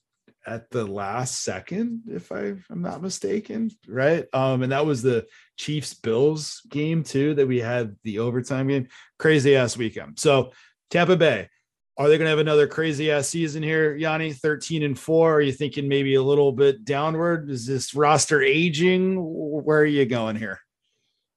at 0.47 0.69
the 0.69 0.85
last 0.85 1.43
second, 1.43 2.03
if 2.07 2.31
I, 2.31 2.55
am 2.71 2.81
not 2.81 3.01
mistaken, 3.01 3.71
right? 3.87 4.25
Um, 4.33 4.63
and 4.63 4.71
that 4.71 4.85
was 4.85 5.01
the 5.01 5.25
Chiefs 5.57 5.93
Bills 5.93 6.61
game 6.69 7.03
too 7.03 7.33
that 7.35 7.47
we 7.47 7.59
had 7.59 7.95
the 8.03 8.19
overtime 8.19 8.67
game. 8.67 8.87
Crazy 9.17 9.55
ass 9.55 9.77
weekend. 9.77 10.19
So 10.19 10.51
Tampa 10.91 11.15
Bay, 11.15 11.49
are 11.97 12.09
they 12.09 12.17
going 12.17 12.25
to 12.25 12.29
have 12.29 12.39
another 12.39 12.67
crazy 12.67 13.09
ass 13.09 13.29
season 13.29 13.63
here, 13.63 13.95
Yanni? 13.95 14.33
13 14.33 14.83
and 14.83 14.99
four. 14.99 15.35
Are 15.35 15.41
you 15.41 15.53
thinking 15.53 15.87
maybe 15.87 16.15
a 16.15 16.23
little 16.23 16.51
bit 16.51 16.83
downward? 16.83 17.49
Is 17.49 17.65
this 17.65 17.95
roster 17.95 18.41
aging? 18.41 19.15
Where 19.17 19.79
are 19.79 19.85
you 19.85 20.05
going 20.05 20.35
here? 20.35 20.59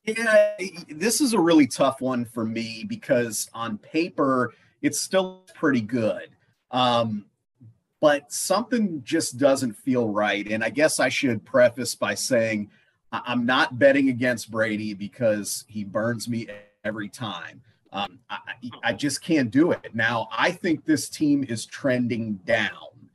Yeah, 0.05 0.55
this 0.89 1.21
is 1.21 1.33
a 1.33 1.41
really 1.41 1.67
tough 1.67 2.01
one 2.01 2.25
for 2.25 2.45
me 2.45 2.85
because 2.89 3.49
on 3.55 3.79
paper, 3.79 4.55
it's 4.83 4.99
still 4.99 5.45
pretty 5.55 5.83
good. 5.83 6.31
Um, 6.71 7.27
but 8.01 8.33
something 8.33 9.03
just 9.05 9.39
doesn't 9.39 9.75
feel 9.75 10.09
right. 10.09 10.47
And 10.47 10.63
I 10.63 10.71
guess 10.71 11.01
I 11.01 11.09
should 11.09 11.45
preface 11.45 11.95
by 11.95 12.15
saying 12.15 12.71
I'm 13.11 13.47
not 13.47 13.79
betting 13.79 14.09
against 14.09 14.51
Brady 14.51 14.95
because 14.95 15.65
he 15.69 15.85
burns 15.85 16.29
me 16.29 16.49
every 16.85 17.09
time. 17.09 17.63
Um, 17.93 18.19
I, 18.29 18.39
I 18.85 18.93
just 18.93 19.23
can't 19.23 19.51
do 19.51 19.73
it. 19.73 19.95
Now, 19.95 20.29
I 20.31 20.51
think 20.51 20.85
this 20.85 21.09
team 21.09 21.45
is 21.49 21.65
trending 21.65 22.35
down, 22.45 23.09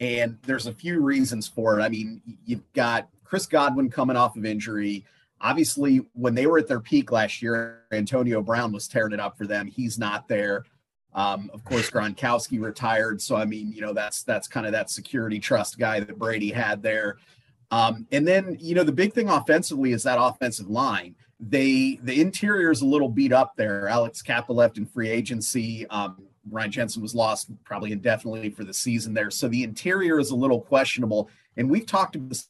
and 0.00 0.38
there's 0.42 0.66
a 0.66 0.74
few 0.74 1.00
reasons 1.00 1.46
for 1.46 1.78
it. 1.78 1.82
I 1.82 1.88
mean, 1.88 2.20
you've 2.44 2.70
got 2.72 3.08
Chris 3.22 3.46
Godwin 3.46 3.90
coming 3.90 4.16
off 4.16 4.36
of 4.36 4.44
injury. 4.44 5.04
Obviously, 5.40 5.98
when 6.14 6.34
they 6.34 6.46
were 6.46 6.58
at 6.58 6.66
their 6.66 6.80
peak 6.80 7.12
last 7.12 7.40
year, 7.40 7.84
Antonio 7.92 8.42
Brown 8.42 8.72
was 8.72 8.88
tearing 8.88 9.12
it 9.12 9.20
up 9.20 9.38
for 9.38 9.46
them. 9.46 9.68
He's 9.68 9.98
not 9.98 10.26
there. 10.26 10.64
Um, 11.14 11.50
of 11.52 11.64
course, 11.64 11.90
Gronkowski 11.90 12.60
retired, 12.60 13.20
so 13.20 13.34
I 13.36 13.44
mean, 13.44 13.72
you 13.72 13.80
know, 13.80 13.92
that's 13.92 14.22
that's 14.22 14.46
kind 14.46 14.66
of 14.66 14.72
that 14.72 14.90
security 14.90 15.38
trust 15.38 15.78
guy 15.78 16.00
that 16.00 16.18
Brady 16.18 16.50
had 16.50 16.82
there. 16.82 17.16
Um, 17.70 18.06
and 18.12 18.26
then, 18.26 18.56
you 18.60 18.74
know, 18.74 18.84
the 18.84 18.92
big 18.92 19.12
thing 19.12 19.28
offensively 19.28 19.92
is 19.92 20.02
that 20.04 20.18
offensive 20.20 20.68
line. 20.68 21.14
They 21.40 21.98
the 22.02 22.20
interior 22.20 22.70
is 22.70 22.82
a 22.82 22.86
little 22.86 23.08
beat 23.08 23.32
up 23.32 23.54
there. 23.56 23.88
Alex 23.88 24.22
Cappa 24.22 24.52
left 24.52 24.78
in 24.78 24.86
free 24.86 25.08
agency. 25.08 25.86
Um, 25.88 26.22
Ryan 26.50 26.70
Jensen 26.70 27.02
was 27.02 27.14
lost 27.14 27.50
probably 27.64 27.92
indefinitely 27.92 28.50
for 28.50 28.64
the 28.64 28.74
season 28.74 29.14
there. 29.14 29.30
So 29.30 29.48
the 29.48 29.62
interior 29.62 30.18
is 30.18 30.30
a 30.30 30.36
little 30.36 30.60
questionable. 30.60 31.30
And 31.56 31.70
we've 31.70 31.86
talked 31.86 32.16
about 32.16 32.30
this 32.30 32.48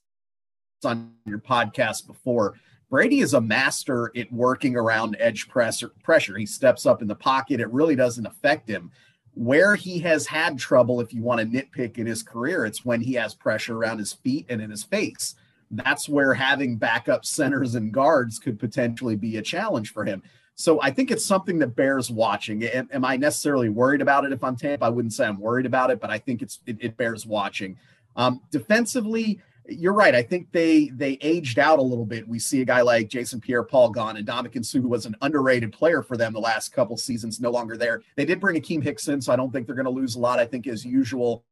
on 0.84 1.12
your 1.26 1.38
podcast 1.38 2.06
before. 2.06 2.54
Brady 2.90 3.20
is 3.20 3.34
a 3.34 3.40
master 3.40 4.10
at 4.16 4.32
working 4.32 4.76
around 4.76 5.16
edge 5.20 5.48
pressure 5.48 5.90
pressure. 6.02 6.36
He 6.38 6.46
steps 6.46 6.86
up 6.86 7.02
in 7.02 7.08
the 7.08 7.14
pocket. 7.14 7.60
It 7.60 7.70
really 7.70 7.96
doesn't 7.96 8.26
affect 8.26 8.68
him. 8.68 8.90
Where 9.34 9.76
he 9.76 9.98
has 10.00 10.26
had 10.26 10.58
trouble, 10.58 11.00
if 11.00 11.12
you 11.12 11.22
want 11.22 11.40
to 11.40 11.46
nitpick 11.46 11.98
in 11.98 12.06
his 12.06 12.22
career, 12.22 12.64
it's 12.64 12.84
when 12.84 13.00
he 13.00 13.14
has 13.14 13.34
pressure 13.34 13.76
around 13.76 13.98
his 13.98 14.14
feet 14.14 14.46
and 14.48 14.60
in 14.60 14.70
his 14.70 14.84
face. 14.84 15.36
That's 15.70 16.08
where 16.08 16.32
having 16.34 16.76
backup 16.76 17.24
centers 17.24 17.74
and 17.74 17.92
guards 17.92 18.38
could 18.38 18.58
potentially 18.58 19.16
be 19.16 19.36
a 19.36 19.42
challenge 19.42 19.92
for 19.92 20.04
him. 20.04 20.22
So 20.54 20.80
I 20.82 20.90
think 20.90 21.10
it's 21.10 21.24
something 21.24 21.58
that 21.60 21.76
bears 21.76 22.10
watching. 22.10 22.64
Am, 22.64 22.88
am 22.92 23.04
I 23.04 23.16
necessarily 23.16 23.68
worried 23.68 24.00
about 24.00 24.24
it 24.24 24.32
if 24.32 24.42
I'm 24.42 24.56
Tampa? 24.56 24.86
I 24.86 24.88
wouldn't 24.88 25.12
say 25.12 25.26
I'm 25.26 25.38
worried 25.38 25.66
about 25.66 25.90
it, 25.90 26.00
but 26.00 26.10
I 26.10 26.18
think 26.18 26.42
it's 26.42 26.60
it, 26.66 26.78
it 26.80 26.96
bears 26.96 27.26
watching. 27.26 27.78
Um, 28.16 28.40
defensively, 28.50 29.40
you're 29.68 29.92
right. 29.92 30.14
I 30.14 30.22
think 30.22 30.50
they 30.50 30.88
they 30.88 31.18
aged 31.20 31.58
out 31.58 31.78
a 31.78 31.82
little 31.82 32.06
bit. 32.06 32.26
We 32.26 32.38
see 32.38 32.62
a 32.62 32.64
guy 32.64 32.80
like 32.80 33.08
Jason 33.08 33.40
Pierre-Paul 33.40 33.90
gone 33.90 34.16
and 34.16 34.26
Ndamukong 34.26 34.64
Suh, 34.64 34.80
who 34.80 34.88
was 34.88 35.06
an 35.06 35.14
underrated 35.20 35.72
player 35.72 36.02
for 36.02 36.16
them 36.16 36.32
the 36.32 36.40
last 36.40 36.72
couple 36.72 36.96
seasons, 36.96 37.40
no 37.40 37.50
longer 37.50 37.76
there. 37.76 38.02
They 38.16 38.24
did 38.24 38.40
bring 38.40 38.60
Akiem 38.60 38.82
Hicks 38.82 39.08
in, 39.08 39.20
so 39.20 39.32
I 39.32 39.36
don't 39.36 39.52
think 39.52 39.66
they're 39.66 39.76
going 39.76 39.84
to 39.84 39.90
lose 39.90 40.16
a 40.16 40.20
lot. 40.20 40.38
I 40.38 40.46
think 40.46 40.66
as 40.66 40.84
usual, 40.84 41.44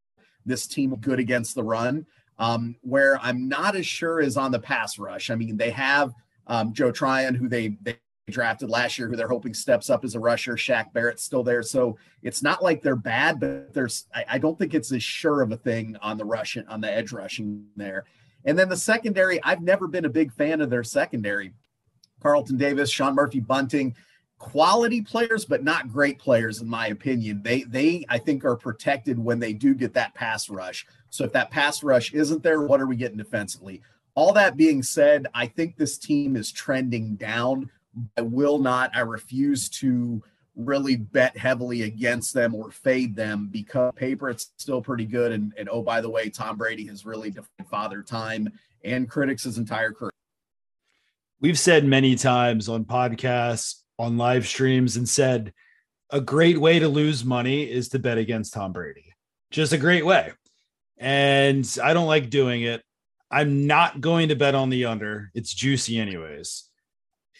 this 0.47 0.67
team 0.67 0.95
good 0.97 1.19
against 1.19 1.55
the 1.55 1.63
run. 1.63 2.07
Um, 2.39 2.77
where 2.83 3.19
I'm 3.21 3.49
not 3.49 3.77
as 3.77 3.87
sure 3.87 4.21
is 4.21 4.37
on 4.37 4.51
the 4.51 4.59
pass 4.59 4.99
rush. 4.99 5.31
I 5.31 5.37
mean, 5.37 5.57
they 5.57 5.71
have 5.71 6.13
um, 6.47 6.73
Joe 6.73 6.93
Tryon, 6.93 7.35
who 7.35 7.49
they 7.49 7.77
they 7.83 7.97
drafted 8.33 8.69
last 8.69 8.99
year, 8.99 9.09
who 9.09 9.17
they're 9.17 9.29
hoping 9.29 9.55
steps 9.55 9.89
up 9.89 10.05
as 10.05 10.15
a 10.15 10.21
rusher. 10.21 10.57
Shaq 10.57 10.93
Barrett's 10.93 11.23
still 11.23 11.45
there, 11.45 11.63
so 11.63 11.97
it's 12.23 12.43
not 12.43 12.63
like 12.63 12.83
they're 12.83 12.97
bad, 12.97 13.39
but 13.39 13.73
there's 13.73 14.07
I, 14.15 14.25
I 14.31 14.39
don't 14.39 14.59
think 14.59 14.75
it's 14.75 14.93
as 14.93 15.03
sure 15.03 15.43
of 15.43 15.53
a 15.53 15.57
thing 15.57 15.97
on 16.03 16.19
the 16.19 16.25
rush 16.25 16.59
on 16.69 16.81
the 16.81 16.93
edge 16.93 17.13
rushing 17.13 17.67
there. 17.77 18.05
And 18.45 18.59
then 18.59 18.69
the 18.69 18.77
secondary, 18.77 19.43
I've 19.43 19.63
never 19.63 19.87
been 19.87 20.05
a 20.05 20.11
big 20.11 20.33
fan 20.33 20.61
of 20.61 20.71
their 20.71 20.85
secondary. 20.85 21.53
Carlton 22.21 22.57
Davis, 22.57 22.91
Sean 22.91 23.15
Murphy 23.15 23.41
Bunting, 23.41 23.95
quality 24.39 25.03
players, 25.03 25.45
but 25.45 25.63
not 25.63 25.93
great 25.93 26.19
players, 26.19 26.61
in 26.61 26.69
my 26.69 26.89
opinion. 26.89 27.43
They 27.45 27.63
they 27.63 28.05
I 28.09 28.19
think 28.19 28.45
are 28.45 28.57
protected 28.57 29.19
when 29.19 29.39
they 29.39 29.53
do 29.53 29.73
get 29.75 29.95
that 29.95 30.15
pass 30.15 30.49
rush. 30.49 30.85
So 31.11 31.25
if 31.25 31.33
that 31.33 31.51
pass 31.53 31.85
rush 31.85 32.13
isn't 32.13 32.43
there, 32.43 32.63
what 32.63 32.81
are 32.81 32.87
we 32.87 32.97
getting 32.97 33.19
defensively? 33.19 33.83
All 34.17 34.33
that 34.33 34.57
being 34.57 34.83
said, 34.83 35.27
I 35.35 35.47
think 35.47 35.77
this 35.77 35.99
team 35.99 36.37
is 36.37 36.51
trending 36.51 37.17
down 37.17 37.71
I 38.17 38.23
will 38.23 38.59
not, 38.59 38.91
I 38.95 39.01
refuse 39.01 39.69
to 39.71 40.23
really 40.57 40.97
bet 40.97 41.37
heavily 41.37 41.83
against 41.83 42.33
them 42.33 42.55
or 42.55 42.71
fade 42.71 43.15
them 43.15 43.49
because 43.51 43.93
paper 43.95 44.31
it's 44.31 44.51
still 44.57 44.81
pretty 44.81 45.05
good. 45.05 45.33
And, 45.33 45.53
and 45.59 45.69
oh, 45.69 45.83
by 45.83 46.01
the 46.01 46.11
way, 46.11 46.31
Tom 46.31 46.57
Brady 46.57 46.87
has 46.87 47.05
really 47.05 47.31
defied 47.31 47.67
father 47.71 48.03
time 48.03 48.49
and 48.85 49.09
critics 49.09 49.45
his 49.45 49.59
entire 49.59 49.93
career. 49.93 50.11
We've 51.41 51.59
said 51.59 51.85
many 51.85 52.17
times 52.17 52.69
on 52.69 52.85
podcasts, 52.85 53.83
on 53.99 54.17
live 54.17 54.47
streams, 54.47 54.97
and 54.97 55.09
said 55.09 55.53
a 56.11 56.21
great 56.21 56.59
way 56.59 56.79
to 56.79 56.89
lose 56.89 57.25
money 57.25 57.71
is 57.71 57.91
to 57.91 57.99
bet 57.99 58.17
against 58.17 58.55
Tom 58.55 58.73
Brady. 58.73 59.13
Just 59.51 59.73
a 59.73 59.79
great 59.79 60.07
way. 60.07 60.33
And 60.97 61.69
I 61.83 61.93
don't 61.93 62.07
like 62.07 62.31
doing 62.31 62.63
it. 62.63 62.83
I'm 63.31 63.67
not 63.67 64.01
going 64.01 64.29
to 64.29 64.37
bet 64.37 64.55
on 64.55 64.71
the 64.71 64.87
under. 64.87 65.31
It's 65.35 65.53
juicy 65.53 65.99
anyways. 65.99 66.71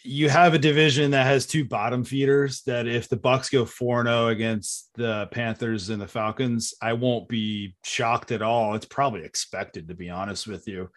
You 0.07 0.29
have 0.29 0.53
a 0.53 0.59
division 0.59 1.11
that 1.11 1.25
has 1.25 1.45
two 1.45 1.65
bottom 1.65 2.05
feeders 2.05 2.61
that 2.61 2.87
if 2.87 3.09
the 3.09 3.17
bucks 3.17 3.49
go 3.49 3.65
4-0 3.65 4.31
against 4.31 4.89
the 4.95 5.27
Panthers 5.31 5.89
and 5.89 6.01
the 6.01 6.07
Falcons, 6.07 6.73
I 6.81 6.93
won't 6.93 7.27
be 7.27 7.75
shocked 7.83 8.31
at 8.31 8.41
all. 8.41 8.75
It's 8.75 8.85
probably 8.85 9.25
expected 9.25 9.89
to 9.89 9.95
be 9.95 10.09
honest 10.09 10.47
with 10.47 10.65
you. 10.65 10.89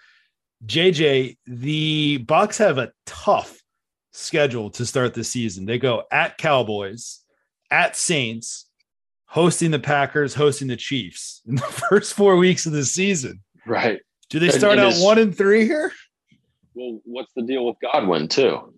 JJ, 0.64 1.38
the 1.46 2.18
bucks 2.18 2.58
have 2.58 2.78
a 2.78 2.92
tough 3.04 3.60
schedule 4.12 4.70
to 4.70 4.86
start 4.86 5.14
the 5.14 5.24
season. 5.24 5.66
They 5.66 5.78
go 5.78 6.04
at 6.12 6.38
Cowboys, 6.38 7.20
at 7.68 7.96
Saints, 7.96 8.66
hosting 9.26 9.72
the 9.72 9.80
Packers, 9.80 10.34
hosting 10.34 10.68
the 10.68 10.76
Chiefs 10.76 11.42
in 11.48 11.56
the 11.56 11.62
first 11.62 12.14
four 12.14 12.36
weeks 12.36 12.64
of 12.64 12.72
the 12.72 12.84
season. 12.84 13.40
Right. 13.66 14.00
Do 14.28 14.38
they 14.38 14.50
start 14.50 14.78
out 14.78 14.92
is, 14.92 15.02
one 15.02 15.18
and 15.18 15.36
three 15.36 15.64
here? 15.64 15.92
Well, 16.74 17.00
what's 17.04 17.32
the 17.34 17.42
deal 17.42 17.66
with 17.66 17.76
Godwin 17.82 18.28
too? 18.28 18.72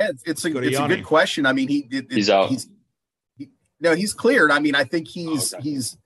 Yeah, 0.00 0.08
it's, 0.08 0.22
it's 0.24 0.44
a 0.46 0.58
it's 0.58 0.78
a 0.78 0.88
good 0.88 1.04
question. 1.04 1.44
I 1.44 1.52
mean, 1.52 1.68
he 1.68 1.86
it, 1.90 2.10
he's 2.10 2.30
out. 2.30 2.48
He's, 2.48 2.68
he, 3.36 3.50
no, 3.80 3.94
he's 3.94 4.14
cleared. 4.14 4.50
I 4.50 4.58
mean, 4.58 4.74
I 4.74 4.84
think 4.84 5.06
he's 5.06 5.52
oh, 5.52 5.58
okay. 5.58 5.68
he's 5.68 5.98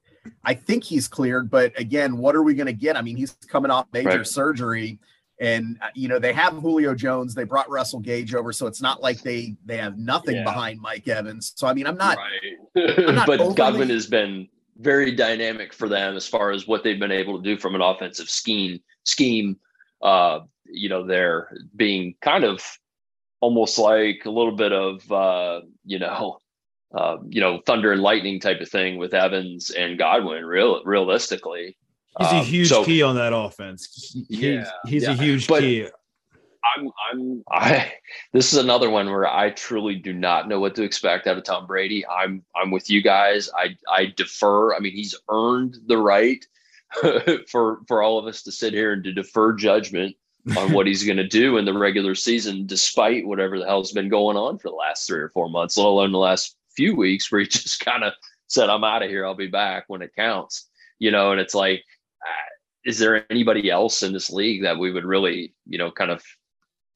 I 0.45 0.55
think 0.55 0.82
he's 0.82 1.07
cleared. 1.07 1.49
But 1.49 1.78
again, 1.78 2.18
what 2.18 2.34
are 2.34 2.42
we 2.42 2.55
going 2.55 2.66
to 2.66 2.72
get? 2.72 2.97
I 2.97 3.03
mean, 3.03 3.16
he's 3.16 3.32
coming 3.49 3.70
off 3.70 3.86
major 3.92 4.09
right. 4.09 4.26
surgery. 4.26 4.99
And 5.40 5.78
uh, 5.82 5.88
you 5.95 6.09
know 6.09 6.18
they 6.18 6.32
have 6.32 6.55
Julio 6.55 6.95
Jones. 6.95 7.34
They 7.34 7.45
brought 7.45 7.68
Russell 7.68 7.99
Gage 7.99 8.34
over, 8.34 8.53
so 8.53 8.66
it's 8.68 8.80
not 8.80 9.03
like 9.03 9.20
they 9.22 9.57
they 9.64 9.76
have 9.76 9.99
nothing 9.99 10.36
yeah. 10.36 10.45
behind 10.45 10.80
Mike 10.80 11.09
Evans. 11.09 11.53
So 11.57 11.66
I 11.66 11.74
mean, 11.74 11.86
I'm 11.88 11.97
not. 11.97 12.18
Right. 12.18 12.99
I'm 13.09 13.14
not 13.16 13.26
but 13.26 13.40
overly... 13.40 13.57
Godwin 13.57 13.90
has 13.90 14.07
been 14.07 14.49
very 14.78 15.12
dynamic 15.12 15.72
for 15.72 15.88
them 15.88 16.16
as 16.16 16.26
far 16.26 16.53
as 16.53 16.68
what 16.68 16.84
they've 16.84 16.99
been 17.01 17.12
able 17.12 17.36
to 17.36 17.42
do 17.42 17.57
from 17.57 17.74
an 17.74 17.80
offensive 17.80 18.30
scheme. 18.30 18.80
Scheme, 19.05 19.57
uh, 20.03 20.40
you 20.66 20.88
know, 20.88 21.05
they're 21.05 21.53
being 21.76 22.14
kind 22.22 22.45
of 22.45 22.62
almost 23.45 23.78
like 23.78 24.22
a 24.24 24.30
little 24.30 24.57
bit 24.57 24.72
of 24.72 25.12
uh, 25.12 25.61
you 25.84 25.99
know, 25.99 26.38
uh, 26.95 27.18
you 27.28 27.40
know, 27.40 27.61
thunder 27.66 27.92
and 27.92 28.01
lightning 28.01 28.40
type 28.40 28.61
of 28.61 28.68
thing 28.70 28.97
with 28.97 29.12
Evans 29.12 29.70
and 29.70 29.99
Godwin. 29.99 30.47
Real 30.47 30.82
realistically, 30.84 31.76
He's 32.18 32.32
a 32.32 32.36
um, 32.36 32.45
huge 32.45 32.72
um, 32.72 32.82
so, 32.82 32.84
key 32.84 33.03
on 33.03 33.16
that 33.16 33.34
offense. 33.34 34.14
He, 34.28 34.55
yeah, 34.55 34.70
he's, 34.86 35.03
yeah. 35.03 35.11
a 35.11 35.14
huge 35.14 35.49
but 35.49 35.61
key. 35.61 35.88
I'm, 36.76 36.90
I'm, 37.12 37.45
I. 37.51 37.92
This 38.32 38.53
is 38.53 38.59
another 38.59 38.90
one 38.90 39.07
where 39.07 39.28
I 39.28 39.51
truly 39.51 39.95
do 39.95 40.12
not 40.12 40.49
know 40.49 40.59
what 40.59 40.74
to 40.76 40.82
expect 40.82 41.26
out 41.26 41.38
of 41.38 41.45
Tom 41.45 41.66
Brady. 41.66 42.05
I'm, 42.07 42.42
I'm 42.57 42.72
with 42.72 42.90
you 42.90 43.01
guys. 43.01 43.49
I, 43.57 43.76
I 43.88 44.12
defer. 44.16 44.74
I 44.74 44.80
mean, 44.80 44.92
he's 44.92 45.14
earned 45.28 45.76
the 45.86 45.99
right 45.99 46.45
for, 47.49 47.80
for 47.86 48.03
all 48.03 48.18
of 48.18 48.26
us 48.26 48.42
to 48.42 48.53
sit 48.53 48.72
here 48.72 48.92
and 48.92 49.05
to 49.05 49.12
defer 49.12 49.53
judgment 49.53 50.16
on 50.57 50.72
what 50.72 50.86
he's 50.86 51.05
going 51.05 51.16
to 51.16 51.26
do 51.26 51.57
in 51.57 51.64
the 51.64 51.76
regular 51.76 52.14
season, 52.14 52.66
despite 52.66 53.26
whatever 53.26 53.59
the 53.59 53.66
hell's 53.66 53.92
been 53.92 54.09
going 54.09 54.36
on 54.36 54.59
for 54.59 54.68
the 54.68 54.76
last 54.76 55.07
three 55.07 55.20
or 55.20 55.30
four 55.30 55.49
months, 55.49 55.76
let 55.76 55.86
alone 55.86 56.12
the 56.12 56.18
last 56.18 56.57
few 56.76 56.95
weeks, 56.95 57.30
where 57.30 57.40
he 57.40 57.47
just 57.49 57.80
kind 57.80 58.05
of 58.05 58.12
said, 58.47 58.68
"I'm 58.68 58.84
out 58.84 59.03
of 59.03 59.11
here. 59.11 59.26
I'll 59.26 59.34
be 59.34 59.47
back 59.47 59.84
when 59.88 60.03
it 60.03 60.14
counts." 60.14 60.68
You 60.99 61.11
know, 61.11 61.32
and 61.32 61.40
it's 61.40 61.55
like 61.55 61.82
is 62.84 62.99
there 62.99 63.24
anybody 63.30 63.70
else 63.70 64.03
in 64.03 64.12
this 64.12 64.30
league 64.30 64.62
that 64.62 64.78
we 64.78 64.92
would 64.92 65.05
really, 65.05 65.55
you 65.66 65.78
know, 65.78 65.90
kind 65.90 66.11
of, 66.11 66.22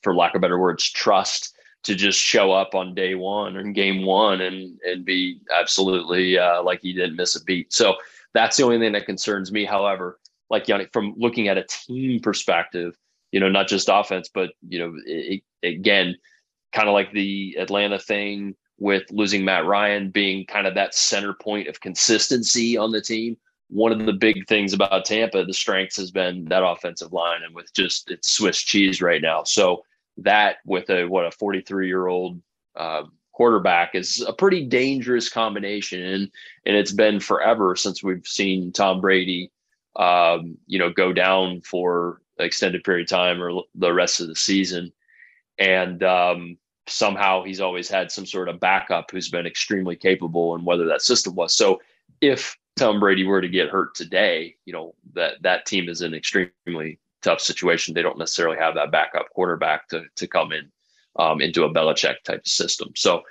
for 0.03 0.15
lack 0.15 0.35
of 0.35 0.41
better 0.41 0.59
words, 0.59 0.89
trust 0.91 1.57
to 1.85 1.95
just 1.95 2.19
show 2.19 2.53
up 2.53 2.75
on 2.75 2.95
day 2.95 3.15
one 3.15 3.57
and 3.57 3.75
game 3.75 4.05
one 4.05 4.41
and 4.41 4.79
and 4.85 5.05
be 5.05 5.41
absolutely 5.57 6.39
uh, 6.39 6.63
like 6.63 6.81
he 6.83 6.93
didn't 6.93 7.17
miss 7.17 7.37
a 7.37 7.45
beat. 7.45 7.73
So 7.73 7.97
that's 8.35 8.57
the 8.57 8.65
only 8.65 8.79
thing 8.79 8.93
that 8.93 9.07
concerns 9.07 9.51
me. 9.51 9.65
However, 9.65 10.19
like 10.51 10.69
Yanni, 10.69 10.87
from 10.93 11.15
looking 11.17 11.49
at 11.49 11.59
a 11.59 11.65
team 11.65 12.21
perspective, 12.21 12.97
you 13.33 13.41
know, 13.41 13.49
not 13.49 13.69
just 13.69 13.89
offense, 13.91 14.29
but 14.33 14.51
you 14.69 14.79
know, 14.79 14.95
it, 15.05 15.43
again, 15.63 16.17
kind 16.73 16.89
of 16.89 16.95
like 16.95 17.13
the 17.13 17.57
Atlanta 17.59 17.99
thing 17.99 18.55
with 18.79 19.05
losing 19.11 19.45
Matt 19.45 19.67
Ryan 19.67 20.11
being 20.11 20.47
kind 20.47 20.67
of 20.67 20.75
that 20.75 20.95
center 20.95 21.35
point 21.35 21.69
of 21.69 21.81
consistency 21.81 22.77
on 22.77 22.93
the 22.93 23.01
team 23.01 23.37
one 23.69 23.93
of 23.93 24.07
the 24.07 24.13
big 24.13 24.47
things 24.47 24.73
about 24.73 25.05
Tampa, 25.05 25.45
the 25.45 25.53
strengths 25.53 25.97
has 25.97 26.11
been 26.11 26.47
that 26.47 26.65
offensive 26.65 27.13
line, 27.13 27.43
and 27.45 27.55
with 27.55 27.73
just 27.75 28.11
it's 28.11 28.31
Swiss 28.31 28.59
cheese 28.59 29.03
right 29.03 29.21
now. 29.21 29.45
So 29.45 29.85
that 30.19 30.57
with 30.65 30.91
a 30.91 31.05
what 31.05 31.27
a 31.27 31.31
43 31.31 31.87
year 31.87 32.07
old 32.07 32.41
uh, 32.77 33.03
quarterback 33.33 33.95
is 33.95 34.25
a 34.27 34.33
pretty 34.33 34.65
dangerous 34.65 35.29
combination, 35.29 36.03
and 36.03 36.31
and 36.65 36.77
it's 36.77 36.93
been 36.93 37.21
forever 37.21 37.77
since 37.77 38.03
we've 38.03 38.27
seen 38.27 38.73
Tom 38.73 39.01
Brady, 39.01 39.51
um, 39.97 40.57
you 40.67 40.79
know, 40.79 40.91
go 40.91 41.13
down 41.13 41.61
for 41.61 42.23
extended 42.45 42.85
period 42.85 43.07
of 43.07 43.11
time 43.11 43.43
or 43.43 43.63
the 43.75 43.93
rest 43.93 44.21
of 44.21 44.29
the 44.29 44.37
season, 44.37 44.93
and 45.59 46.03
um, 46.03 46.59
somehow 46.87 47.43
he's 47.43 47.61
always 47.61 47.89
had 47.89 48.11
some 48.11 48.27
sort 48.27 48.49
of 48.49 48.61
backup 48.61 49.11
who's 49.11 49.29
been 49.29 49.47
extremely 49.47 49.97
capable, 49.97 50.55
and 50.55 50.65
whether 50.65 50.87
that 50.87 51.03
system 51.03 51.35
was 51.35 51.57
so. 51.57 51.81
If 52.21 52.57
Tom 52.77 52.99
Brady 53.01 53.25
were 53.25 53.41
to 53.41 53.49
get 53.49 53.69
hurt 53.69 53.95
today, 53.95 54.57
you 54.65 54.73
know 54.73 54.95
that 55.15 55.43
that 55.43 55.67
team 55.67 55.89
is 55.89 56.01
in 56.01 56.13
an 56.13 56.19
extremely 56.19 56.99
tough 57.23 57.41
situation. 57.41 57.95
They 57.95 58.03
don't 58.03 58.19
necessarily 58.19 58.59
have 58.59 58.75
that 58.75 58.93
backup 58.93 59.31
quarterback 59.31 59.89
to 59.89 60.05
to 60.17 60.27
come 60.27 60.53
in 60.53 60.71
um, 61.19 61.41
into 61.41 61.65
a 61.65 61.73
Belichick 61.73 62.23
type 62.25 62.41
of 62.41 62.47
system. 62.47 62.93
So 62.97 63.23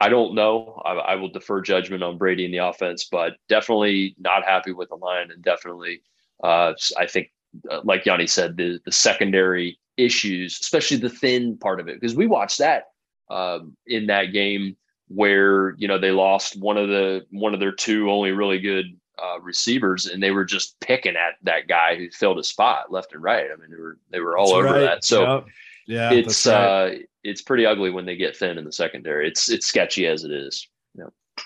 I 0.00 0.08
don't 0.08 0.34
know. 0.34 0.82
I, 0.84 0.92
I, 0.92 1.14
will 1.14 1.28
defer 1.30 1.60
judgment 1.60 2.02
on 2.02 2.18
Brady 2.18 2.44
in 2.44 2.50
the 2.50 2.58
offense, 2.58 3.04
but 3.04 3.34
definitely 3.48 4.16
not 4.18 4.44
happy 4.44 4.72
with 4.72 4.88
the 4.88 4.96
line, 4.96 5.30
and 5.30 5.42
definitely 5.42 6.02
uh, 6.42 6.74
I 6.98 7.06
think, 7.06 7.30
uh, 7.70 7.80
like 7.84 8.06
Yanni 8.06 8.26
said, 8.26 8.56
the 8.56 8.80
the 8.84 8.92
secondary 8.92 9.78
issues, 9.96 10.58
especially 10.60 10.96
the 10.96 11.08
thin 11.10 11.56
part 11.58 11.80
of 11.80 11.88
it, 11.88 12.00
because 12.00 12.16
we 12.16 12.26
watched 12.26 12.58
that 12.58 12.84
um, 13.30 13.76
in 13.86 14.06
that 14.06 14.32
game 14.32 14.76
where 15.08 15.74
you 15.76 15.88
know 15.88 15.98
they 15.98 16.10
lost 16.10 16.58
one 16.58 16.76
of 16.76 16.88
the 16.88 17.24
one 17.30 17.54
of 17.54 17.60
their 17.60 17.72
two 17.72 18.10
only 18.10 18.32
really 18.32 18.58
good 18.58 18.86
uh, 19.22 19.40
receivers, 19.40 20.06
and 20.06 20.22
they 20.22 20.30
were 20.30 20.44
just 20.44 20.78
picking 20.80 21.16
at 21.16 21.34
that 21.42 21.68
guy 21.68 21.96
who 21.96 22.10
filled 22.10 22.38
a 22.38 22.44
spot 22.44 22.90
left 22.92 23.12
and 23.12 23.22
right. 23.22 23.46
I 23.52 23.60
mean, 23.60 23.70
they 23.70 23.76
were 23.76 23.98
they 24.10 24.20
were 24.20 24.36
all 24.36 24.46
that's 24.46 24.56
over 24.56 24.74
right. 24.74 24.80
that. 24.80 25.04
So 25.04 25.34
yep. 25.34 25.46
yeah, 25.86 26.12
it's 26.12 26.46
right. 26.46 26.54
uh, 26.54 26.94
it's 27.22 27.42
pretty 27.42 27.66
ugly 27.66 27.90
when 27.90 28.06
they 28.06 28.16
get 28.16 28.36
thin 28.36 28.58
in 28.58 28.64
the 28.64 28.72
secondary. 28.72 29.28
It's 29.28 29.50
it's 29.50 29.66
sketchy 29.66 30.06
as 30.06 30.24
it 30.24 30.32
is. 30.32 30.68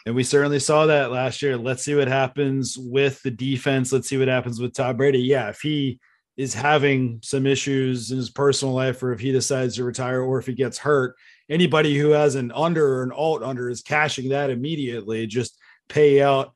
And 0.08 0.16
we 0.16 0.24
certainly 0.24 0.58
saw 0.58 0.86
that 0.86 1.10
last 1.12 1.42
year. 1.42 1.58
Let's 1.58 1.84
see 1.84 1.94
what 1.94 2.08
happens 2.08 2.78
with 2.78 3.20
the 3.20 3.30
defense. 3.30 3.92
Let's 3.92 4.08
see 4.08 4.16
what 4.16 4.26
happens 4.26 4.58
with 4.58 4.72
Tom 4.72 4.96
Brady. 4.96 5.18
Yeah, 5.18 5.50
if 5.50 5.60
he 5.60 6.00
is 6.38 6.54
having 6.54 7.20
some 7.22 7.46
issues 7.46 8.10
in 8.10 8.16
his 8.16 8.30
personal 8.30 8.72
life, 8.72 9.02
or 9.02 9.12
if 9.12 9.20
he 9.20 9.32
decides 9.32 9.76
to 9.76 9.84
retire, 9.84 10.22
or 10.22 10.38
if 10.38 10.46
he 10.46 10.54
gets 10.54 10.78
hurt, 10.78 11.14
anybody 11.50 11.94
who 11.98 12.12
has 12.12 12.36
an 12.36 12.52
under 12.52 12.86
or 12.86 13.02
an 13.02 13.12
alt 13.12 13.42
under 13.42 13.68
is 13.68 13.82
cashing 13.82 14.30
that 14.30 14.48
immediately, 14.48 15.26
just 15.26 15.58
pay 15.90 16.22
out 16.22 16.54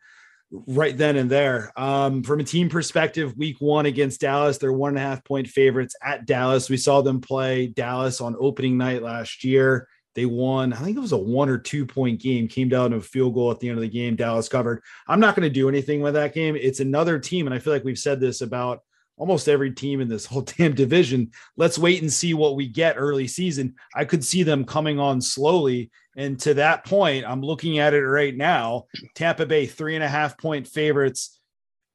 right 0.51 0.97
then 0.97 1.17
and 1.17 1.31
there. 1.31 1.79
Um, 1.79 2.23
from 2.23 2.41
a 2.41 2.45
team 2.45 2.71
perspective, 2.71 3.37
week 3.37 3.61
one 3.61 3.85
against 3.85 4.23
Dallas, 4.23 4.57
they're 4.57 4.73
one 4.73 4.97
and 4.97 4.99
a 4.99 5.03
half 5.03 5.25
point 5.25 5.47
favorites 5.47 5.95
at 6.03 6.25
Dallas. 6.25 6.71
We 6.71 6.79
saw 6.79 7.03
them 7.03 7.21
play 7.21 7.67
Dallas 7.67 8.23
on 8.23 8.35
opening 8.41 8.79
night 8.79 9.03
last 9.03 9.45
year. 9.45 9.89
They 10.15 10.27
won, 10.27 10.73
I 10.73 10.77
think 10.77 10.97
it 10.97 11.01
was 11.01 11.13
a 11.13 11.17
one 11.17 11.49
or 11.49 11.59
two 11.59 11.87
point 11.87 12.21
game, 12.21 12.49
came 12.49 12.69
down 12.69 12.91
to 12.91 12.99
a 12.99 13.01
field 13.01 13.35
goal 13.35 13.51
at 13.51 13.61
the 13.61 13.69
end 13.69 13.79
of 13.79 13.83
the 13.83 13.89
game. 13.89 14.17
Dallas 14.17 14.49
covered. 14.49 14.83
I'm 15.09 15.21
not 15.21 15.35
going 15.35 15.49
to 15.49 15.55
do 15.55 15.69
anything 15.69 16.03
with 16.03 16.15
that 16.15 16.35
game. 16.35 16.55
It's 16.57 16.81
another 16.81 17.19
team. 17.19 17.47
And 17.47 17.55
I 17.55 17.59
feel 17.59 17.73
like 17.73 17.85
we've 17.85 17.99
said 17.99 18.21
this 18.21 18.43
about 18.43 18.81
almost 19.17 19.49
every 19.49 19.71
team 19.71 20.01
in 20.01 20.09
this 20.09 20.27
whole 20.27 20.43
damn 20.43 20.75
division. 20.75 21.31
Let's 21.57 21.79
wait 21.79 22.03
and 22.03 22.13
see 22.13 22.35
what 22.35 22.57
we 22.57 22.69
get 22.69 22.97
early 22.99 23.27
season. 23.27 23.75
I 23.95 24.05
could 24.05 24.25
see 24.25 24.43
them 24.43 24.65
coming 24.65 24.99
on 24.99 25.21
slowly. 25.21 25.91
And 26.17 26.39
to 26.41 26.55
that 26.55 26.85
point, 26.85 27.25
I'm 27.27 27.41
looking 27.41 27.79
at 27.79 27.95
it 27.95 28.05
right 28.05 28.37
now. 28.37 28.85
Tampa 29.15 29.47
Bay, 29.47 29.67
three 29.67 29.95
and 29.95 30.05
a 30.05 30.09
half 30.09 30.37
point 30.37 30.69
favorites 30.69 31.41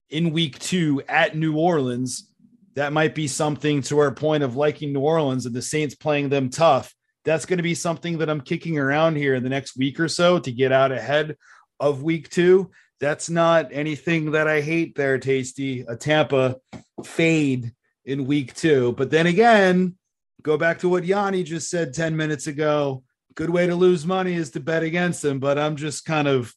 in 0.09 0.31
week 0.31 0.57
two 0.57 1.03
at 1.07 1.37
New 1.37 1.57
Orleans. 1.57 2.31
That 2.75 2.93
might 2.93 3.13
be 3.13 3.27
something 3.27 3.81
to 3.83 3.99
our 3.99 4.11
point 4.11 4.43
of 4.43 4.55
liking 4.55 4.93
New 4.93 5.01
Orleans 5.01 5.45
and 5.45 5.55
the 5.55 5.61
Saints 5.61 5.95
playing 5.95 6.29
them 6.29 6.49
tough. 6.49 6.93
That's 7.27 7.45
going 7.45 7.57
to 7.57 7.63
be 7.63 7.75
something 7.75 8.17
that 8.17 8.29
I'm 8.29 8.41
kicking 8.41 8.79
around 8.79 9.17
here 9.17 9.35
in 9.35 9.43
the 9.43 9.49
next 9.49 9.77
week 9.77 9.99
or 9.99 10.07
so 10.07 10.39
to 10.39 10.51
get 10.51 10.71
out 10.71 10.91
ahead 10.91 11.35
of 11.79 12.01
week 12.01 12.29
two 12.29 12.71
that's 12.99 13.29
not 13.29 13.69
anything 13.71 14.31
that 14.31 14.47
I 14.47 14.61
hate 14.61 14.95
there, 14.95 15.19
Tasty. 15.19 15.81
A 15.87 15.95
Tampa 15.95 16.57
fade 17.03 17.73
in 18.05 18.25
week 18.25 18.55
two. 18.55 18.93
But 18.93 19.11
then 19.11 19.27
again, 19.27 19.95
go 20.41 20.57
back 20.57 20.79
to 20.79 20.89
what 20.89 21.05
Yanni 21.05 21.43
just 21.43 21.69
said 21.69 21.93
10 21.93 22.15
minutes 22.15 22.47
ago. 22.47 23.03
Good 23.35 23.49
way 23.49 23.67
to 23.67 23.75
lose 23.75 24.05
money 24.05 24.33
is 24.33 24.51
to 24.51 24.59
bet 24.59 24.83
against 24.83 25.21
them. 25.21 25.39
But 25.39 25.59
I'm 25.59 25.75
just 25.75 26.05
kind 26.05 26.27
of 26.27 26.53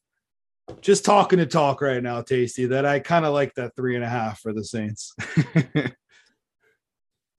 just 0.81 1.05
talking 1.05 1.41
to 1.41 1.47
talk 1.47 1.83
right 1.83 2.03
now, 2.03 2.23
Tasty, 2.23 2.67
that 2.67 2.87
I 2.87 3.01
kind 3.01 3.27
of 3.27 3.35
like 3.35 3.55
that 3.55 3.77
three 3.77 3.97
and 3.97 4.05
a 4.05 4.09
half 4.09 4.41
for 4.41 4.53
the 4.53 4.65
Saints. 4.65 5.15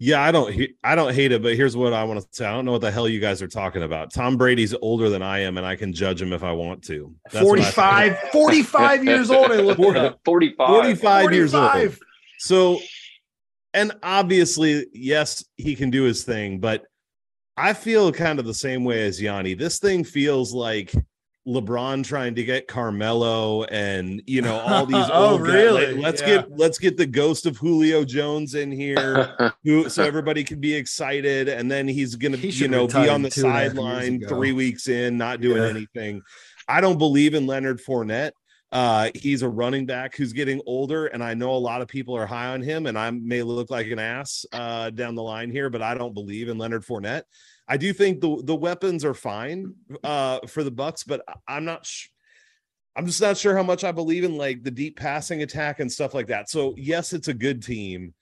Yeah, 0.04 0.24
I 0.24 0.32
don't 0.32 0.60
I 0.84 0.96
don't 0.96 1.14
hate 1.14 1.32
it, 1.32 1.44
but 1.44 1.56
here's 1.56 1.78
what 1.78 1.94
I 1.94 2.04
want 2.06 2.20
to 2.22 2.28
say. 2.32 2.44
I 2.44 2.54
don't 2.54 2.66
know 2.66 2.72
what 2.72 2.82
the 2.82 2.90
hell 2.90 3.08
you 3.08 3.20
guys 3.20 3.40
are 3.40 3.48
talking 3.48 3.84
about. 3.84 4.12
Tom 4.12 4.36
Brady's 4.36 4.74
older 4.82 5.10
than 5.10 5.22
I 5.22 5.42
am, 5.42 5.58
and 5.60 5.66
I 5.66 5.76
can 5.76 5.94
judge 5.94 6.20
him 6.20 6.34
if 6.34 6.44
I 6.44 6.54
want 6.54 6.84
to. 6.86 7.14
That's 7.32 7.46
45, 7.46 8.18
45 8.32 9.06
years 9.06 9.30
old. 9.30 9.52
I 9.52 9.58
looked 9.58 9.80
45. 9.80 10.16
45. 10.26 10.68
45 10.68 11.34
years 11.34 11.54
old. 11.54 11.96
So, 12.40 12.80
and 13.76 13.92
obviously, 14.02 14.88
yes, 14.92 15.46
he 15.58 15.76
can 15.76 15.92
do 15.92 16.02
his 16.02 16.24
thing, 16.24 16.60
but 16.60 16.84
I 17.56 17.74
feel 17.74 18.12
kind 18.12 18.40
of 18.40 18.46
the 18.46 18.56
same 18.56 18.84
way 18.84 19.06
as 19.06 19.22
Yanni. 19.22 19.54
This 19.54 19.78
thing 19.78 20.04
feels 20.04 20.52
like 20.52 20.96
LeBron 21.48 22.04
trying 22.04 22.36
to 22.36 22.44
get 22.44 22.68
Carmelo 22.68 23.64
and 23.64 24.22
you 24.28 24.44
know 24.44 24.60
all 24.60 24.86
these 24.86 25.06
oh 25.12 25.40
really 25.40 25.94
like, 25.94 26.04
let's 26.04 26.22
yeah. 26.22 26.28
get 26.28 26.52
let's 26.52 26.78
get 26.78 26.98
the 26.98 27.06
ghost 27.06 27.48
of 27.48 27.58
Julio 27.58 28.06
Jones 28.06 28.54
in 28.54 28.72
here 28.72 29.36
who, 29.64 29.90
so 29.90 30.04
everybody 30.04 30.44
can 30.44 30.60
be 30.60 30.74
excited 30.74 31.50
and 31.50 31.70
then 31.70 31.88
he's 31.88 32.16
gonna 32.16 32.38
he 32.38 32.50
you 32.50 32.68
know 32.68 32.86
be 32.86 33.10
on 33.10 33.24
the 33.24 33.32
sideline 33.32 34.22
three 34.28 34.52
weeks 34.52 34.88
in 34.88 35.18
not 35.18 35.42
doing 35.42 35.64
yeah. 35.64 35.70
anything. 35.70 36.22
I 36.68 36.80
don't 36.80 37.00
believe 37.00 37.34
in 37.34 37.48
Leonard 37.48 37.82
Fournette. 37.82 38.34
Uh 38.72 39.10
he's 39.16 39.42
a 39.42 39.50
running 39.50 39.88
back 39.88 40.16
who's 40.16 40.34
getting 40.34 40.62
older 40.68 41.08
and 41.08 41.24
I 41.24 41.34
know 41.34 41.56
a 41.56 41.58
lot 41.58 41.82
of 41.82 41.88
people 41.88 42.16
are 42.16 42.28
high 42.28 42.50
on 42.50 42.62
him 42.62 42.86
and 42.86 43.00
I 43.00 43.10
may 43.10 43.42
look 43.42 43.72
like 43.72 43.88
an 43.88 44.00
ass 44.00 44.46
uh 44.54 44.92
down 44.92 45.16
the 45.16 45.24
line 45.24 45.50
here 45.50 45.72
but 45.72 45.82
I 45.82 45.96
don't 45.96 46.14
believe 46.14 46.50
in 46.50 46.60
Leonard 46.60 46.86
Fournette 46.86 47.24
I 47.68 47.78
do 47.78 47.94
think 47.94 48.22
the 48.22 48.42
the 48.44 48.56
weapons 48.56 49.06
are 49.06 49.14
fine 49.14 49.76
uh, 50.04 50.40
for 50.48 50.64
the 50.64 50.72
Bucks, 50.72 51.04
but 51.04 51.24
I'm 51.48 51.66
not. 51.66 51.86
Sh- 51.86 52.08
I'm 52.94 53.06
just 53.06 53.22
not 53.22 53.38
sure 53.38 53.56
how 53.56 53.64
much 53.64 53.86
I 53.86 53.94
believe 53.94 54.26
in 54.26 54.38
like 54.38 54.64
the 54.64 54.72
deep 54.72 55.00
passing 55.00 55.44
attack 55.44 55.80
and 55.80 55.90
stuff 55.90 56.14
like 56.14 56.28
that. 56.28 56.50
So 56.50 56.74
yes, 56.78 57.14
it's 57.14 57.30
a 57.30 57.34
good 57.34 57.64
team. 57.64 58.14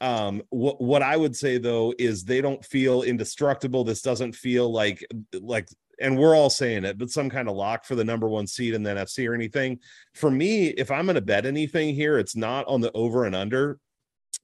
Um, 0.00 0.42
what 0.50 0.80
what 0.80 1.02
I 1.02 1.16
would 1.16 1.34
say 1.34 1.58
though 1.58 1.94
is 1.98 2.24
they 2.24 2.40
don't 2.40 2.64
feel 2.64 3.02
indestructible. 3.02 3.84
This 3.84 4.02
doesn't 4.02 4.34
feel 4.34 4.70
like 4.70 5.04
like 5.40 5.68
and 6.00 6.16
we're 6.16 6.36
all 6.36 6.50
saying 6.50 6.84
it, 6.84 6.98
but 6.98 7.10
some 7.10 7.28
kind 7.28 7.48
of 7.48 7.56
lock 7.56 7.84
for 7.84 7.94
the 7.94 8.04
number 8.04 8.28
one 8.28 8.46
seed 8.46 8.74
in 8.74 8.82
the 8.82 8.90
NFC 8.90 9.28
or 9.28 9.34
anything. 9.34 9.80
For 10.14 10.30
me, 10.30 10.68
if 10.68 10.90
I'm 10.90 11.06
going 11.06 11.16
to 11.16 11.20
bet 11.20 11.46
anything 11.46 11.94
here, 11.94 12.18
it's 12.18 12.36
not 12.36 12.66
on 12.68 12.80
the 12.80 12.92
over 12.92 13.24
and 13.24 13.34
under. 13.34 13.78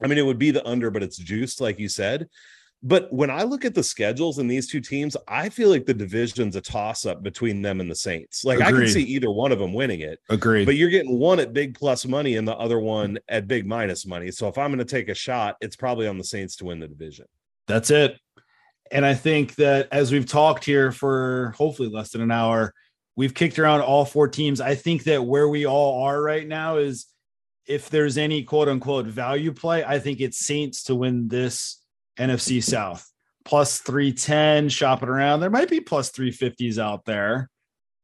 I 0.02 0.08
mean, 0.08 0.18
it 0.18 0.26
would 0.26 0.38
be 0.38 0.50
the 0.50 0.66
under, 0.66 0.90
but 0.90 1.02
it's 1.02 1.16
juiced, 1.16 1.60
like 1.60 1.78
you 1.78 1.88
said. 1.88 2.26
But 2.86 3.10
when 3.10 3.30
I 3.30 3.44
look 3.44 3.64
at 3.64 3.74
the 3.74 3.82
schedules 3.82 4.38
in 4.38 4.46
these 4.46 4.68
two 4.68 4.80
teams, 4.82 5.16
I 5.26 5.48
feel 5.48 5.70
like 5.70 5.86
the 5.86 5.94
division's 5.94 6.54
a 6.54 6.60
toss 6.60 7.06
up 7.06 7.22
between 7.22 7.62
them 7.62 7.80
and 7.80 7.90
the 7.90 7.94
Saints. 7.94 8.44
Like 8.44 8.60
Agreed. 8.60 8.66
I 8.66 8.72
can 8.72 8.88
see 8.88 9.02
either 9.04 9.30
one 9.30 9.52
of 9.52 9.58
them 9.58 9.72
winning 9.72 10.00
it. 10.00 10.20
Agreed. 10.28 10.66
But 10.66 10.76
you're 10.76 10.90
getting 10.90 11.18
one 11.18 11.40
at 11.40 11.54
big 11.54 11.78
plus 11.78 12.04
money 12.04 12.36
and 12.36 12.46
the 12.46 12.54
other 12.54 12.78
one 12.78 13.18
at 13.26 13.48
big 13.48 13.66
minus 13.66 14.04
money. 14.04 14.30
So 14.30 14.48
if 14.48 14.58
I'm 14.58 14.68
going 14.68 14.80
to 14.80 14.84
take 14.84 15.08
a 15.08 15.14
shot, 15.14 15.56
it's 15.62 15.76
probably 15.76 16.06
on 16.06 16.18
the 16.18 16.24
Saints 16.24 16.56
to 16.56 16.66
win 16.66 16.78
the 16.78 16.86
division. 16.86 17.24
That's 17.66 17.90
it. 17.90 18.20
And 18.92 19.06
I 19.06 19.14
think 19.14 19.54
that 19.54 19.88
as 19.90 20.12
we've 20.12 20.26
talked 20.26 20.66
here 20.66 20.92
for 20.92 21.54
hopefully 21.56 21.88
less 21.88 22.10
than 22.10 22.20
an 22.20 22.30
hour, 22.30 22.74
we've 23.16 23.32
kicked 23.32 23.58
around 23.58 23.80
all 23.80 24.04
four 24.04 24.28
teams. 24.28 24.60
I 24.60 24.74
think 24.74 25.04
that 25.04 25.24
where 25.24 25.48
we 25.48 25.64
all 25.64 26.04
are 26.04 26.20
right 26.20 26.46
now 26.46 26.76
is 26.76 27.06
if 27.66 27.88
there's 27.88 28.18
any 28.18 28.42
quote 28.42 28.68
unquote 28.68 29.06
value 29.06 29.52
play, 29.52 29.82
I 29.82 30.00
think 30.00 30.20
it's 30.20 30.44
Saints 30.44 30.82
to 30.84 30.94
win 30.94 31.28
this 31.28 31.80
NFC 32.18 32.62
South. 32.62 33.08
Plus 33.44 33.78
310, 33.80 34.70
shopping 34.70 35.08
around. 35.08 35.40
There 35.40 35.50
might 35.50 35.68
be 35.68 35.80
plus 35.80 36.10
350s 36.10 36.78
out 36.78 37.04
there. 37.04 37.50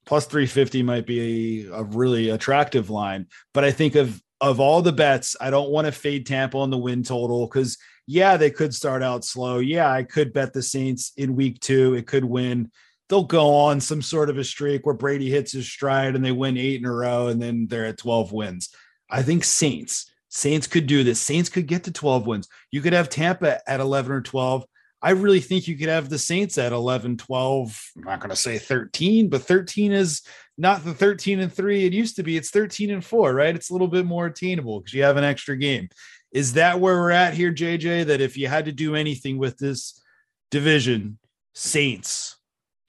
Plus 0.04 0.26
350 0.26 0.82
might 0.82 1.06
be 1.06 1.66
a, 1.66 1.82
really 1.84 2.30
attractive 2.30 2.90
line. 2.90 3.26
But 3.54 3.64
I 3.64 3.70
think 3.70 3.94
of 3.94 4.20
of 4.42 4.58
all 4.58 4.80
the 4.80 4.92
bets, 4.92 5.36
I 5.38 5.50
don't 5.50 5.70
want 5.70 5.86
to 5.86 5.92
fade 5.92 6.26
Tampa 6.26 6.56
on 6.56 6.70
the 6.70 6.78
win 6.78 7.02
total 7.02 7.46
because 7.46 7.76
yeah, 8.06 8.36
they 8.36 8.50
could 8.50 8.74
start 8.74 9.02
out 9.02 9.24
slow. 9.24 9.58
Yeah, 9.58 9.90
I 9.90 10.02
could 10.02 10.32
bet 10.32 10.52
the 10.52 10.62
Saints 10.62 11.12
in 11.16 11.36
week 11.36 11.60
two. 11.60 11.94
It 11.94 12.06
could 12.06 12.24
win. 12.24 12.70
They'll 13.08 13.22
go 13.24 13.54
on 13.54 13.80
some 13.80 14.02
sort 14.02 14.30
of 14.30 14.38
a 14.38 14.44
streak 14.44 14.86
where 14.86 14.94
Brady 14.94 15.30
hits 15.30 15.52
his 15.52 15.70
stride 15.70 16.16
and 16.16 16.24
they 16.24 16.32
win 16.32 16.56
eight 16.56 16.80
in 16.80 16.86
a 16.86 16.92
row 16.92 17.28
and 17.28 17.40
then 17.40 17.66
they're 17.66 17.84
at 17.84 17.98
12 17.98 18.32
wins. 18.32 18.70
I 19.10 19.22
think 19.22 19.44
Saints 19.44 20.10
Saints 20.30 20.68
could 20.68 20.86
do 20.86 21.04
this. 21.04 21.20
Saints 21.20 21.48
could 21.48 21.66
get 21.66 21.84
to 21.84 21.92
12 21.92 22.26
wins. 22.26 22.48
You 22.70 22.80
could 22.80 22.92
have 22.92 23.10
Tampa 23.10 23.60
at 23.68 23.80
11 23.80 24.12
or 24.12 24.20
12. 24.20 24.64
I 25.02 25.10
really 25.10 25.40
think 25.40 25.66
you 25.66 25.76
could 25.76 25.88
have 25.88 26.08
the 26.08 26.18
Saints 26.18 26.56
at 26.56 26.72
11, 26.72 27.16
12. 27.16 27.90
I'm 27.96 28.02
not 28.04 28.20
going 28.20 28.30
to 28.30 28.36
say 28.36 28.58
13, 28.58 29.28
but 29.28 29.42
13 29.42 29.92
is 29.92 30.22
not 30.56 30.84
the 30.84 30.94
13 30.94 31.40
and 31.40 31.52
3 31.52 31.84
it 31.84 31.92
used 31.92 32.16
to 32.16 32.22
be. 32.22 32.36
It's 32.36 32.50
13 32.50 32.90
and 32.90 33.04
4, 33.04 33.34
right? 33.34 33.54
It's 33.54 33.70
a 33.70 33.72
little 33.72 33.88
bit 33.88 34.06
more 34.06 34.26
attainable 34.26 34.80
because 34.80 34.94
you 34.94 35.02
have 35.02 35.16
an 35.16 35.24
extra 35.24 35.56
game. 35.56 35.88
Is 36.32 36.52
that 36.52 36.78
where 36.78 36.96
we're 36.96 37.10
at 37.10 37.34
here, 37.34 37.52
JJ? 37.52 38.06
That 38.06 38.20
if 38.20 38.36
you 38.36 38.46
had 38.46 38.66
to 38.66 38.72
do 38.72 38.94
anything 38.94 39.36
with 39.36 39.58
this 39.58 40.00
division, 40.50 41.18
Saints 41.54 42.36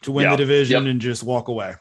to 0.04 0.12
win 0.12 0.30
the 0.30 0.36
division 0.36 0.84
yep. 0.84 0.92
and 0.92 1.02
just 1.02 1.24
walk 1.24 1.48
away? 1.48 1.74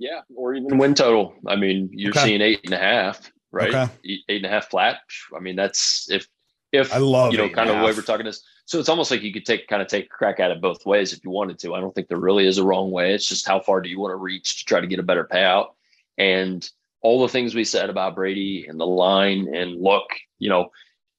Yeah, 0.00 0.22
or 0.34 0.54
even 0.54 0.78
win 0.78 0.94
total. 0.94 1.34
I 1.46 1.54
mean, 1.54 1.90
you're 1.92 2.10
okay. 2.10 2.24
seeing 2.24 2.40
eight 2.40 2.60
and 2.64 2.74
a 2.74 2.78
half 2.78 3.30
right? 3.52 3.68
Okay. 3.68 3.92
Eight 4.04 4.24
and 4.28 4.46
a 4.46 4.48
half 4.48 4.70
flat. 4.70 4.98
I 5.34 5.40
mean, 5.40 5.56
that's 5.56 6.10
if 6.10 6.28
if 6.72 6.92
I 6.92 6.98
love 6.98 7.32
you 7.32 7.38
know 7.38 7.48
kind 7.48 7.68
of 7.68 7.78
the 7.78 7.84
way 7.84 7.92
we're 7.92 8.02
talking 8.02 8.26
this. 8.26 8.42
So 8.64 8.78
it's 8.78 8.88
almost 8.88 9.10
like 9.10 9.22
you 9.22 9.32
could 9.32 9.44
take 9.44 9.66
kind 9.66 9.82
of 9.82 9.88
take 9.88 10.04
a 10.04 10.08
crack 10.08 10.38
at 10.38 10.52
it 10.52 10.60
both 10.60 10.86
ways 10.86 11.12
if 11.12 11.24
you 11.24 11.30
wanted 11.30 11.58
to. 11.60 11.74
I 11.74 11.80
don't 11.80 11.92
think 11.94 12.06
there 12.06 12.18
really 12.18 12.46
is 12.46 12.58
a 12.58 12.64
wrong 12.64 12.90
way. 12.92 13.14
It's 13.14 13.26
just 13.26 13.46
how 13.46 13.60
far 13.60 13.80
do 13.80 13.88
you 13.88 13.98
want 13.98 14.12
to 14.12 14.16
reach 14.16 14.60
to 14.60 14.64
try 14.64 14.80
to 14.80 14.86
get 14.86 15.00
a 15.00 15.02
better 15.02 15.24
payout 15.24 15.70
and 16.18 16.68
all 17.02 17.22
the 17.22 17.28
things 17.28 17.54
we 17.54 17.64
said 17.64 17.90
about 17.90 18.14
Brady 18.14 18.66
and 18.68 18.78
the 18.78 18.86
line 18.86 19.54
and 19.54 19.80
look, 19.80 20.04
you 20.38 20.48
know, 20.48 20.70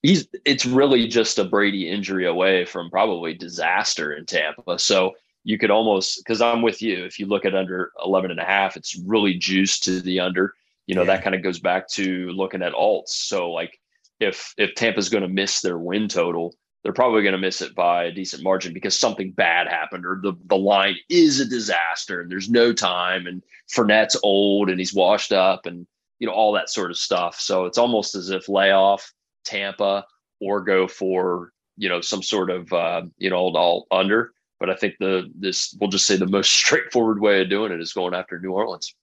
he's 0.02 0.28
it's 0.44 0.64
really 0.64 1.08
just 1.08 1.38
a 1.38 1.44
Brady 1.44 1.88
injury 1.88 2.26
away 2.26 2.64
from 2.64 2.90
probably 2.90 3.34
disaster 3.34 4.12
in 4.12 4.24
Tampa. 4.24 4.78
So 4.78 5.12
you 5.44 5.58
could 5.58 5.70
almost 5.70 6.18
because 6.18 6.40
I'm 6.40 6.62
with 6.62 6.82
you. 6.82 7.04
If 7.04 7.18
you 7.18 7.26
look 7.26 7.44
at 7.44 7.54
under 7.54 7.90
11 8.04 8.30
and 8.30 8.40
a 8.40 8.44
half, 8.44 8.76
it's 8.76 8.96
really 8.96 9.34
juiced 9.34 9.84
to 9.84 10.00
the 10.00 10.20
under 10.20 10.54
you 10.86 10.94
know 10.94 11.02
yeah. 11.02 11.14
that 11.14 11.24
kind 11.24 11.34
of 11.34 11.42
goes 11.42 11.60
back 11.60 11.88
to 11.88 12.28
looking 12.30 12.62
at 12.62 12.72
alts 12.72 13.08
so 13.08 13.50
like 13.50 13.78
if 14.20 14.54
if 14.58 14.74
tampa's 14.74 15.08
going 15.08 15.22
to 15.22 15.28
miss 15.28 15.60
their 15.60 15.78
win 15.78 16.08
total 16.08 16.54
they're 16.82 16.92
probably 16.92 17.22
going 17.22 17.32
to 17.32 17.38
miss 17.38 17.62
it 17.62 17.74
by 17.74 18.04
a 18.04 18.12
decent 18.12 18.42
margin 18.42 18.72
because 18.72 18.98
something 18.98 19.30
bad 19.32 19.68
happened 19.68 20.04
or 20.04 20.18
the, 20.22 20.32
the 20.46 20.56
line 20.56 20.96
is 21.08 21.38
a 21.38 21.44
disaster 21.44 22.20
and 22.20 22.30
there's 22.30 22.50
no 22.50 22.72
time 22.72 23.26
and 23.26 23.42
Fournette's 23.72 24.18
old 24.24 24.68
and 24.68 24.80
he's 24.80 24.92
washed 24.92 25.32
up 25.32 25.64
and 25.64 25.86
you 26.22 26.28
know 26.28 26.32
all 26.34 26.52
that 26.52 26.70
sort 26.70 26.92
of 26.92 26.96
stuff. 26.96 27.40
So 27.40 27.66
it's 27.66 27.78
almost 27.78 28.14
as 28.14 28.30
if 28.30 28.48
lay 28.48 28.70
off 28.70 29.12
Tampa 29.44 30.06
or 30.40 30.60
go 30.60 30.86
for 30.86 31.52
you 31.76 31.88
know 31.88 32.00
some 32.00 32.22
sort 32.22 32.48
of 32.48 32.72
uh, 32.72 33.02
you 33.18 33.28
know 33.28 33.36
all 33.36 33.88
under. 33.90 34.32
But 34.60 34.70
I 34.70 34.76
think 34.76 34.94
the 35.00 35.28
this 35.34 35.76
we'll 35.80 35.90
just 35.90 36.06
say 36.06 36.16
the 36.16 36.26
most 36.26 36.52
straightforward 36.52 37.20
way 37.20 37.42
of 37.42 37.50
doing 37.50 37.72
it 37.72 37.80
is 37.80 37.92
going 37.92 38.14
after 38.14 38.38
New 38.38 38.52
Orleans 38.52 38.94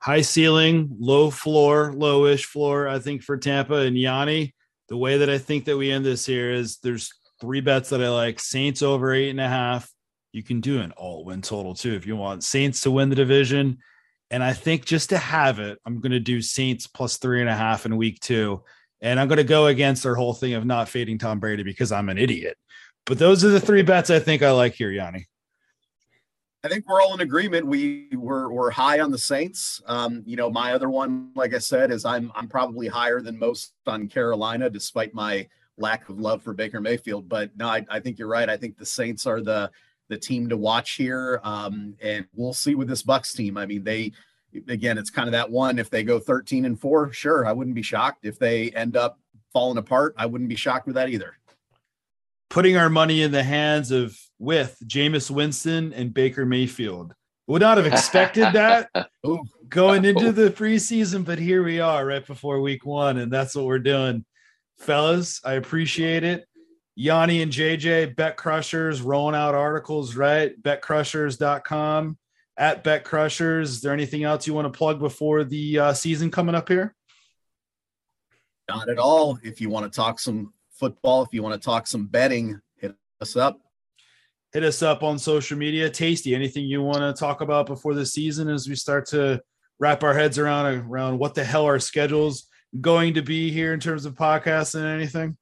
high 0.00 0.22
ceiling, 0.22 0.96
low 0.98 1.30
floor, 1.30 1.92
lowish 1.92 2.44
floor. 2.44 2.88
I 2.88 2.98
think 2.98 3.22
for 3.22 3.36
Tampa 3.36 3.76
and 3.76 3.98
Yanni, 3.98 4.54
the 4.88 4.96
way 4.96 5.18
that 5.18 5.30
I 5.30 5.38
think 5.38 5.66
that 5.66 5.76
we 5.76 5.90
end 5.90 6.04
this 6.04 6.26
here 6.26 6.50
is 6.50 6.78
there's 6.78 7.12
three 7.40 7.60
bets 7.60 7.90
that 7.90 8.02
I 8.02 8.08
like: 8.08 8.40
Saints 8.40 8.82
over 8.82 9.12
eight 9.12 9.30
and 9.30 9.40
a 9.40 9.48
half. 9.48 9.90
You 10.32 10.42
can 10.42 10.60
do 10.60 10.80
an 10.80 10.92
all 10.92 11.24
win 11.24 11.42
total 11.42 11.74
too 11.74 11.94
if 11.94 12.06
you 12.06 12.16
want 12.16 12.44
Saints 12.44 12.82
to 12.82 12.90
win 12.90 13.08
the 13.08 13.16
division. 13.16 13.78
And 14.30 14.44
I 14.44 14.52
think 14.52 14.84
just 14.84 15.10
to 15.10 15.18
have 15.18 15.58
it, 15.58 15.78
I'm 15.84 16.00
going 16.00 16.12
to 16.12 16.20
do 16.20 16.40
Saints 16.40 16.86
plus 16.86 17.16
three 17.16 17.40
and 17.40 17.50
a 17.50 17.56
half 17.56 17.84
in 17.84 17.96
week 17.96 18.20
two. 18.20 18.62
And 19.00 19.18
I'm 19.18 19.28
going 19.28 19.38
to 19.38 19.44
go 19.44 19.66
against 19.66 20.04
their 20.04 20.14
whole 20.14 20.34
thing 20.34 20.54
of 20.54 20.64
not 20.64 20.88
fading 20.88 21.18
Tom 21.18 21.40
Brady 21.40 21.64
because 21.64 21.90
I'm 21.90 22.08
an 22.08 22.18
idiot. 22.18 22.56
But 23.06 23.18
those 23.18 23.44
are 23.44 23.48
the 23.48 23.60
three 23.60 23.82
bets 23.82 24.10
I 24.10 24.20
think 24.20 24.42
I 24.42 24.52
like 24.52 24.74
here, 24.74 24.92
Yanni. 24.92 25.26
I 26.62 26.68
think 26.68 26.86
we're 26.86 27.00
all 27.00 27.14
in 27.14 27.20
agreement. 27.20 27.66
We 27.66 28.08
were 28.12 28.52
we're 28.52 28.70
high 28.70 29.00
on 29.00 29.10
the 29.10 29.18
Saints. 29.18 29.80
Um, 29.86 30.22
you 30.26 30.36
know, 30.36 30.50
my 30.50 30.74
other 30.74 30.90
one, 30.90 31.30
like 31.34 31.54
I 31.54 31.58
said, 31.58 31.90
is 31.90 32.04
I'm 32.04 32.30
I'm 32.34 32.48
probably 32.48 32.86
higher 32.86 33.20
than 33.22 33.38
most 33.38 33.72
on 33.86 34.08
Carolina, 34.08 34.68
despite 34.68 35.14
my 35.14 35.48
lack 35.78 36.08
of 36.10 36.20
love 36.20 36.42
for 36.42 36.52
Baker 36.52 36.80
Mayfield. 36.80 37.28
But 37.28 37.56
no, 37.56 37.66
I, 37.66 37.86
I 37.88 38.00
think 38.00 38.18
you're 38.18 38.28
right. 38.28 38.48
I 38.48 38.58
think 38.58 38.76
the 38.76 38.84
Saints 38.84 39.26
are 39.26 39.40
the 39.40 39.70
the 40.08 40.18
team 40.18 40.50
to 40.50 40.56
watch 40.56 40.92
here, 40.92 41.40
um, 41.44 41.94
and 42.02 42.26
we'll 42.34 42.52
see 42.52 42.74
with 42.74 42.88
this 42.88 43.02
Bucks 43.02 43.32
team. 43.32 43.56
I 43.56 43.64
mean, 43.64 43.82
they 43.82 44.12
again, 44.68 44.98
it's 44.98 45.10
kind 45.10 45.28
of 45.28 45.32
that 45.32 45.50
one. 45.50 45.78
If 45.78 45.88
they 45.88 46.02
go 46.02 46.18
13 46.18 46.66
and 46.66 46.78
four, 46.78 47.10
sure, 47.10 47.46
I 47.46 47.52
wouldn't 47.52 47.76
be 47.76 47.82
shocked. 47.82 48.26
If 48.26 48.38
they 48.38 48.70
end 48.72 48.96
up 48.96 49.18
falling 49.52 49.78
apart, 49.78 50.14
I 50.18 50.26
wouldn't 50.26 50.50
be 50.50 50.56
shocked 50.56 50.86
with 50.86 50.96
that 50.96 51.08
either. 51.08 51.36
Putting 52.50 52.76
our 52.76 52.90
money 52.90 53.22
in 53.22 53.32
the 53.32 53.42
hands 53.42 53.90
of 53.90 54.18
with 54.38 54.76
Jameis 54.84 55.30
Winston 55.30 55.92
and 55.92 56.12
Baker 56.12 56.44
Mayfield. 56.44 57.14
Would 57.46 57.62
not 57.62 57.78
have 57.78 57.86
expected 57.86 58.44
that 58.52 58.90
going 59.68 60.04
into 60.04 60.32
the 60.32 60.50
preseason, 60.50 61.24
but 61.24 61.38
here 61.38 61.62
we 61.62 61.80
are 61.80 62.04
right 62.04 62.26
before 62.26 62.60
week 62.60 62.84
one, 62.84 63.18
and 63.18 63.32
that's 63.32 63.54
what 63.54 63.66
we're 63.66 63.78
doing. 63.78 64.24
Fellas, 64.78 65.40
I 65.44 65.54
appreciate 65.54 66.24
it. 66.24 66.46
Yanni 66.96 67.42
and 67.42 67.52
JJ, 67.52 68.16
Bet 68.16 68.36
Crushers, 68.36 69.00
rolling 69.00 69.34
out 69.34 69.54
articles, 69.54 70.16
right? 70.16 70.60
BetCrushers.com 70.62 72.18
at 72.56 72.84
Bet 72.84 73.04
Crushers. 73.04 73.70
Is 73.70 73.80
there 73.80 73.92
anything 73.92 74.24
else 74.24 74.46
you 74.46 74.54
want 74.54 74.70
to 74.70 74.76
plug 74.76 74.98
before 74.98 75.44
the 75.44 75.78
uh, 75.78 75.92
season 75.92 76.30
coming 76.30 76.54
up 76.54 76.68
here? 76.68 76.94
Not 78.68 78.88
at 78.88 78.98
all. 78.98 79.38
If 79.42 79.60
you 79.60 79.70
want 79.70 79.90
to 79.90 79.96
talk 79.96 80.20
some 80.20 80.52
football. 80.80 81.22
If 81.22 81.28
you 81.32 81.42
want 81.42 81.60
to 81.60 81.64
talk 81.64 81.86
some 81.86 82.06
betting, 82.06 82.58
hit 82.78 82.94
us 83.20 83.36
up. 83.36 83.60
Hit 84.52 84.64
us 84.64 84.82
up 84.82 85.04
on 85.04 85.18
social 85.18 85.56
media. 85.56 85.88
Tasty, 85.88 86.34
anything 86.34 86.64
you 86.64 86.82
want 86.82 86.98
to 86.98 87.12
talk 87.12 87.42
about 87.42 87.66
before 87.66 87.94
the 87.94 88.04
season 88.04 88.48
as 88.48 88.68
we 88.68 88.74
start 88.74 89.06
to 89.08 89.40
wrap 89.78 90.02
our 90.02 90.14
heads 90.14 90.38
around 90.38 90.66
around 90.66 91.18
what 91.18 91.34
the 91.34 91.44
hell 91.44 91.66
our 91.66 91.78
schedules 91.78 92.48
going 92.80 93.14
to 93.14 93.22
be 93.22 93.50
here 93.50 93.72
in 93.72 93.80
terms 93.80 94.06
of 94.06 94.14
podcasts 94.14 94.74
and 94.74 94.84
anything? 94.84 95.36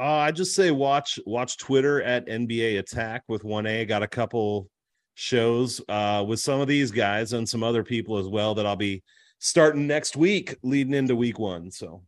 Uh, 0.00 0.04
I 0.04 0.30
just 0.30 0.54
say 0.54 0.70
watch 0.70 1.18
watch 1.26 1.58
Twitter 1.58 2.02
at 2.02 2.26
NBA 2.26 2.78
Attack 2.78 3.22
with 3.28 3.44
one 3.44 3.66
A. 3.66 3.84
Got 3.84 4.02
a 4.02 4.08
couple 4.08 4.68
shows 5.14 5.80
uh, 5.88 6.24
with 6.26 6.40
some 6.40 6.60
of 6.60 6.68
these 6.68 6.90
guys 6.90 7.34
and 7.34 7.46
some 7.46 7.62
other 7.62 7.84
people 7.84 8.16
as 8.16 8.26
well 8.26 8.54
that 8.54 8.66
I'll 8.66 8.76
be 8.76 9.02
starting 9.38 9.86
next 9.86 10.16
week, 10.16 10.56
leading 10.62 10.94
into 10.94 11.14
week 11.14 11.38
one. 11.38 11.70
So 11.70 12.02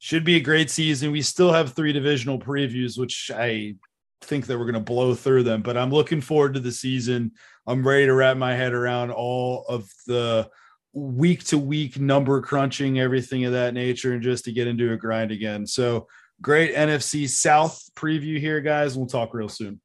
should 0.00 0.24
be 0.24 0.36
a 0.36 0.40
great 0.40 0.70
season. 0.70 1.12
We 1.12 1.22
still 1.22 1.52
have 1.52 1.74
three 1.74 1.92
divisional 1.92 2.38
previews, 2.38 2.98
which 2.98 3.30
I 3.32 3.74
think 4.22 4.46
that 4.46 4.58
we're 4.58 4.64
going 4.64 4.74
to 4.74 4.80
blow 4.80 5.14
through 5.14 5.42
them, 5.42 5.60
but 5.60 5.76
I'm 5.76 5.90
looking 5.90 6.22
forward 6.22 6.54
to 6.54 6.60
the 6.60 6.72
season. 6.72 7.32
I'm 7.66 7.86
ready 7.86 8.06
to 8.06 8.14
wrap 8.14 8.38
my 8.38 8.54
head 8.54 8.72
around 8.72 9.10
all 9.10 9.66
of 9.68 9.88
the 10.06 10.48
week 10.94 11.44
to 11.44 11.58
week 11.58 12.00
number 12.00 12.40
crunching, 12.40 12.98
everything 12.98 13.44
of 13.44 13.52
that 13.52 13.74
nature, 13.74 14.14
and 14.14 14.22
just 14.22 14.46
to 14.46 14.52
get 14.52 14.66
into 14.66 14.92
a 14.92 14.96
grind 14.96 15.32
again. 15.32 15.66
So 15.66 16.08
great 16.40 16.74
NFC 16.74 17.28
South 17.28 17.78
preview 17.94 18.40
here, 18.40 18.62
guys. 18.62 18.96
We'll 18.96 19.06
talk 19.06 19.34
real 19.34 19.50
soon. 19.50 19.80